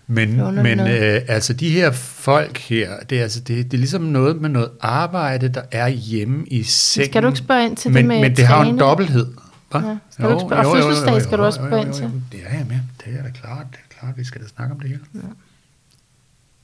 [0.07, 4.01] Men, men øh, altså de her folk her, det er, altså, det, det er ligesom
[4.01, 7.11] noget med noget arbejde, der er hjemme i sengen.
[7.11, 8.79] Skal du ikke spørge ind til men, det med Men det har jo en træning?
[8.79, 9.27] dobbelthed.
[9.71, 9.79] Hva?
[9.79, 9.97] Ja.
[10.09, 12.11] Skal du ikke spørge- og fødselsdag skal du også spørge ind til.
[12.31, 12.79] Det er jeg med.
[13.05, 13.65] Det er da klart.
[13.71, 14.97] Det er klart, vi skal da snakke om det her.
[15.15, 15.19] Ja.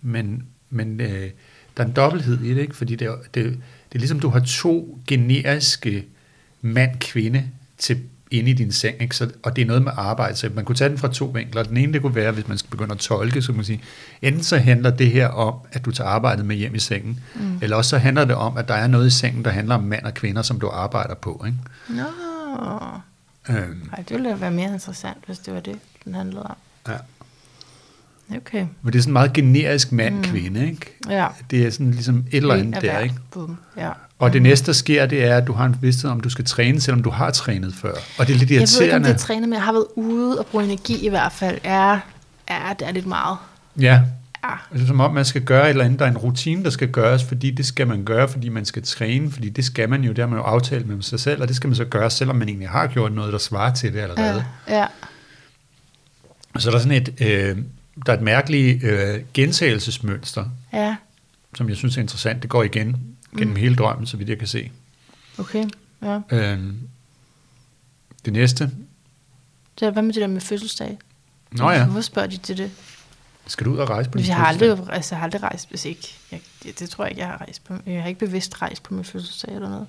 [0.02, 1.30] Men, men øh,
[1.78, 2.76] der er en dobbelthed i det, ikke?
[2.76, 6.06] fordi det er, det, det er ligesom, du har to generiske
[6.62, 7.44] mand-kvinde
[7.78, 8.00] til
[8.32, 9.16] inde i din seng, ikke?
[9.16, 11.64] Så, og det er noget med arbejde, så man kunne tage den fra to vinkler.
[11.64, 13.82] Den ene, det kunne være, hvis man skal begynde at tolke, så kan man sige,
[14.22, 17.60] enten så handler det her om, at du tager arbejdet med hjem i sengen, mm.
[17.62, 19.84] eller også så handler det om, at der er noget i sengen, der handler om
[19.84, 21.46] mand og kvinder, som du arbejder på.
[21.46, 21.58] Ikke?
[21.90, 22.04] Nå,
[23.50, 26.56] Øhm, Ej, det ville være mere interessant, hvis det var det, den handlede om.
[26.88, 26.98] ja.
[28.38, 28.66] Okay.
[28.82, 30.98] Men det er sådan meget generisk mand-kvinde, ikke?
[31.10, 31.28] Ja.
[31.52, 33.16] Det er sådan ligesom et eller andet der, ikke?
[33.32, 33.58] Bum.
[33.78, 33.90] Ja.
[34.20, 36.46] Og det næste, der sker, det er, at du har en bevidsthed om, du skal
[36.46, 37.94] træne, selvom du har trænet før.
[38.18, 39.08] Og det er lidt Jeg ved ikke, om irriterende.
[39.08, 41.58] det er trænet, men jeg har været ude og bruge energi i hvert fald.
[41.64, 42.00] Ja,
[42.50, 43.38] ja det er lidt meget.
[43.80, 44.02] Ja,
[44.44, 44.52] Ja.
[44.74, 46.00] det er som om, man skal gøre et eller andet.
[46.00, 48.84] Der er en rutine, der skal gøres, fordi det skal man gøre, fordi man skal
[48.84, 51.48] træne, fordi det skal man jo, det har man jo aftalt med sig selv, og
[51.48, 54.00] det skal man så gøre, selvom man egentlig har gjort noget, der svarer til det
[54.00, 54.46] allerede.
[54.68, 54.86] Ja, ja.
[56.58, 57.58] Så der er sådan et, øh,
[58.06, 60.96] der er et mærkeligt øh, gentagelsesmønster, ja.
[61.56, 62.42] som jeg synes er interessant.
[62.42, 63.60] Det går igen gennem mm.
[63.60, 64.72] hele drømmen, så vidt jeg kan se.
[65.38, 65.66] Okay.
[66.02, 66.20] Ja.
[66.32, 66.60] Øh,
[68.26, 68.72] det næste,
[69.78, 71.00] Så hvad med det der med fødselsdag?
[71.52, 72.72] nå ja, Hvorfor spørger de til det?
[73.48, 75.70] skal du ud og rejse på din Jeg har aldrig, altså, jeg har aldrig rejst,
[75.70, 76.16] hvis ikke.
[76.32, 77.74] Jeg, det, det, tror jeg ikke, jeg har rejst på.
[77.86, 79.88] Jeg har ikke bevidst rejst på min fødselsdag eller noget.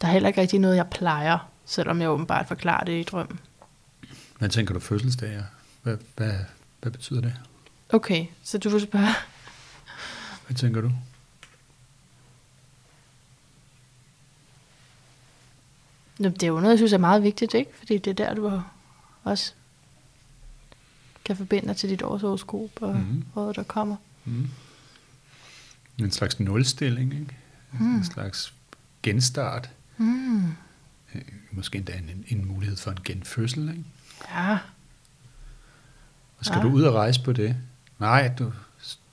[0.00, 3.40] Der er heller ikke rigtig noget, jeg plejer, selvom jeg åbenbart forklarer det i drømmen.
[4.38, 5.42] Hvad tænker du fødselsdag er?
[5.82, 6.34] Hvad, hvad,
[6.82, 7.34] hvad betyder det?
[7.88, 9.06] Okay, så du vil spørge.
[10.46, 10.92] Hvad tænker du?
[16.18, 17.70] Nå, Det er jo noget, jeg synes er meget vigtigt, ikke?
[17.78, 18.62] Fordi det er der, du
[19.24, 19.52] også
[21.24, 23.04] kan forbinde dig til dit årshoroskop og Mhm.
[23.06, 23.24] mm.
[23.36, 23.96] året, der kommer.
[24.24, 24.48] Mm.
[25.98, 27.36] En slags nulstilling, ikke?
[27.72, 27.94] Mm.
[27.96, 28.54] En slags
[29.02, 29.70] genstart.
[29.96, 30.44] Mm.
[31.14, 33.84] Øh, Måske endda en, en mulighed for en genfødsel, ikke?
[34.34, 34.58] Ja,
[36.40, 36.62] Og skal Ja.
[36.62, 37.56] du ud og rejse på det?
[37.98, 38.52] Nej, du,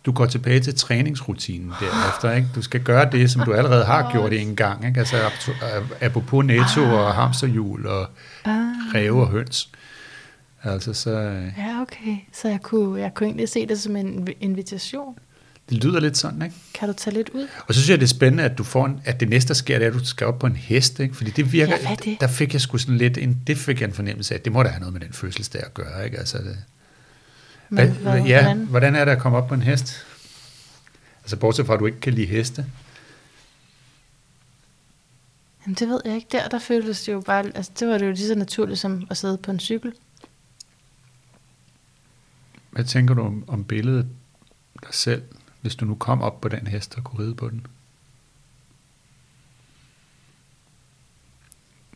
[0.06, 2.48] du går tilbage til træningsrutinen derefter, ikke?
[2.56, 5.00] Du skal gøre det, som du allerede har gjort en gang, ikke?
[5.00, 8.08] Altså ap- apropos netto og hamsterhjul og
[8.46, 8.66] ah.
[8.96, 9.70] ræve og høns.
[10.64, 11.10] Altså, så...
[11.12, 12.18] øh, ja okay.
[12.34, 15.16] Så jeg kunne, jeg kunne egentlig se det som en inv- invitation.
[15.70, 16.56] Det lyder lidt sådan, ikke?
[16.74, 17.48] Kan du tage lidt ud?
[17.68, 19.54] Og så synes jeg, det er spændende, at du får en, at det næste, der
[19.54, 21.16] sker, det er, at du skal op på en hest, ikke?
[21.16, 22.18] Fordi det virker, Ja, det?
[22.22, 24.54] der fik jeg sgu sådan lidt, en, det fik jeg en fornemmelse af, at det
[24.54, 26.18] må da have noget med den fødselsdag at gøre, ikke?
[26.18, 26.58] Altså, det,
[27.70, 28.44] Men, hvad, ja, hvordan?
[28.44, 28.66] hvordan?
[28.66, 30.06] hvordan er det at komme op på en hest?
[31.22, 32.66] Altså, bortset fra, at du ikke kan lide heste.
[35.66, 36.28] Jamen, det ved jeg ikke.
[36.32, 37.46] Der, der føltes det jo bare...
[37.56, 39.94] Altså, det var det jo lige så naturligt som at sidde på en cykel.
[42.72, 44.08] Hvad tænker du om, om billedet
[44.84, 45.24] dig selv,
[45.62, 47.66] hvis du nu kom op på den hest og kunne ride på den?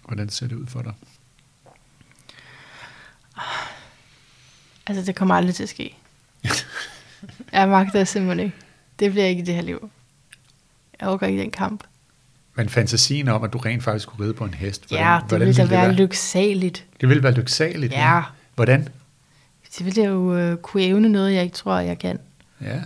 [0.06, 0.94] Hvordan ser det ud for dig?
[4.92, 5.98] Altså, det kommer aldrig til at ske.
[7.54, 8.58] jeg magter simpelthen ikke.
[9.00, 9.90] Det bliver ikke i det her liv.
[11.00, 11.84] Jeg overgår ikke den kamp.
[12.56, 15.54] Men fantasien om, at du rent faktisk kunne ride på en hest, ja, det ville
[15.54, 16.86] da være lyksaligt.
[17.02, 17.94] Det ville være lyksaligt.
[17.94, 18.18] Ja.
[18.18, 18.30] ikke?
[18.56, 18.88] Hvordan?
[19.78, 22.20] Det ville jeg jo øh, kunne evne noget, jeg ikke tror, jeg kan.
[22.62, 22.80] Ja.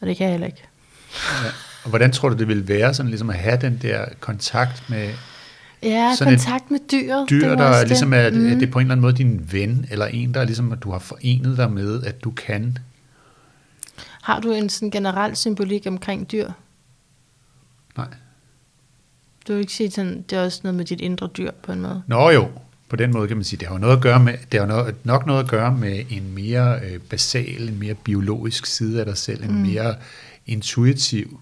[0.00, 0.62] Og det kan jeg heller ikke.
[1.44, 1.50] ja.
[1.84, 5.14] Og hvordan tror du, det ville være sådan ligesom at have den der kontakt med
[5.82, 7.30] Ja, Sådan kontakt med dyret.
[7.30, 8.36] dyr, det der ligesom er, Mm.
[8.36, 8.42] mm.
[8.58, 10.90] det er på en eller anden måde din ven, eller en, der ligesom, at du
[10.90, 12.78] har forenet dig med, at du kan.
[14.22, 16.50] Har du en sådan generel symbolik omkring dyr?
[17.96, 18.06] Nej.
[19.48, 21.80] Du vil ikke sige sådan, det er også noget med dit indre dyr på en
[21.80, 22.02] måde.
[22.06, 22.48] Nå jo,
[22.88, 24.66] på den måde kan man sige, det har jo noget at gøre med, det har
[24.66, 29.06] noget, nok noget at gøre med en mere øh, basal, en mere biologisk side af
[29.06, 29.60] dig selv, en Mm.
[29.60, 29.94] mere
[30.46, 31.40] intuitiv.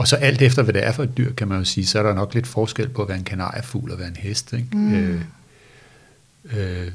[0.00, 1.98] Og så alt efter, hvad det er for et dyr, kan man jo sige, så
[1.98, 4.52] er der nok lidt forskel på at være en kanariefugl og være en hest.
[4.52, 4.68] Ikke?
[4.72, 4.94] Mm.
[4.94, 5.22] Øh,
[6.44, 6.92] øh,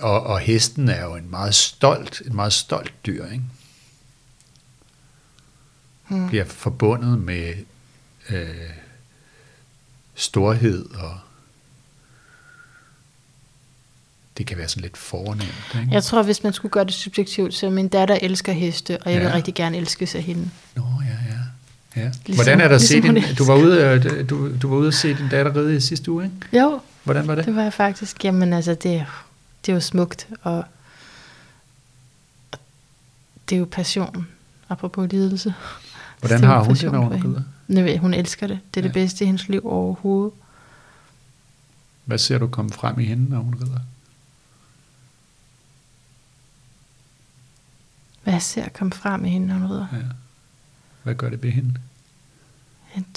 [0.00, 3.44] og, og hesten er jo en meget stolt, et meget stolt dyr, ikke?
[6.08, 6.28] Mm.
[6.28, 7.54] Bliver forbundet med
[8.30, 8.70] øh,
[10.14, 11.18] storhed og
[14.38, 15.74] det kan være sådan lidt fornemt.
[15.80, 15.88] Ikke?
[15.90, 19.20] Jeg tror, hvis man skulle gøre det subjektivt, så min datter elsker heste, og jeg
[19.20, 19.34] vil Ja.
[19.34, 20.50] rigtig gerne elskes af hende.
[20.76, 21.38] Nå, ja, ja.
[21.96, 22.00] Ja.
[22.02, 24.88] Ligesom- Hvordan er der ligesom set din, du var ude øh, du, du var ude
[24.88, 26.58] at se din datter ride i sidste uge, ikke?
[26.58, 27.44] Jo, Hvordan var det?
[27.44, 28.24] det var jeg faktisk.
[28.24, 29.24] Jamen altså, det, er
[29.66, 30.64] det er jo smukt, og
[33.48, 34.26] det er jo passion,
[34.68, 35.54] apropos lidelse.
[36.20, 37.98] Hvordan har hun det, når hun rider?
[37.98, 38.58] Hun elsker det.
[38.74, 38.88] Det er ja.
[38.88, 40.32] det bedste i hendes liv overhovedet.
[42.04, 43.80] Hvad ser du komme frem i hende, når hun rider?
[48.22, 49.86] Hvad jeg ser komme frem i hende, når hun rider.
[49.92, 49.98] Ja.
[51.08, 51.74] Hvad gør det ved hende?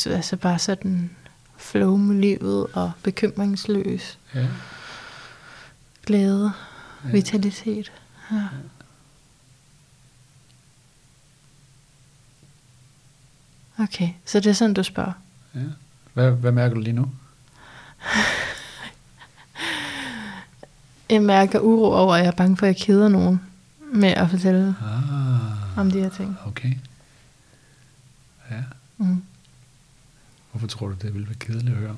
[0.05, 1.09] Altså bare sådan
[1.57, 4.47] flow med livet og bekymringsløs Ja.
[6.05, 6.43] glæde,
[7.03, 7.07] Ja.
[7.07, 7.11] ja.
[7.11, 7.91] vitalitet.
[8.31, 8.47] Ja.
[13.80, 15.11] Okay, så det er sådan, du spørger.
[15.55, 15.59] ja.
[16.13, 17.11] Hvad, hvad mærker du lige nu?
[21.09, 23.41] Jeg mærker uro over, at jeg er bange for, at jeg keder nogen
[23.93, 26.38] med at fortælle Ah, om de her ting.
[26.45, 26.73] okay.
[29.02, 29.06] Ja.
[29.06, 29.23] Mm.
[30.52, 31.98] Hvorfor tror du, det ville være kedeligt at høre om?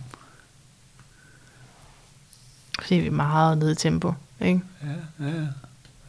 [2.81, 4.61] Fordi vi er meget nede i tempo, ikke?
[5.19, 5.47] Ja, ja.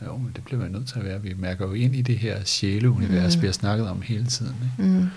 [0.06, 1.22] Jo, men det bliver man nødt til at være.
[1.22, 3.38] Vi mærker jo ind i det her sjæleunivers, mm.
[3.38, 3.42] Mm.
[3.42, 4.56] vi har snakket om hele tiden.
[4.78, 4.92] Ikke?
[4.92, 5.08] Mm.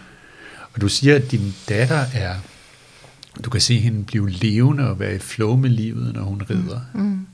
[0.73, 2.35] Og du siger, at din datter er,
[3.43, 6.81] du kan se hende blive levende og være i flow med livet, når hun rider.
[6.93, 7.27] Mm.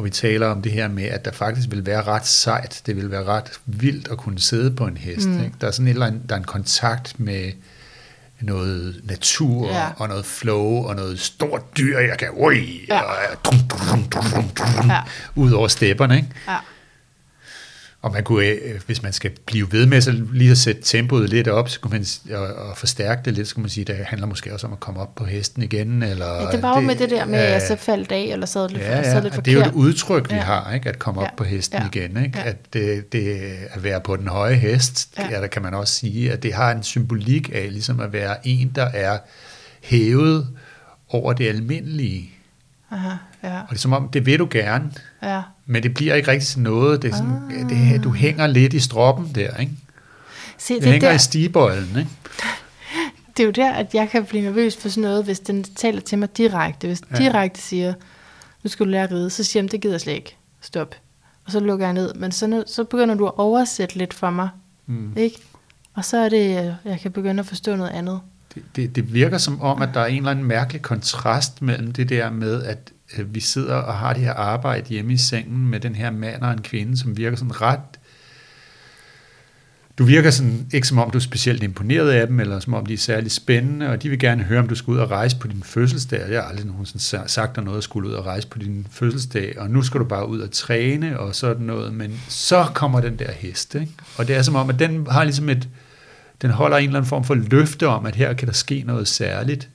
[0.00, 2.96] Og vi taler om det her med, at der faktisk vil være ret sejt, det
[2.96, 5.28] vil være ret vildt at kunne sidde på en hest.
[5.28, 5.38] Mm.
[5.44, 5.54] Ikke?
[5.60, 7.52] Der er sådan et eller andet, der er en kontakt med
[8.40, 9.88] noget natur ja.
[9.96, 12.94] Og noget flow og noget stort dyr, jeg kan ui, ja.
[12.94, 13.00] Ja.
[13.02, 15.00] og drum, drum, drum, drum, drum, Ja.
[15.34, 16.16] ud over stepperne.
[16.16, 16.28] Ikke?
[16.48, 16.56] Ja.
[18.02, 21.28] Og man kunne, øh, hvis man skal blive ved med så lige at sætte tempoet
[21.30, 22.06] lidt op, så kunne man,
[22.38, 24.72] og, og forstærke det lidt, så kunne man sige, at det handler måske også om
[24.72, 26.02] at komme op på hesten igen.
[26.02, 28.46] Eller ja, det var jo med det der med, at jeg så faldt af, eller
[28.46, 29.78] sad lidt, Ja, sad ja, lidt og det er jo et forkert.
[29.80, 30.40] udtryk, vi Ja.
[30.40, 30.88] har, ikke?
[30.88, 31.34] at komme op Ja.
[31.36, 31.86] på hesten Ja.
[32.00, 32.24] igen.
[32.24, 32.38] Ikke?
[32.38, 32.48] Ja.
[32.48, 33.40] At det, det
[33.70, 35.28] at være på den høje hest, Ja.
[35.30, 35.40] ja.
[35.40, 38.72] der kan man også sige, at det har en symbolik af ligesom at være en,
[38.74, 39.18] der er
[39.82, 40.48] hævet
[41.08, 42.30] over det almindelige.
[42.90, 43.08] Aha,
[43.42, 44.90] ja, Og det er som om, det vil du gerne,
[45.22, 45.42] ja.
[45.66, 47.02] men det bliver ikke rigtig til noget.
[47.02, 47.70] Det er sådan, Ah.
[47.70, 49.72] det, du hænger lidt i stroppen der, ikke?
[50.58, 52.10] Se, Det det, er hænger der, i stigebøjlen, ikke?
[53.36, 56.00] det er jo der, at jeg kan blive nervøs for sådan noget, hvis den taler
[56.00, 56.86] til mig direkte.
[56.86, 57.16] Hvis Ja.
[57.16, 57.94] direkte siger,
[58.62, 60.36] nu skal du lære at ride, så siger jeg, det gider jeg slet ikke.
[60.60, 60.94] Stop.
[61.46, 62.14] Og så lukker jeg ned.
[62.14, 64.48] Men så, nu- så begynder du at oversætte lidt for mig.
[64.86, 65.12] Mm.
[65.16, 65.36] Ikke?
[65.94, 68.20] Og så er det, øh, jeg kan begynde at forstå noget andet.
[68.54, 71.92] Det, det, det virker som om, at der er en eller anden mærkelig kontrast mellem
[71.92, 75.68] det der med, at øh, vi sidder og har det her arbejde hjemme i sengen
[75.68, 77.80] med den her mand og en kvinde, som virker sådan ret...
[79.98, 82.86] Du virker sådan, ikke som om du er specielt imponeret af dem, eller som om
[82.86, 85.36] de er særlig spændende, og de vil gerne høre, om du skal ud og rejse
[85.36, 86.30] på din fødselsdag.
[86.30, 89.54] Jeg har aldrig nogensinde sagt dig noget, at skulle ud og rejse på din fødselsdag,
[89.58, 93.18] og nu skal du bare ud og træne og sådan noget, men så kommer den
[93.18, 93.92] der hest, ikke?
[94.16, 95.68] Og det er som om, at den har ligesom et,
[96.42, 99.08] den holder en eller anden form for løfte om, at her kan der ske noget
[99.08, 99.68] særligt.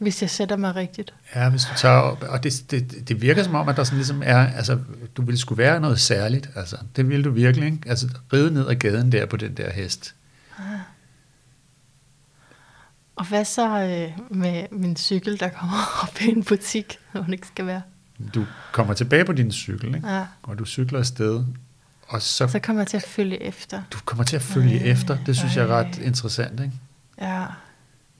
[0.00, 1.14] Hvis jeg sætter mig rigtigt.
[1.34, 3.96] Ja, hvis du tager op, og det, det, det virker som om, at der sådan
[3.98, 4.78] ligesom er, altså,
[5.16, 7.78] du ville skulle være noget særligt, altså, det ville du virkelig, ikke?
[7.86, 10.14] Altså, ride ned ad gaden der på den der hest.
[13.16, 17.32] Og hvad så øh, med min cykel, der kommer op i en butik, hvor den
[17.32, 17.82] ikke skal være?
[18.34, 20.08] Du kommer tilbage på din cykel, ikke?
[20.08, 20.26] Ja.
[20.42, 21.44] og du cykler afsted,
[22.08, 23.82] og så, Så kommer jeg til at følge efter.
[23.92, 25.18] du kommer til at følge Ej, efter.
[25.26, 26.72] Det synes jeg er ret interessant, ikke?
[27.20, 27.44] Ja.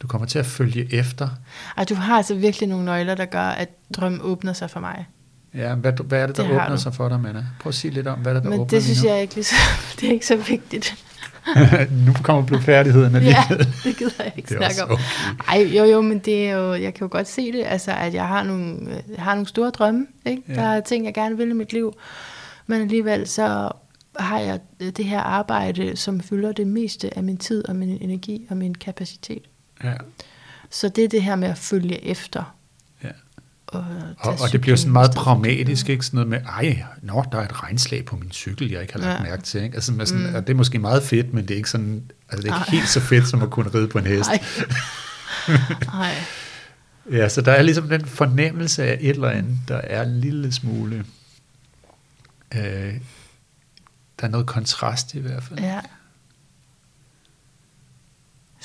[0.02, 1.28] Du kommer til at følge efter.
[1.76, 5.06] Ej, du har altså virkelig nogle nøgler, der gør, at drømmen åbner sig for mig.
[5.54, 6.76] Ja, hvad, hvad er det, der Det åbner du.
[6.80, 7.44] sig for dig, Manna?
[7.60, 9.34] Prøv at sige lidt om, hvad der, der Men åbner det synes lige jeg ikke
[9.34, 9.54] lige så,
[10.00, 10.94] det er ikke så vigtigt.
[11.56, 11.62] nu.
[12.06, 13.74] nu kommer blodfærdigheden ja, alligevel.
[13.84, 14.90] det gider jeg ikke Det snakke om.
[14.90, 15.02] okay.
[15.48, 18.14] Ej, jo jo, men det er jo, jeg kan jo godt se det, altså at
[18.14, 18.78] jeg har nogle,
[19.16, 20.42] jeg har nogle store drømme, ikke?
[20.48, 20.54] Ja.
[20.54, 21.92] Der er ting, jeg gerne vil i mit liv,
[22.66, 23.70] men alligevel så
[24.18, 28.46] har jeg det her arbejde, som fylder det meste af min tid og min energi
[28.50, 29.42] og min kapacitet.
[29.84, 29.92] Ja.
[30.70, 32.54] Så det er det her med at følge efter.
[33.04, 33.08] Ja.
[33.66, 33.84] Og,
[34.18, 36.06] Og, og det bliver sådan meget pragmatisk, ikke?
[36.06, 39.00] Sådan noget med, ej, nå, der er et regnslag på min cykel, jeg ikke har
[39.00, 39.22] lagt Ja.
[39.30, 39.62] mærke til.
[39.62, 39.74] Ikke?
[39.74, 40.34] Altså, med sådan, Mm.
[40.34, 42.70] og det er måske meget fedt, men det er ikke sådan, altså det er ikke
[42.70, 42.78] Ej.
[42.78, 44.30] helt så fedt, som at kunne ride på en hest.
[44.30, 44.44] Nej.
[45.84, 46.14] Nej.
[47.12, 50.52] Ja, så der er ligesom den fornemmelse af et eller andet, der er en lille
[50.52, 51.04] smule,
[52.54, 52.60] øh,
[54.20, 55.58] der er noget kontrast i hvert fald.
[55.60, 55.80] Ja.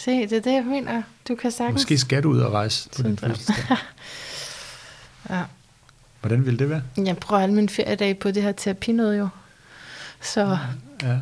[0.06, 1.02] Se, det er det, jeg mener.
[1.28, 1.74] Du kan sagtens...
[1.76, 3.56] Måske skal du ud og rejse på din fødselsdag.
[5.30, 5.44] Ja.
[6.20, 6.82] Hvordan ville det være?
[6.98, 9.28] Jeg prøver alle mine feriedage på det her terapi noget jo.
[10.22, 10.58] Så,
[11.04, 11.18] Ja.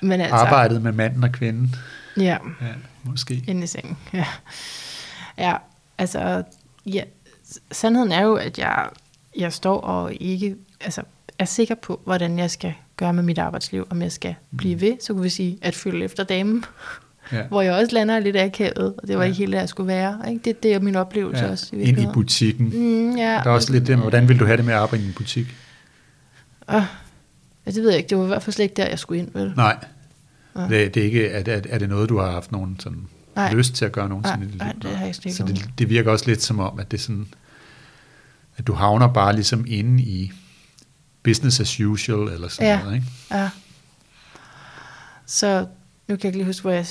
[0.00, 0.36] men altså...
[0.36, 1.74] Arbejdet med manden og kvinden.
[2.16, 3.44] Ja, Ja, måske.
[3.48, 3.96] inde i sengen.
[4.12, 4.26] Ja.
[5.38, 5.56] ja,
[5.98, 6.42] altså...
[6.86, 7.02] Ja,
[7.72, 8.88] sandheden er jo, at jeg,
[9.36, 11.02] jeg står og ikke altså,
[11.44, 14.80] er er sikker på, hvordan jeg skal gøre med mit arbejdsliv, om jeg skal blive
[14.80, 16.64] ved, så kunne vi sige, at følge efter damen,
[17.32, 17.42] Ja.
[17.50, 19.26] hvor jeg også lander lidt akavet, og det var Ja.
[19.28, 20.20] ikke helt, der jeg skulle være.
[20.30, 20.40] Ikke?
[20.44, 21.50] Det, det er min oplevelse Ja.
[21.50, 21.76] også.
[21.76, 22.66] Ind i butikken.
[22.66, 23.22] Mm, ja.
[23.44, 25.06] Der er også lidt det med, hvordan vil du have det med at arbejde i
[25.06, 25.46] en butik?
[26.70, 26.74] Øh,
[27.66, 28.08] ja, det ved jeg ikke.
[28.08, 29.30] Det var i hvert fald slet ikke der, jeg skulle ind.
[29.34, 29.52] Vel?
[29.56, 29.76] Nej.
[30.56, 30.60] Ja.
[30.60, 33.06] Det, det er, ikke, er, det, er det noget, du har haft nogen sådan
[33.36, 33.54] Nej.
[33.54, 34.82] lyst til at gøre nogensinde Nej, i dit nej, liv?
[34.82, 37.02] det har jeg ikke Så det, det virker også lidt som om, at det er
[37.02, 37.26] sådan,
[38.56, 40.32] at du havner bare ligesom inde i
[41.24, 42.82] business as usual, eller sådan Ja.
[42.82, 43.06] noget, ikke?
[43.30, 43.50] Ja.
[45.26, 45.60] Så
[46.08, 46.86] nu kan jeg ikke lige huske, hvor jeg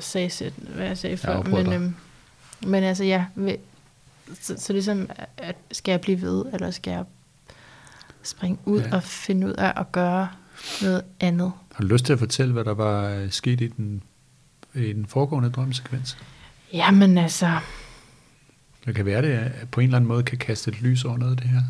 [0.00, 1.34] sagde, hvad jeg sagde før.
[1.34, 1.94] afbrød Men, øhm,
[2.66, 3.56] men altså ja, ved-
[4.40, 7.04] så, så ligesom, at skal jeg blive ved, eller skal jeg
[8.22, 8.96] springe ud Ja.
[8.96, 10.28] og finde ud af at gøre
[10.82, 11.52] noget andet?
[11.74, 14.02] Har du lyst til at fortælle, hvad der var øh, sket i den,
[14.74, 16.16] i den foregående drømmesekvens?
[16.72, 17.58] Jamen altså,
[18.86, 21.30] Det kan være, det på en eller anden måde kan kaste et lys over noget
[21.32, 21.60] af det her.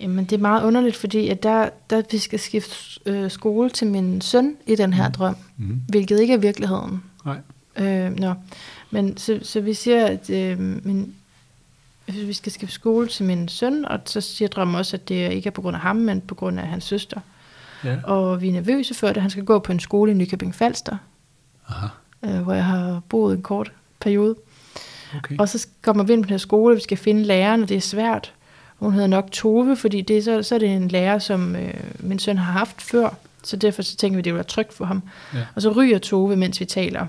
[0.00, 2.74] Jamen det er meget underligt, fordi at der, der vi skal skifte
[3.06, 5.12] øh, skole til min søn i den her Mm.
[5.12, 5.80] drøm, Mm.
[5.88, 7.02] hvilket ikke er virkeligheden.
[7.24, 7.38] Nej.
[7.76, 8.34] Øh, nå.
[8.90, 11.14] Men så, så vi siger, at øh, min,
[12.06, 15.46] vi skal skifte skole til min søn, og så siger drømmen også, at det ikke
[15.46, 17.20] er på grund af ham, men på grund af hans søster.
[17.84, 17.96] Ja.
[18.04, 19.22] Og vi er nervøse for det.
[19.22, 20.96] Han skal gå på en skole i Nykøbing Falster,
[21.68, 21.86] Aha.
[22.22, 24.34] øh, hvor jeg har boet en kort periode.
[25.16, 25.36] Okay.
[25.38, 27.76] Og så kommer vi ind på den her skole, vi skal finde læreren, og det
[27.76, 28.32] er svært.
[28.78, 31.74] Hun hedder nok Tove, fordi det er så, så er det en lærer, som øh,
[32.00, 33.10] min søn har haft før.
[33.44, 35.02] Så derfor så tænker vi, det vil være trygt for ham.
[35.34, 35.38] Ja.
[35.54, 37.06] Og så ryger Tove, mens vi taler.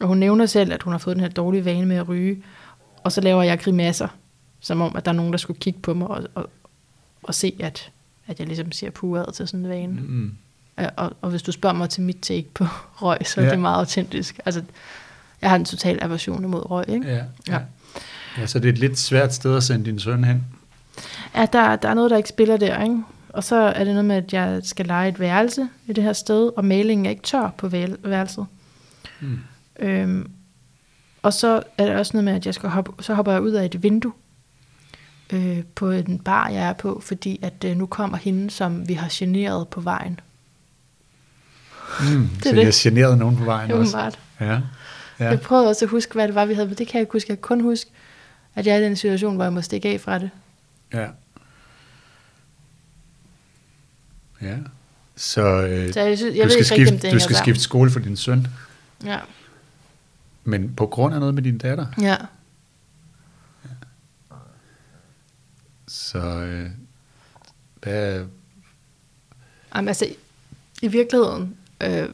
[0.00, 2.42] Og hun nævner selv, at hun har fået den her dårlige vane med at ryge.
[3.04, 4.08] Og så laver jeg grimasser,
[4.60, 6.50] som om, at der er nogen, der skulle kigge på mig og, og,
[7.22, 7.90] og se, at,
[8.26, 9.92] at jeg ligesom ser puret til sådan en vane.
[10.00, 10.32] Mm.
[10.96, 12.64] Og, og hvis du spørger mig til mit take på
[13.02, 13.50] røg, så er Ja.
[13.50, 14.40] det meget autentisk.
[14.44, 14.62] Altså,
[15.42, 17.08] jeg har en total aversion imod røg, ikke?
[17.08, 17.22] Ja, ja.
[17.48, 17.58] Ja.
[18.38, 18.46] ja.
[18.46, 20.44] så det er et lidt svært sted at sende din søn hen.
[21.34, 23.02] Ja, der, der er noget, der ikke spiller der, ikke?
[23.28, 26.12] Og så er det noget med, at jeg skal lege et værelse i det her
[26.12, 28.46] sted, og malingen er ikke tør på værelset.
[29.20, 29.38] Mm.
[29.78, 30.30] Øhm,
[31.22, 33.50] og så er der også noget med, at jeg skal hoppe, så hopper jeg ud
[33.50, 34.12] af et vindue
[35.32, 38.94] øh, på en bar, jeg er på, fordi at øh, nu kommer hende, som vi
[38.94, 40.20] har generet på vejen.
[42.00, 42.28] Mm.
[42.36, 42.74] Det så er jeg det.
[42.74, 43.98] generede nogen på vejen Det også.
[44.40, 44.46] ja.
[44.50, 44.60] ja.
[45.18, 47.12] Jeg prøvede også at huske, hvad det var, vi havde, men det kan jeg ikke
[47.12, 47.30] huske.
[47.30, 47.90] Jeg kan kun huske,
[48.54, 50.30] at jeg er i den situation, hvor jeg må stikke af fra det.
[50.92, 51.08] Ja.
[54.42, 54.56] Ja.
[55.16, 57.36] Så, øh, Så jeg, synes, jeg du skal, skifte, det du skal sammen.
[57.44, 58.46] skifte skole for din søn,
[59.04, 59.18] Ja,
[60.44, 61.86] men på grund af noget med din datter.
[62.00, 62.16] ja.
[65.88, 66.70] Så øh,
[67.82, 68.24] hvad,
[69.74, 70.16] Jamen, altså, i-
[70.82, 72.08] i virkeligheden øh,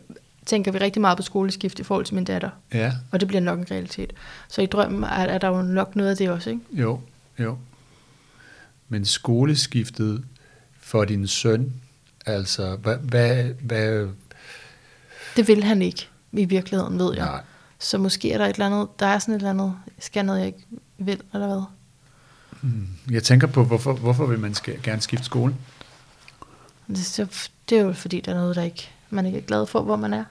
[0.47, 2.51] tænker vi rigtig meget på skoleskift i forhold til min datter.
[2.74, 4.12] ja, Og det bliver nok en realitet.
[4.48, 6.62] Så i drømmen er, er der jo nok noget af det også, ikke?
[6.73, 7.01] jo,
[7.39, 7.59] jo.
[8.88, 10.24] Men skoleskiftet
[10.80, 11.72] for din søn,
[12.26, 14.08] altså, hvad, hvad, hvad
[15.36, 17.24] Det vil han ikke i virkeligheden, ved jeg.
[17.26, 17.42] nej,
[17.78, 20.38] Så måske er der et eller andet, der er sådan et eller andet, skal noget,
[20.38, 20.66] jeg ikke
[20.98, 21.62] vil, eller hvad?
[22.62, 22.88] Mm.
[23.10, 25.54] jeg tænker på, hvorfor, hvorfor vil man skal, gerne skifte skole?
[26.88, 29.82] Det, det er jo fordi, der er noget, der ikke, man ikke er glad for,
[29.82, 30.24] hvor man er.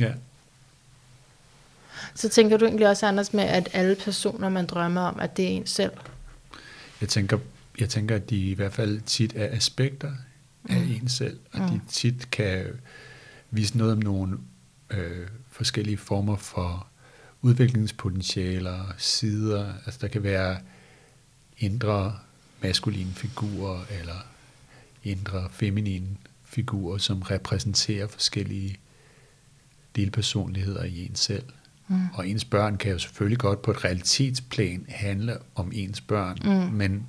[0.00, 0.12] Ja,
[2.14, 5.44] Så tænker du egentlig også, Anders, med, at alle personer, man drømmer om, at det
[5.44, 5.92] er en selv.
[7.00, 7.38] Jeg tænker,
[7.78, 10.12] jeg tænker, at de i hvert fald tit er aspekter
[10.68, 10.92] af Mm.
[10.92, 11.80] en selv, og de Mm.
[11.88, 12.66] tit kan
[13.50, 14.38] vise noget om nogle
[14.90, 16.86] øh, forskellige former for
[17.42, 19.72] udviklingspotentialer, sider.
[19.86, 20.58] Altså der kan være
[21.58, 22.18] indre
[22.62, 24.26] maskuline figurer, eller
[25.04, 26.06] indre feminine
[26.44, 28.76] figurer, som repræsenterer forskellige
[29.96, 31.44] delpersonligheder i en selv.
[31.88, 32.00] Mm.
[32.14, 36.50] Og ens børn kan jo selvfølgelig godt på et realitetsplan handle om ens børn, Mm.
[36.76, 37.06] men,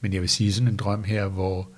[0.00, 1.68] men jeg vil sige sådan en drøm her, hvor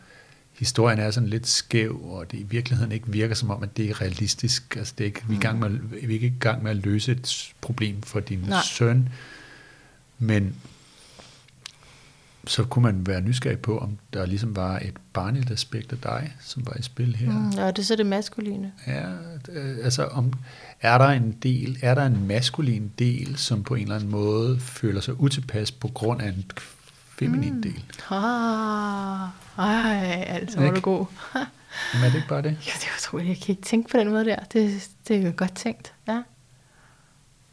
[0.59, 3.90] historien er sådan lidt skæv, og det i virkeligheden ikke virker som om, at det
[3.90, 4.77] er realistisk.
[4.77, 6.77] Altså det er ikke, vi, er gang med, vi er ikke i gang med at
[6.77, 8.62] løse et problem for din Nej.
[8.65, 9.09] søn,
[10.19, 10.55] men
[12.47, 16.35] så kunne man være nysgerrig på, om der ligesom var et barnligt aspekt af dig,
[16.41, 17.31] som var i spil her.
[17.31, 18.73] Mm, ja, det er så det maskuline.
[18.87, 19.09] Ja,
[19.49, 20.33] øh, altså om,
[20.81, 24.61] er der en del, er der en maskulin del, som på en eller anden måde
[24.61, 26.45] føler sig utilpas på grund af en
[27.19, 27.62] feminin mm.
[27.62, 27.85] del?
[28.11, 31.07] Ah, ej, altså, er du god.
[31.95, 32.57] Men er det ikke bare det?
[32.67, 33.29] Ja, det var troligt.
[33.29, 34.37] Jeg kan ikke tænke på den måde der.
[34.53, 35.93] Det, det er jo godt tænkt.
[36.09, 36.23] Ja.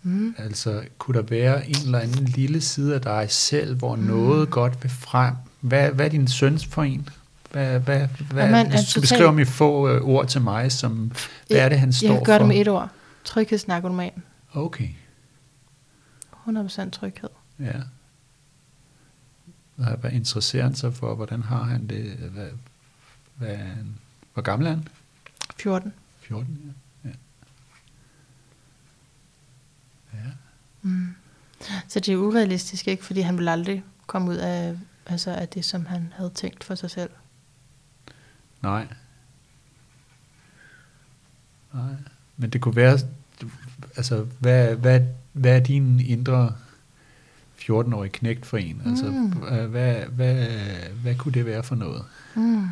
[0.03, 0.35] Mm.
[0.37, 4.01] Altså, kunne der være en eller anden lille side af dig selv, hvor mm.
[4.03, 5.35] noget godt vil frem?
[5.61, 7.09] Hvad, hvad er din søns for en?
[7.51, 10.71] Hvad, hvad, hvad, hvis er du skal total- beskrive med få øh, ord til mig,
[10.71, 11.11] som,
[11.47, 12.45] hvad er det, han står Jeg kan gøre for?
[12.45, 12.89] det med et ord.
[13.23, 14.23] Tryghedsnarkoman.
[14.53, 14.87] Okay,
[16.47, 17.29] 100% tryghed.
[17.59, 17.71] ja.
[19.75, 21.15] Hvad, interesserer han sig for?
[21.15, 22.03] Hvordan har han det?
[22.11, 22.47] Hvad,
[23.35, 23.57] hvad,
[24.33, 24.87] hvor gammel er han?
[25.59, 25.93] 14.
[26.19, 26.67] 14, ja.
[26.67, 26.67] ja.
[26.67, 26.73] ja.
[30.87, 31.15] Mm.
[31.87, 33.05] Så det er urealistisk, ikke?
[33.05, 36.75] Fordi han vil aldrig komme ud af, altså af det, som han havde tænkt for
[36.75, 37.09] sig selv.
[38.63, 38.87] Nej.
[41.73, 41.93] Nej.
[42.37, 42.99] Men det kunne være,
[43.95, 45.01] altså, hvad, hvad,
[45.33, 46.53] hvad er din indre
[47.59, 48.81] 14-årige knægt for en?
[48.85, 49.27] Altså, Mm.
[49.29, 50.47] hvad, hvad, hvad,
[51.01, 52.03] hvad kunne det være for noget?
[52.35, 52.67] Mm.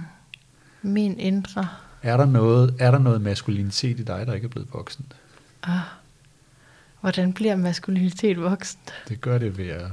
[0.81, 1.67] Min indre.
[2.03, 5.05] Er der noget, er der noget maskulinitet i dig, der ikke er blevet voksen?
[5.63, 5.79] Ah.
[7.05, 8.79] Hvordan bliver maskulinitet voksen?
[9.07, 9.91] Det gør det ved at,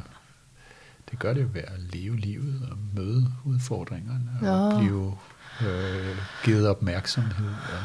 [1.10, 4.78] det gør det ved at leve livet og møde udfordringerne og Nå.
[4.78, 5.18] blive
[5.68, 7.82] øh, givet opmærksomhed og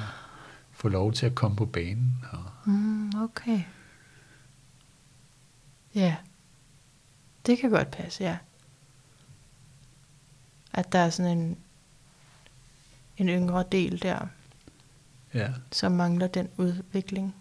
[0.71, 2.25] få lov til at komme på banen.
[2.31, 3.61] Og, Mm, okay.
[5.95, 6.15] Ja.
[7.45, 8.37] Det kan godt passe, ja.
[10.73, 11.57] At der er sådan en,
[13.17, 14.27] en yngre del der,
[15.33, 17.35] ja, som mangler den udvikling.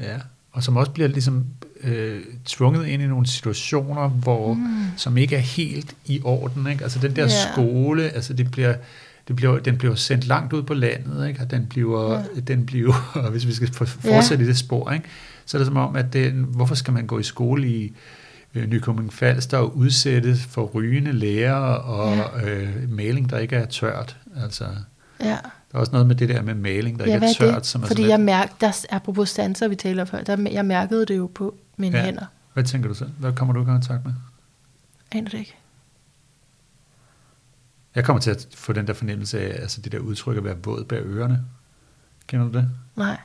[0.00, 0.16] Ja.
[0.52, 1.46] Og som også bliver ligesom
[1.80, 4.66] øh, tvunget ind i nogle situationer, hvor, Mm.
[4.96, 6.66] som ikke er helt i orden.
[6.66, 6.82] Ikke?
[6.84, 7.52] Altså den der Ja.
[7.52, 8.74] skole, altså det bliver,
[9.28, 11.40] det bliver, den bliver sendt langt ud på landet, ikke?
[11.40, 12.40] og den bliver, Ja.
[12.40, 15.04] den bliver hvis vi skal for- fortsætte i det spor, ikke?
[15.46, 17.92] så er det som om, at den, hvorfor skal man gå i skole i
[18.54, 22.50] øh, Nykøbing Falster og udsættes for rygende lærere og Ja.
[22.50, 24.16] øh, maling, der ikke er tørt.
[24.36, 24.64] Altså,
[25.20, 25.36] Ja, der
[25.74, 27.54] er også noget med det der med maling, der ja ikke er er tørt.
[27.56, 27.66] det?
[27.66, 30.50] Som er Fordi sådan jeg lidt, mærker, der er apropos stanser, vi taler før, der,
[30.50, 32.04] jeg mærkede det jo på mine Ja.
[32.04, 32.24] hænder.
[32.52, 33.04] hvad tænker du så?
[33.18, 34.12] Hvad kommer du i kontakt med?
[35.12, 35.54] Aner det ikke?
[37.94, 40.56] Jeg kommer til at få den der fornemmelse af, altså det der udtryk at være
[40.64, 41.44] våd bag ørerne.
[42.26, 42.68] Kender du det?
[42.96, 43.16] Nej.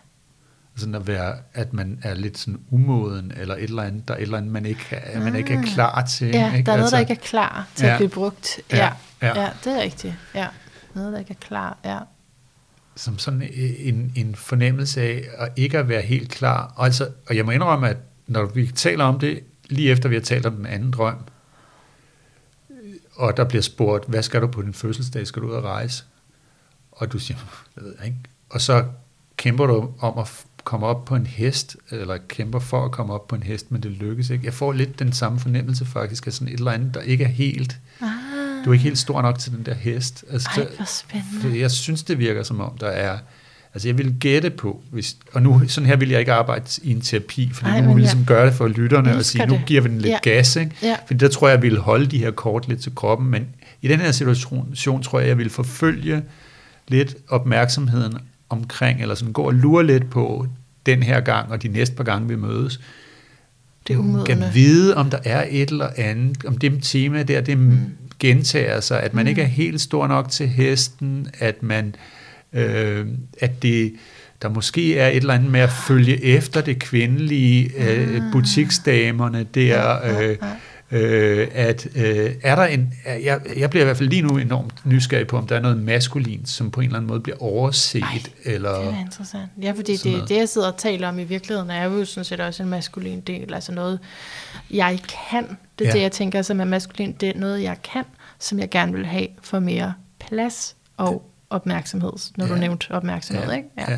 [0.76, 4.18] Sådan at være, at man er lidt sådan umoden, eller et eller andet, der er
[4.18, 5.64] et eller andet, man ikke er, man ikke er Ah.
[5.66, 6.28] klar til.
[6.28, 6.66] Ja, ikke?
[6.66, 7.91] der er noget, altså, der ikke er klar til Ja.
[7.91, 8.60] at blive brugt.
[8.72, 8.91] Ja, Ja,
[9.28, 9.41] ja.
[9.41, 10.14] ja, det er rigtigt.
[10.36, 10.48] Ja,
[10.95, 11.78] noget, der ikke er klar.
[11.86, 11.99] Ja.
[12.95, 13.49] Som sådan
[13.80, 16.74] en, en fornemmelse af at ikke at være helt klar.
[16.76, 17.98] Og, altså, og jeg må indrømme, at
[18.28, 21.18] når vi taler om det, lige efter vi har talt om den anden drøm,
[23.16, 25.28] og der bliver spurgt, hvad skal du på din fødselsdag?
[25.28, 26.03] Skal du ud og rejse?
[26.91, 27.38] Og du siger,
[27.76, 28.18] jeg ved ikke.
[28.49, 28.86] Og så
[29.38, 33.28] kæmper du om at komme op på en hest, eller kæmper for at komme op
[33.28, 34.45] på en hest, men det lykkes ikke.
[34.45, 37.28] Jeg får lidt den samme fornemmelse faktisk, af sådan et eller andet, der ikke er
[37.28, 38.10] helt, Ah,
[38.65, 40.23] du er ikke helt stor nok til den der hest.
[40.31, 41.60] Altså, Ej, hvor spændende.
[41.60, 43.18] jeg synes, det virker som om, der er...
[43.73, 46.91] Altså, jeg vil gætte på, hvis, og nu, sådan her vil jeg ikke arbejde i
[46.91, 49.65] en terapi, for nu må vi ligesom gøre det for lytterne og sige, nu det.
[49.65, 50.18] giver vi den lidt Ja.
[50.23, 50.72] gas, ikke?
[50.84, 50.95] Ja.
[51.07, 53.48] Fordi der tror jeg, jeg ville holde de her kort lidt til kroppen, men
[53.81, 56.23] i den her situation, tror jeg, jeg vil forfølge
[56.88, 58.18] lidt opmærksomheden
[58.49, 60.48] omkring, eller sådan gå og lure lidt på
[60.86, 62.80] den her gang, og de næste par gange, vi mødes.
[63.88, 64.26] Det er umodne.
[64.26, 67.80] Kan vide, om der er et eller andet, om det tema der, det mm.
[68.20, 69.30] Gentager sig, at man Mm.
[69.30, 71.96] ikke er helt stor nok til hesten, at man,
[72.54, 73.08] øh,
[73.41, 73.94] at det,
[74.41, 78.32] der måske er et eller andet med at følge efter det kvindelige, øh, Ah.
[78.32, 80.36] butiksdamerne der, øh,
[80.91, 84.86] øh, at øh, er der en, jeg, jeg bliver i hvert fald lige nu enormt
[84.86, 88.03] nysgerrig på, om der er noget maskulint, som på en eller anden måde bliver overset,
[88.03, 88.80] Ej, eller...
[88.80, 89.49] Det er interessant.
[89.61, 90.30] Ja, fordi det, noget.
[90.30, 93.22] det, jeg sidder og taler om i virkeligheden, er jo sådan set også en maskulin
[93.22, 93.53] del.
[93.53, 93.99] Altså noget,
[94.72, 94.99] jeg
[95.30, 95.57] kan.
[95.80, 95.94] Det er Ja.
[95.95, 97.11] det, jeg tænker, som er maskulin.
[97.20, 98.03] Det er noget, jeg kan,
[98.40, 102.11] som jeg gerne vil have for mere plads og opmærksomhed.
[102.38, 102.45] Når.
[102.45, 102.52] Ja.
[102.53, 103.70] du nævnte opmærksomhed, ja, ikke?
[103.78, 103.91] Ja.
[103.91, 103.98] ja,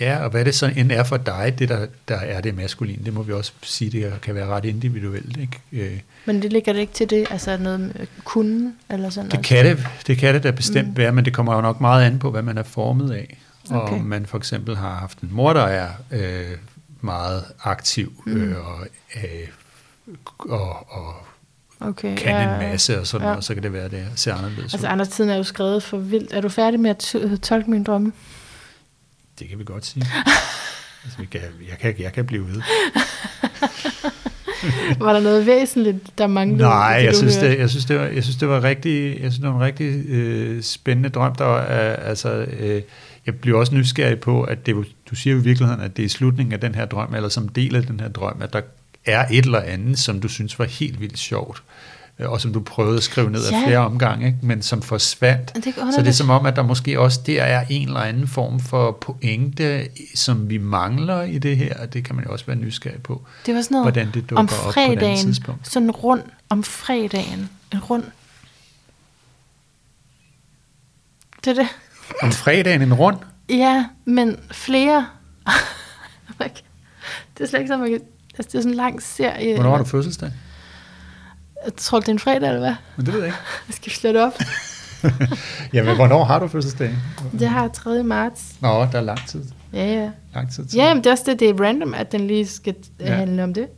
[0.00, 3.14] og hvad det så end er for dig, det der, der er det maskuline, det
[3.14, 5.36] må vi også sige, det kan være ret individuelt.
[5.36, 5.60] Ikke?
[5.72, 9.34] Øh, Men det ligger det ikke til det, altså noget med kunden eller sådan Det
[9.34, 9.46] noget?
[9.46, 10.96] kan det, det kan det da bestemt Mm.
[10.96, 13.38] være, men det kommer jo nok meget an på, hvad man er formet af.
[13.70, 13.94] Og Okay.
[13.94, 16.56] om man for eksempel har haft en mor, der er øh,
[17.00, 18.32] meget aktiv Mm.
[18.42, 18.86] øh, og,
[19.16, 19.48] øh,
[20.48, 21.14] og, og
[21.82, 23.30] Okay, kan en masse og sådan ja.
[23.32, 24.92] noget, så kan det være, at det ser anderledes Altså ud.
[24.92, 26.32] Anders, tiden er jo skrevet for vildt.
[26.32, 28.12] Er du færdig med at tolke min drømme?
[29.40, 30.06] Det kan vi godt sige.
[31.04, 32.62] altså, vi kan, jeg, kan, jeg kan blive ved.
[34.98, 36.62] Var der noget væsentligt, der manglede?
[36.62, 37.50] Nej, det, jeg synes, hørte?
[37.50, 39.60] det, jeg synes, det var, jeg synes, det var rigtig, jeg synes, det var en
[39.60, 41.34] rigtig øh, spændende drøm.
[41.34, 42.82] Der var, øh, altså, øh,
[43.26, 44.76] jeg blev også nysgerrig på, at det,
[45.10, 47.48] du siger jo i virkeligheden, at det er slutningen af den her drøm, eller som
[47.48, 48.60] del af den her drøm, at der
[49.06, 52.60] er et eller andet, som du synes var helt vildt sjovt, øh, og som du
[52.60, 53.56] prøvede at skrive ned Ja.
[53.56, 54.38] af flere omgange, ikke?
[54.42, 55.54] men som forsvandt.
[55.54, 58.28] Det Så det er som om, at der måske også der er en eller anden
[58.28, 62.46] form for pointe, som vi mangler i det her, og det kan man jo også
[62.46, 65.82] være nysgerrig på, Det var sådan noget hvordan det dukker om op på fredagen, sådan
[65.82, 67.50] en rund om fredagen.
[67.72, 68.04] En rund.
[71.44, 71.68] Det er det.
[72.22, 73.16] Om fredagen en rund,
[73.48, 75.06] Ja, men flere.
[77.38, 78.00] det er slet ikke sådan, man kan...
[78.38, 79.54] Altså, det er sådan en lang serie.
[79.54, 80.32] Hvornår har du fødselsdag?
[81.64, 82.74] Jeg tror det er en fredag, eller hvad?
[82.96, 83.38] Men det ved jeg ikke.
[83.68, 84.32] Jeg skal slå det op.
[85.74, 86.94] Jamen, hvornår har du fødselsdag?
[87.38, 88.02] Det har 3.
[88.02, 88.56] marts.
[88.62, 89.44] Nå, der er lang tid.
[89.72, 90.10] Ja, ja.
[90.34, 90.76] Lang tid til.
[90.76, 93.06] Ja, men det er også det, det er random, at den lige skal Ja.
[93.06, 93.14] ja.
[93.14, 93.68] handle om det.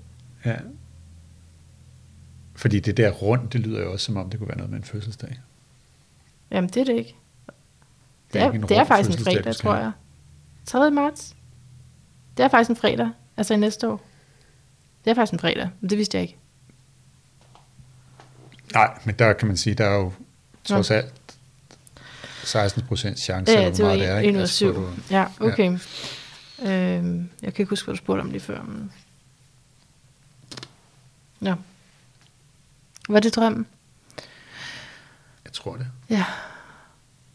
[0.45, 0.57] ja.
[2.57, 4.79] Fordi det der rundt, det lyder jo også som om, det kunne være noget med
[4.79, 5.41] en fødselsdag.
[6.51, 7.17] Jamen, det er det ikke.
[8.33, 9.93] Det er er, ikke en det er faktisk en fredag, tror jeg.
[10.67, 10.91] 3.
[10.91, 11.37] marts.
[12.37, 13.11] Det er faktisk en fredag.
[13.37, 14.01] Altså i næste år.
[15.05, 16.39] Det er faktisk en fredag, men det vidste jeg ikke.
[18.75, 20.13] Nej, men der kan man sige, der er jo
[20.65, 21.13] trods alt
[22.45, 24.19] 16 procent chance, Ja, eller det hvor meget det er.
[24.19, 24.39] ikke?
[24.41, 25.79] Altså, du- Ja, okay.
[26.63, 28.63] Øhm, jeg kan ikke huske, hvad du spurgte om lige før.
[28.63, 28.93] Men...
[31.43, 31.55] Ja.
[33.09, 33.67] Var det drømmen?
[35.45, 35.87] Jeg tror det.
[36.11, 36.25] Ja.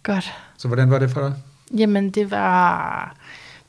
[0.04, 0.34] Godt.
[0.58, 1.34] Så hvordan var det for dig?
[1.78, 3.16] Jamen, det var,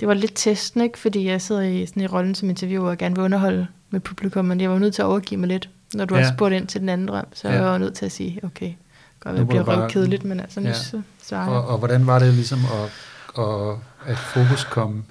[0.00, 0.98] det var lidt testen, ikke?
[0.98, 4.44] Fordi jeg sidder i, sådan i rollen som interviewer og gerne vil underholde med publikum,
[4.44, 5.68] men jeg var nødt til at overgive mig lidt.
[5.94, 6.22] Når du Ja.
[6.24, 7.54] har spurgt ind til den anden drøm, så Ja.
[7.54, 8.72] jeg var nødt til at sige, okay,
[9.20, 10.72] godt, Nu det bliver røvkedeligt, men altså, nu Ja.
[10.72, 10.78] ja.
[10.82, 11.52] så svarer jeg.
[11.52, 12.90] Og, og hvordan var det ligesom at,
[13.44, 15.04] at, at fokus kom,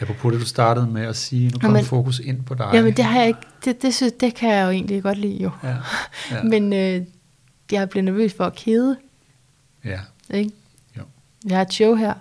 [0.00, 2.70] apropos det du startede med at sige, nu kom Jamen- fokus ind på dig.
[2.74, 5.42] Jamen, det har jeg ikke, det, det, synes, det kan jeg jo egentlig godt lide,
[5.42, 5.50] jo.
[5.62, 5.76] Ja,
[6.36, 6.42] Ja.
[6.42, 7.06] Men øh,
[7.72, 8.96] jeg bliver nervøs for at kede,
[9.84, 10.00] ja.
[10.30, 10.50] ikke?
[10.98, 11.02] Jo.
[11.48, 12.14] Jeg har et show her,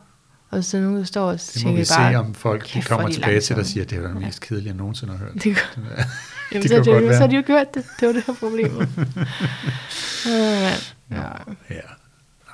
[0.49, 3.03] og så nu der står og Det må vi se, bare, om folk de kommer
[3.03, 5.17] er de tilbage til dig og siger, at det er det mest kedelige, jeg nogensinde
[5.17, 5.33] har hørt.
[5.33, 5.43] det,
[5.75, 6.03] kunne- Ja.
[6.51, 7.83] jamen, det så, kan det, jo- så har de jo gjort det.
[7.99, 8.77] Det var det her problemet.
[8.97, 9.07] Mand.
[11.11, 11.21] ja.
[11.69, 11.81] Ja.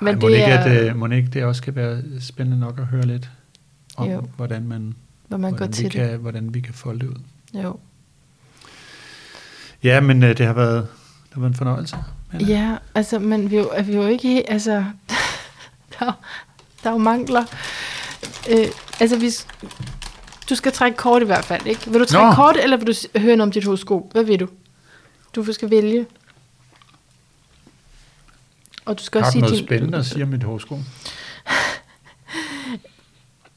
[0.00, 2.02] Men må det det ikke, er- at, øh, må det ikke det også kan være
[2.20, 3.30] spændende nok at høre lidt
[3.96, 4.20] om, Jo.
[4.36, 4.94] hvordan, man,
[5.28, 5.92] Hvor man går hvordan, vi til det.
[5.92, 7.16] kan, hvordan vi kan folde det ud.
[7.54, 7.78] Jo.
[9.82, 10.82] Ja, men øh, det har været,
[11.24, 11.96] det har været en fornøjelse.
[12.32, 12.46] Anna.
[12.46, 14.70] Ja, altså, men vi er jo, er vi jo ikke helt, altså,
[16.00, 16.12] der, er
[16.82, 17.44] der er jo mangler.
[18.50, 18.66] Øh,
[19.00, 19.46] altså, vi, s-
[20.50, 21.90] du skal trække kort i hvert fald, ikke?
[21.90, 22.34] Vil du trække Nå.
[22.34, 24.02] kort, eller vil du høre noget om dit horoskop?
[24.12, 24.48] Hvad vil du?
[25.34, 26.06] Du skal vælge.
[28.84, 30.78] Og du skal Har også du sige noget din, spændende at sige om mit horoskop?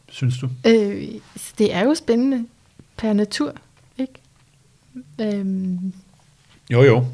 [0.09, 0.49] Synes du?
[0.65, 1.07] Øh,
[1.57, 2.45] det er jo spændende
[2.97, 3.53] per natur,
[3.97, 4.13] ikke?
[5.21, 5.93] Øhm,
[6.69, 7.05] Jo, jo.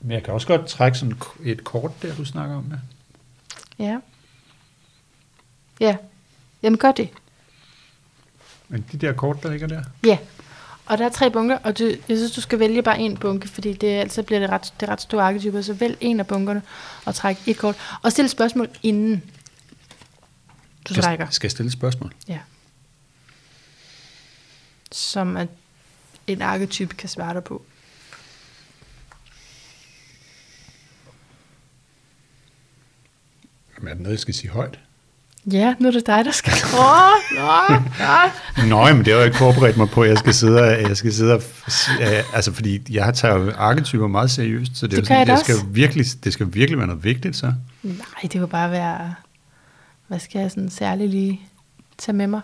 [0.00, 2.72] Men jeg kan også godt trække sådan et kort der, du snakker om.
[3.78, 3.84] Ja.
[3.84, 3.98] ja.
[5.80, 5.96] Ja.
[6.62, 7.08] Jamen, gør det.
[8.68, 9.82] Men de der kort, der ligger der.
[10.06, 10.18] Ja,
[10.86, 13.48] og der er tre bunker, og du, jeg synes, du skal vælge bare en bunke,
[13.48, 16.26] fordi det, er- så bliver det ret, det ret store arketyper, så vælg en af
[16.26, 16.62] bunkerne
[17.04, 17.76] og træk et kort.
[18.02, 19.22] Og stil spørgsmål inden
[20.88, 22.14] du Skal, trækker, skal jeg stille spørgsmål?
[22.28, 22.38] ja.
[24.92, 25.48] som at
[26.26, 27.62] en arketype kan svare dig på.
[33.80, 34.78] Jamen, er det noget, jeg skal sige højt?
[35.52, 36.52] Ja, nu er det dig, der skal.
[36.78, 37.74] Åh, nå,
[38.64, 38.68] nå.
[38.68, 40.04] Nå, men det har jeg ikke forberedt mig på.
[40.04, 41.42] Jeg skal sidde, og- jeg skal sidde og,
[42.00, 45.26] øh, altså fordi jeg tager jo arketyper meget seriøst, så det, er Det gør sådan,
[45.28, 45.66] det skal også.
[45.66, 47.52] jo virkelig, det skal virkelig være noget vigtigt, så.
[47.82, 49.14] Nej, det kunne bare være,
[50.08, 51.40] hvad skal jeg sådan særligt lige
[51.98, 52.40] tage med mig?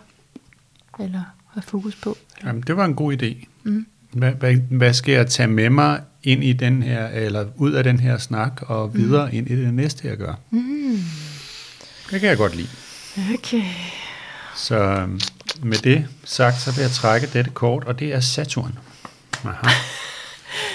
[1.00, 1.22] Eller
[1.54, 2.16] have fokus på?
[2.44, 3.46] Jamen, det var en god idé.
[3.64, 3.86] Mm.
[4.12, 7.84] Hvad, hvad, hvad skal jeg tage med mig ind i den her, eller ud af
[7.84, 10.34] den her snak, og videre ind i det næste, jeg gør?
[10.50, 10.98] Mm.
[12.11, 12.69] Det kan jeg godt lide.
[13.35, 13.62] Okay.
[14.57, 15.20] Så øhm,
[15.62, 18.78] med det sagt, så vil jeg trække dette kort, og det er Saturn.
[19.45, 19.69] Aha.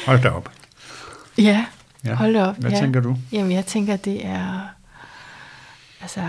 [0.05, 0.49] Hold da op.
[1.37, 1.65] Ja,
[2.05, 2.13] Ja.
[2.15, 2.55] hold da op.
[2.57, 2.79] Hvad ja.
[2.79, 3.17] tænker du?
[3.31, 4.61] Jamen, jeg tænker, det er,
[6.01, 6.21] altså,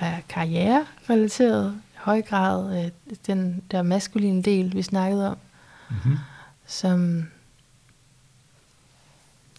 [0.00, 2.90] er karriere-relateret høj grad øh,
[3.26, 5.36] den der maskuline del, vi snakkede om,
[5.88, 6.18] Mm-hmm.
[6.66, 7.26] som,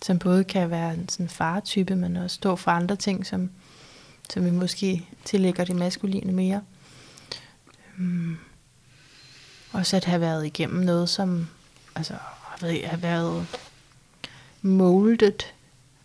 [0.06, 3.50] som både kan være en sådan fartype, men også stå for andre ting, som,
[4.30, 6.62] som vi måske tillægger det maskuline mere.
[8.00, 8.38] Um,
[9.72, 11.48] også at have været igennem noget, som
[11.96, 12.14] altså,
[12.84, 13.48] har været,
[14.62, 15.54] moldet,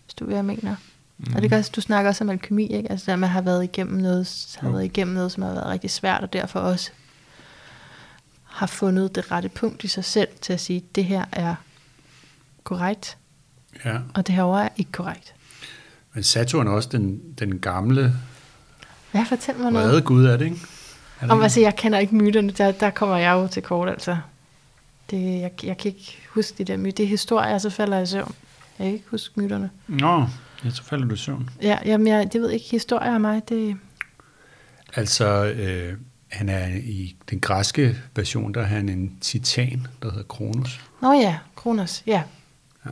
[0.05, 0.76] hvis du ved, hvad jeg mener.
[1.18, 1.34] Mm.
[1.34, 2.90] Og det kan også, du snakker også om alkemi, ikke?
[2.90, 5.90] Altså, at man har været igennem noget, har været igennem noget, som har været rigtig
[5.90, 6.90] svært, og derfor også
[8.44, 11.55] har fundet det rette punkt i sig selv til at sige, at det her er
[12.64, 13.16] korrekt,
[13.84, 15.34] Ja, og det her er ikke korrekt.
[16.14, 18.14] Men Saturn er også den, den gamle
[19.10, 19.88] Hvad fortæl mig noget?
[19.88, 20.56] vrede gud, er det ikke?
[21.20, 21.42] Er det Om, ikke?
[21.42, 24.16] altså, jeg kender ikke myterne, der, der kommer jeg jo til kort, altså.
[25.10, 26.92] Det, jeg, jeg kan ikke huske de der myter.
[26.96, 28.34] Det er historier, så falder jeg i søvn.
[28.78, 29.70] Jeg kan ikke huske myterne.
[29.86, 30.26] Nå,
[30.64, 31.50] ja, så falder du i søvn.
[31.62, 33.76] Ja, jamen, jeg, det ved ikke, historier af mig, det...
[34.94, 35.96] Altså, øh,
[36.28, 40.80] han er i den græske version, der er han en titan, der hedder Kronos.
[41.02, 42.22] Nå ja, Kronos, ja.
[42.86, 42.90] Ja.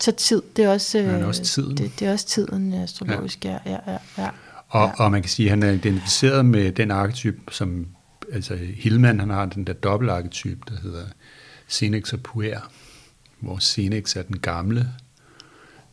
[0.00, 1.02] Så tid, det er også...
[1.02, 1.76] Han er øh, også tiden.
[1.76, 3.98] Det, det er også tiden astrologisk, ja, ja, ja.
[4.18, 4.28] ja.
[4.68, 5.04] Og, Ja.
[5.04, 7.86] og man kan sige, at han er identificeret med den arketyp, som
[8.32, 11.06] altså Hillman, han har den der dobbeltarketype, der hedder
[11.68, 12.70] Senex og Puer,
[13.40, 14.88] hvor Senex er den gamle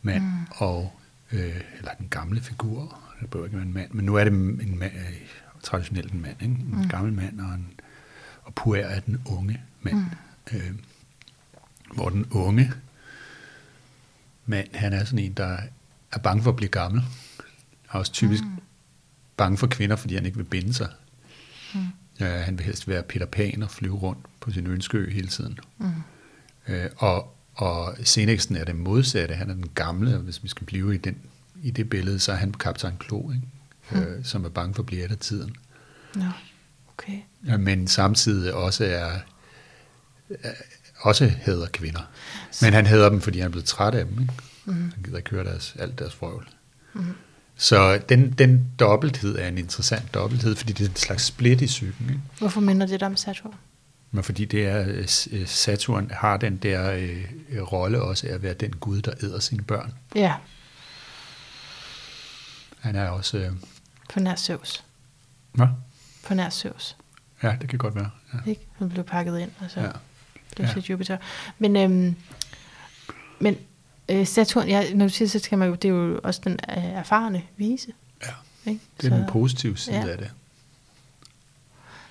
[0.02, 0.46] mand, mm.
[0.56, 0.92] og,
[1.32, 4.32] øh, eller den gamle figur, det bør ikke være en mand, men nu er det
[4.32, 5.14] en mand, øh,
[5.62, 6.54] traditionelt en mand, ikke?
[6.54, 6.88] en mm.
[6.88, 7.68] gammel mand, og, en,
[8.42, 9.96] og Puer er den unge mand.
[9.96, 10.56] Mm.
[10.56, 10.72] Øh,
[11.94, 12.72] hvor den unge
[14.46, 15.58] mand, han er sådan en, der
[16.12, 17.02] er bange for at blive gammel.
[17.92, 18.50] Er også typisk mm.
[19.36, 20.88] bange for kvinder, fordi han ikke vil binde sig.
[21.74, 21.80] Mm.
[22.20, 25.58] Ja, han vil helst være Peter Pan og flyve rundt på sin ønskeø hele tiden.
[25.78, 25.90] Mm.
[26.68, 29.34] Øh, og, og Senexen er det modsatte.
[29.34, 31.16] Han er den gamle, og hvis vi skal blive i, den,
[31.62, 33.42] i det billede, så er han kaptajn Klo, ikke?
[33.90, 33.98] Mm.
[33.98, 35.56] Øh, som er bange for at blive af tiden.
[36.16, 36.32] Ja,
[36.92, 37.18] okay.
[37.46, 39.18] Ja, men samtidig også er
[41.06, 42.00] også hader kvinder.
[42.62, 44.20] Men han hader dem, fordi han er blevet træt af dem.
[44.20, 44.32] Ikke?
[44.64, 44.74] Mm.
[44.74, 46.48] Han gider ikke høre deres, alt deres frøvl.
[46.94, 47.14] Mm.
[47.56, 51.66] Så den, den dobbelthed er en interessant dobbelthed, fordi det er en slags split i
[51.66, 52.08] psyken.
[52.08, 52.20] Ikke?
[52.38, 53.54] Hvorfor minder det om Saturn?
[54.10, 58.54] Men fordi det er, øh, Saturn har den der øh, rolle også af at være
[58.54, 59.94] den gud, der æder sine børn.
[60.14, 60.34] Ja.
[62.80, 63.38] Han er også...
[63.38, 63.52] Øh,
[64.12, 64.84] på nær Zeus.
[65.52, 65.66] Hvad?
[66.26, 66.96] På nær Zeus.
[67.42, 68.10] Ja, det kan godt være.
[68.34, 68.50] Ja.
[68.50, 68.66] Ikke?
[68.78, 69.90] Han blev pakket ind, og så ja.
[70.56, 70.80] Blev ja.
[70.80, 71.16] Jupiter.
[71.58, 72.14] Men, øhm,
[73.38, 73.56] men
[74.08, 76.52] øh, Saturn, ja, når du siger så skal man jo, det er jo også den
[76.52, 77.92] øh, erfarne vise.
[78.22, 78.32] Ja,
[78.70, 78.80] ikke?
[79.00, 80.08] det er så, den positive side ja.
[80.08, 80.30] af det.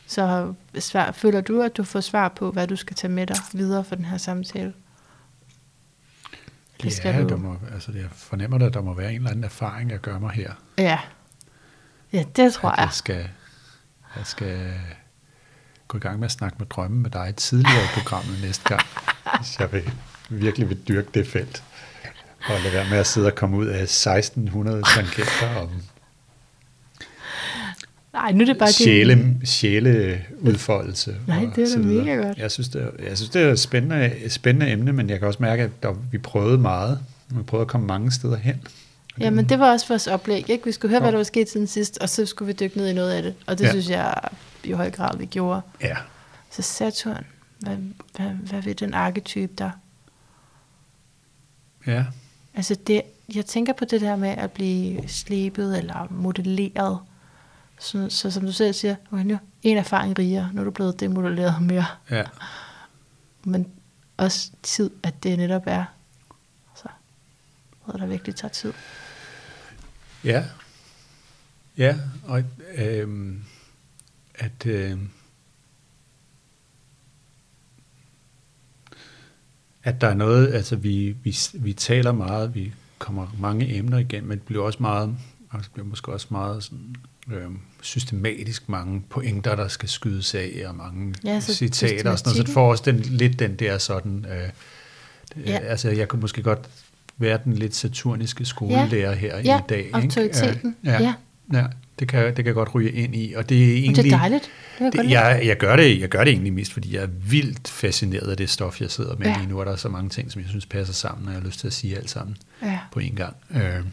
[0.08, 3.38] Så svar, føler du, at du får svar på, hvad du skal tage med dig
[3.54, 4.74] videre for den her samtale?
[6.80, 7.30] Eller skal ja, du...
[7.30, 10.00] der må, altså jeg fornemmer da, at der må være en eller anden erfaring, jeg
[10.00, 10.54] gør mig her.
[10.78, 11.00] Ja,
[12.14, 12.86] ja det tror at jeg.
[12.86, 13.30] Jeg skal,
[14.16, 14.74] jeg skal
[15.88, 18.82] gå i gang med at snakke med drømme med dig tidligere i programmet næste gang,
[19.60, 19.92] jeg vil,
[20.30, 21.64] virkelig vil dyrke det felt.
[22.50, 25.70] Og lade være med at sidde og komme ud af 1600 tangenter om
[28.16, 29.50] Nej, nu er det bare sjæle, det.
[29.50, 31.16] Sjæleudfoldelse.
[31.28, 32.38] Nej, det er da mega godt.
[32.38, 35.20] Jeg synes, det er, jeg synes, det er et spændende, et spændende emne, men jeg
[35.20, 37.00] kan også mærke, at der, vi prøvede meget.
[37.30, 38.62] Vi prøvede at komme mange steder hen.
[39.20, 40.50] Ja, men det var også vores oplæg.
[40.50, 40.66] Ikke?
[40.66, 42.88] Vi skulle høre, hvad der var sket siden sidst, og så skulle vi dykke ned
[42.88, 43.34] i noget af det.
[43.48, 43.70] Og det ja.
[43.70, 44.14] synes jeg
[44.66, 45.62] i høj grad, vi gjorde.
[45.82, 45.98] Ja.
[46.50, 47.26] Så Saturn,
[47.60, 47.78] hvad,
[48.16, 49.72] hvad, hvad vil den arketype der?
[51.88, 52.06] Ja.
[52.54, 53.02] Altså det,
[53.36, 57.00] jeg tænker på det der med at blive slebet eller modelleret.
[57.80, 61.00] Så, så som du selv siger, okay, nu en erfaring rigere, nu er du blevet
[61.00, 61.86] demodelleret mere.
[62.10, 62.24] Ja.
[63.44, 63.68] Men
[64.18, 65.86] også tid, at det netop er,
[66.76, 66.88] så
[67.88, 68.74] noget, der virkelig tager tid.
[70.24, 70.44] Ja.
[71.78, 72.44] Ja, og
[72.76, 73.44] øhm,
[74.38, 74.98] at øh,
[79.86, 84.28] at der er noget, altså vi, vi, vi taler meget, vi kommer mange emner igen,
[84.28, 85.16] men det bliver også meget,
[85.54, 86.96] altså bliver måske også meget sådan,
[87.32, 87.50] øh,
[87.82, 92.38] systematisk mange pointer, der skal skydes af, og mange ja, så citater og sådan noget,
[92.38, 94.50] så det får også den, lidt den der sådan, øh,
[95.48, 95.58] ja.
[95.58, 96.70] altså jeg kunne måske godt
[97.18, 99.16] være den lidt saturniske skolelærer ja.
[99.16, 99.60] her ja.
[99.60, 99.90] i dag.
[99.94, 100.76] autoriteten.
[100.84, 101.14] Ja, ja.
[101.54, 101.60] ja.
[101.60, 101.68] ja.
[102.00, 104.04] Det kan, det kan godt ryge ind i, og det er egentlig...
[104.04, 104.50] det er dejligt.
[104.80, 107.68] Det det, jeg, jeg, gør det, jeg gør det egentlig mest, fordi jeg er vildt
[107.68, 109.38] fascineret af det stof, jeg sidder med ja.
[109.38, 111.42] lige nu, og der er så mange ting, som jeg synes passer sammen, og jeg
[111.42, 112.80] har lyst til at sige alt sammen ja.
[112.92, 113.36] på en gang.
[113.52, 113.86] Øh,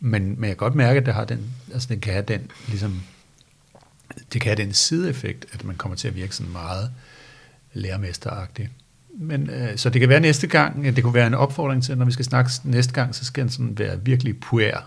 [0.00, 2.50] men, men jeg kan godt mærke, at det, har den, altså den kan have den,
[2.68, 3.02] ligesom,
[4.32, 6.90] det kan have den sideeffekt, at man kommer til at virke sådan meget
[7.72, 8.68] lærermesteragtig.
[9.20, 12.04] Men, øh, så det kan være næste gang, det kunne være en opfordring til, når
[12.04, 14.78] vi skal snakke næste gang, så skal den sådan være virkelig puer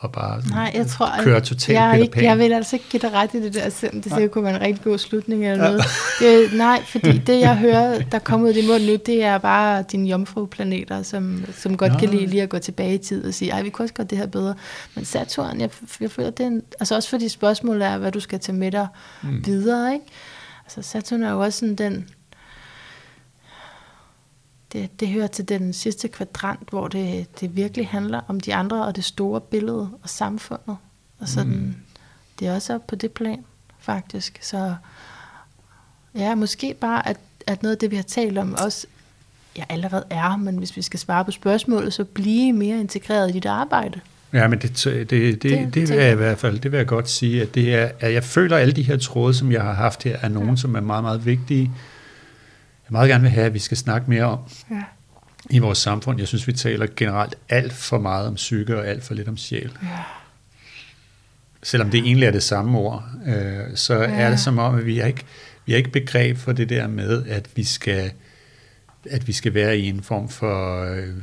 [0.00, 3.12] og bare Nej, jeg tror, køre totalt jeg, ikke, jeg vil altså ikke give dig
[3.12, 5.82] ret i det der, selvom det sikkert kunne være en rigtig god slutning eller noget.
[6.20, 9.84] Det, nej, fordi det jeg hører, der kommer ud i munden nu, det er bare
[9.92, 11.98] dine jomfruplaneter, som, som godt Nå.
[11.98, 14.10] kan lide lige at gå tilbage i tid og sige, ej, vi kunne også godt
[14.10, 14.54] det her bedre.
[14.94, 15.70] Men Saturn, jeg,
[16.00, 18.72] jeg føler, det er en, altså også fordi spørgsmålet er, hvad du skal tage med
[18.72, 18.86] dig
[19.22, 19.46] mm.
[19.46, 20.06] videre, ikke?
[20.64, 22.08] Altså Saturn er jo også sådan den,
[24.72, 28.86] det, det hører til den sidste kvadrant, hvor det, det virkelig handler om de andre
[28.86, 30.76] og det store billede og samfundet.
[31.18, 31.74] Og sådan, mm.
[32.38, 33.44] det er også på det plan,
[33.78, 34.38] faktisk.
[34.42, 34.74] Så
[36.14, 37.16] ja, måske bare, at,
[37.46, 38.86] at noget af det, vi har talt om, også
[39.56, 43.32] ja, allerede er, men hvis vi skal svare på spørgsmålet, så blive mere integreret i
[43.32, 44.00] dit arbejde.
[44.32, 46.86] Ja, men det, det, det, det, det vil jeg i hvert fald, det vil jeg
[46.86, 49.62] godt sige, at det er, at jeg føler, at alle de her tråde, som jeg
[49.62, 50.56] har haft her, er nogen, ja.
[50.56, 51.70] som er meget, meget vigtige
[52.90, 54.38] jeg meget gerne vil have, at vi skal snakke mere om
[54.70, 54.82] ja.
[55.50, 56.18] i vores samfund.
[56.18, 59.36] Jeg synes, vi taler generelt alt for meget om psyke og alt for lidt om
[59.36, 59.78] sjæl.
[59.82, 59.88] Ja.
[61.62, 64.10] Selvom det egentlig er det samme ord, øh, så ja.
[64.10, 65.24] er det som om, at vi har ikke,
[65.66, 68.12] vi har ikke begreb for det der med, at vi skal,
[69.10, 71.14] at vi skal være i en form for øh,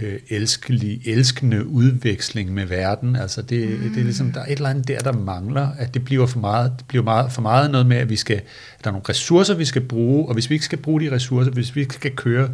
[0.00, 3.16] øh, elskelig, elskende udveksling med verden.
[3.16, 3.90] Altså det, mm.
[3.90, 6.38] det er ligesom, der er et eller andet der, der mangler, at det bliver for
[6.38, 9.08] meget, det bliver meget, for meget noget med, at vi skal, at der er nogle
[9.08, 11.94] ressourcer, vi skal bruge, og hvis vi ikke skal bruge de ressourcer, hvis vi ikke
[11.94, 12.50] skal køre,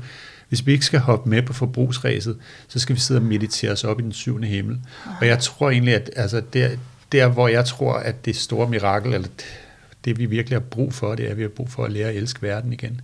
[0.48, 2.36] hvis vi ikke skal hoppe med på forbrugsræset,
[2.69, 4.81] så skal vi sidde og meditere os op i den syvende himmel.
[5.20, 6.70] Og jeg tror egentlig, at altså, der,
[7.12, 9.28] der, hvor jeg tror, at det store mirakel, eller
[10.05, 12.09] det vi virkelig har brug for, det er, at vi har brug for at lære
[12.09, 13.01] at elske verden igen.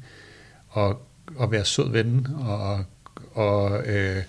[0.69, 2.85] Og, og være sød ved den, og,
[3.33, 4.23] og øh,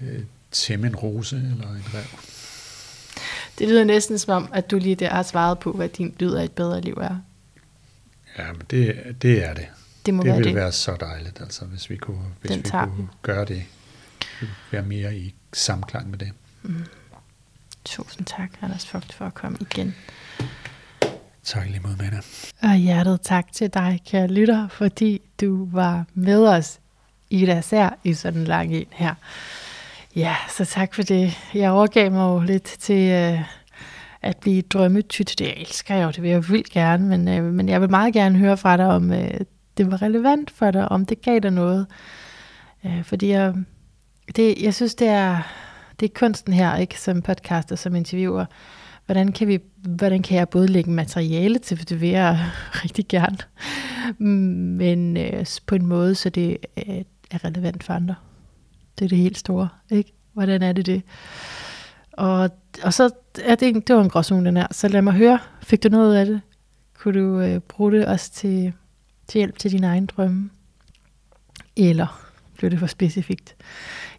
[0.00, 0.20] øh,
[0.50, 2.18] tæmme en rose eller en rev.
[3.58, 6.32] Det lyder næsten som om, at du lige der har svaret på, hvad din lyd
[6.34, 7.16] af et bedre liv er.
[8.38, 9.66] Ja, men det, det er det.
[10.06, 10.56] Det må det være ville det.
[10.56, 13.64] være så dejligt, altså, hvis vi kunne, hvis Den vi tager kunne gøre det.
[14.70, 16.30] Være mere i samklang med det.
[16.62, 16.84] Mm.
[17.84, 19.94] Tusind tak, Anders Fogt, for at komme igen.
[21.44, 22.18] Tak lige mod, Mette.
[22.62, 26.80] Og hjertet tak til dig, kære lytter, fordi du var med os
[27.30, 29.14] i det sær i sådan en lang en her.
[30.16, 31.38] Ja, så tak for det.
[31.54, 33.40] Jeg overgav mig jo lidt til øh,
[34.22, 35.34] at blive drømmetyt.
[35.38, 38.14] Det elsker jeg jo, det vil jeg vildt gerne, men, øh, men jeg vil meget
[38.14, 39.40] gerne høre fra dig, om øh,
[39.76, 41.86] det var relevant for dig, om det gav dig noget.
[42.84, 43.54] Øh, fordi jeg,
[44.36, 45.42] det, jeg synes, det er,
[46.00, 48.44] det er kunsten her, ikke som podcaster, som interviewer.
[49.06, 52.50] Hvordan kan, vi, hvordan kan jeg både lægge materiale til, for det vil jeg
[52.84, 53.38] rigtig gerne,
[54.18, 56.56] men øh, på en måde, så det
[56.88, 58.14] øh, er relevant for andre.
[58.98, 60.12] Det er det helt store, ikke?
[60.32, 61.02] Hvordan er det det?
[62.12, 62.50] Og,
[62.82, 63.10] og så
[63.44, 64.66] er det, en- det var en gråzone, den her.
[64.70, 66.40] Så lad mig høre, fik du noget af det?
[66.98, 68.72] Kunne du øh, bruge det også til,
[69.28, 70.50] til hjælp til dine egne drømme?
[71.76, 73.56] Eller blev det for specifikt?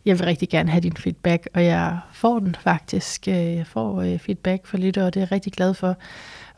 [0.05, 3.27] Jeg vil rigtig gerne have din feedback, og jeg får den faktisk.
[3.27, 5.97] Øh, jeg får øh, feedback fra lytter, og det er jeg rigtig glad for.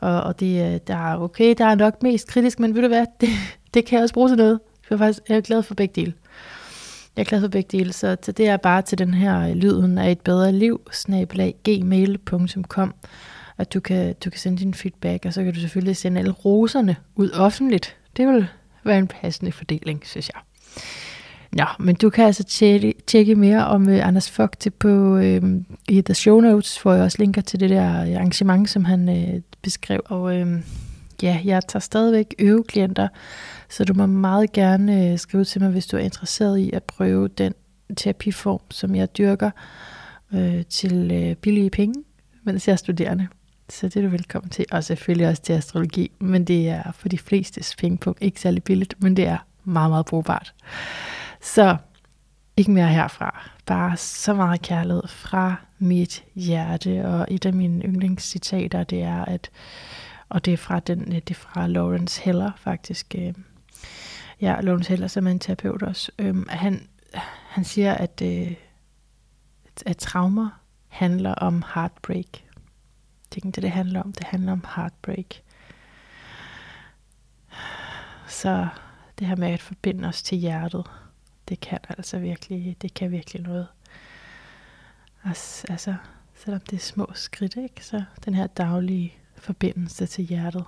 [0.00, 2.88] Og, og det, øh, der er okay, der er nok mest kritisk, men ved du
[2.88, 3.28] hvad, det,
[3.74, 4.60] det kan jeg også bruge til noget.
[4.90, 6.14] Jeg er faktisk jeg er glad for begge dele.
[7.16, 10.10] Jeg er glad for begge dele, så det er bare til den her lyden af
[10.10, 12.94] et bedre liv, snabelag gmail.com,
[13.58, 16.32] at du kan, du kan sende din feedback, og så kan du selvfølgelig sende alle
[16.32, 17.96] roserne ud offentligt.
[18.16, 18.48] Det vil
[18.84, 20.42] være en passende fordeling, synes jeg.
[21.52, 25.42] Nå, men du kan altså tjekke, tjekke mere om øh, Anders Fogte på øh,
[25.88, 29.40] i The Show Notes, hvor jeg også linker til det der arrangement, som han øh,
[29.62, 30.00] beskrev.
[30.04, 30.62] Og øh,
[31.22, 33.08] ja, jeg tager stadigvæk øveklienter,
[33.68, 36.82] så du må meget gerne øh, skrive til mig, hvis du er interesseret i at
[36.82, 37.52] prøve den
[37.96, 39.50] terapiform, som jeg dyrker
[40.34, 42.04] øh, til øh, billige penge,
[42.44, 43.28] mens jeg er studerende.
[43.70, 47.08] Så det er du velkommen til, og selvfølgelig også til astrologi, men det er for
[47.08, 50.54] de flestes pengepunkt ikke særlig billigt, men det er meget, meget brugbart.
[51.40, 51.76] Så
[52.56, 53.50] ikke mere herfra.
[53.66, 57.06] Bare så meget kærlighed fra mit hjerte.
[57.06, 59.50] Og et af mine yndlingscitater, det er, at,
[60.28, 63.14] og det er fra, den, øh, det er fra Lawrence Heller faktisk.
[63.18, 63.34] øh,
[64.40, 66.12] Ja, Lawrence Heller, som er en terapeut også.
[66.18, 66.88] Øhm, han,
[67.48, 68.54] han siger, at, øh,
[69.86, 72.32] at traumer handler om heartbreak.
[72.32, 74.12] Det er ikke det, det handler om.
[74.12, 75.34] Det handler om heartbreak.
[78.28, 78.68] Så
[79.18, 80.86] det her med at forbinde os til hjertet,
[81.48, 83.66] det kan altså virkelig, det kan virkelig noget.
[85.24, 85.94] Altså, altså
[86.34, 87.84] selvom det er små skridt, ikke?
[87.84, 90.64] så den her daglige forbindelse til hjertet.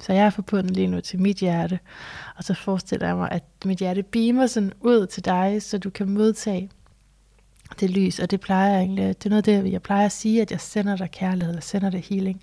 [0.00, 1.78] Så jeg er forbundet lige nu til mit hjerte,
[2.36, 5.90] og så forestiller jeg mig, at mit hjerte beamer sådan ud til dig, så du
[5.90, 6.70] kan modtage
[7.80, 10.12] det lys, og det plejer jeg egentlig, det er noget af det, jeg plejer at
[10.12, 12.42] sige, at jeg sender dig kærlighed, eller sender dig healing,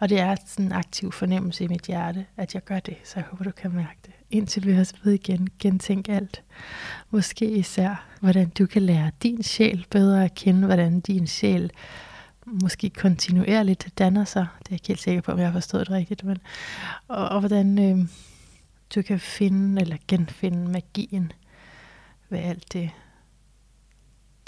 [0.00, 3.12] og det er sådan en aktiv fornemmelse i mit hjerte, at jeg gør det, så
[3.16, 4.17] jeg håber, du kan mærke det.
[4.30, 6.42] Indtil vi høres ved igen, gentænk alt.
[7.10, 11.70] Måske især, hvordan du kan lære din sjæl bedre at kende, hvordan din sjæl
[12.46, 14.46] måske kontinuerligt danner sig.
[14.58, 16.38] Det er jeg ikke helt sikker på, om jeg har forstået det rigtigt, men,
[17.08, 18.08] og, og hvordan øh,
[18.94, 21.32] du kan finde eller genfinde magien
[22.28, 22.90] ved alt det,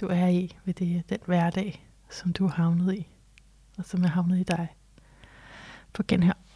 [0.01, 3.07] du er i, ved det, den hverdag, som du er havnet i,
[3.79, 4.69] og som er havnet i dig.
[5.93, 6.50] På genhør.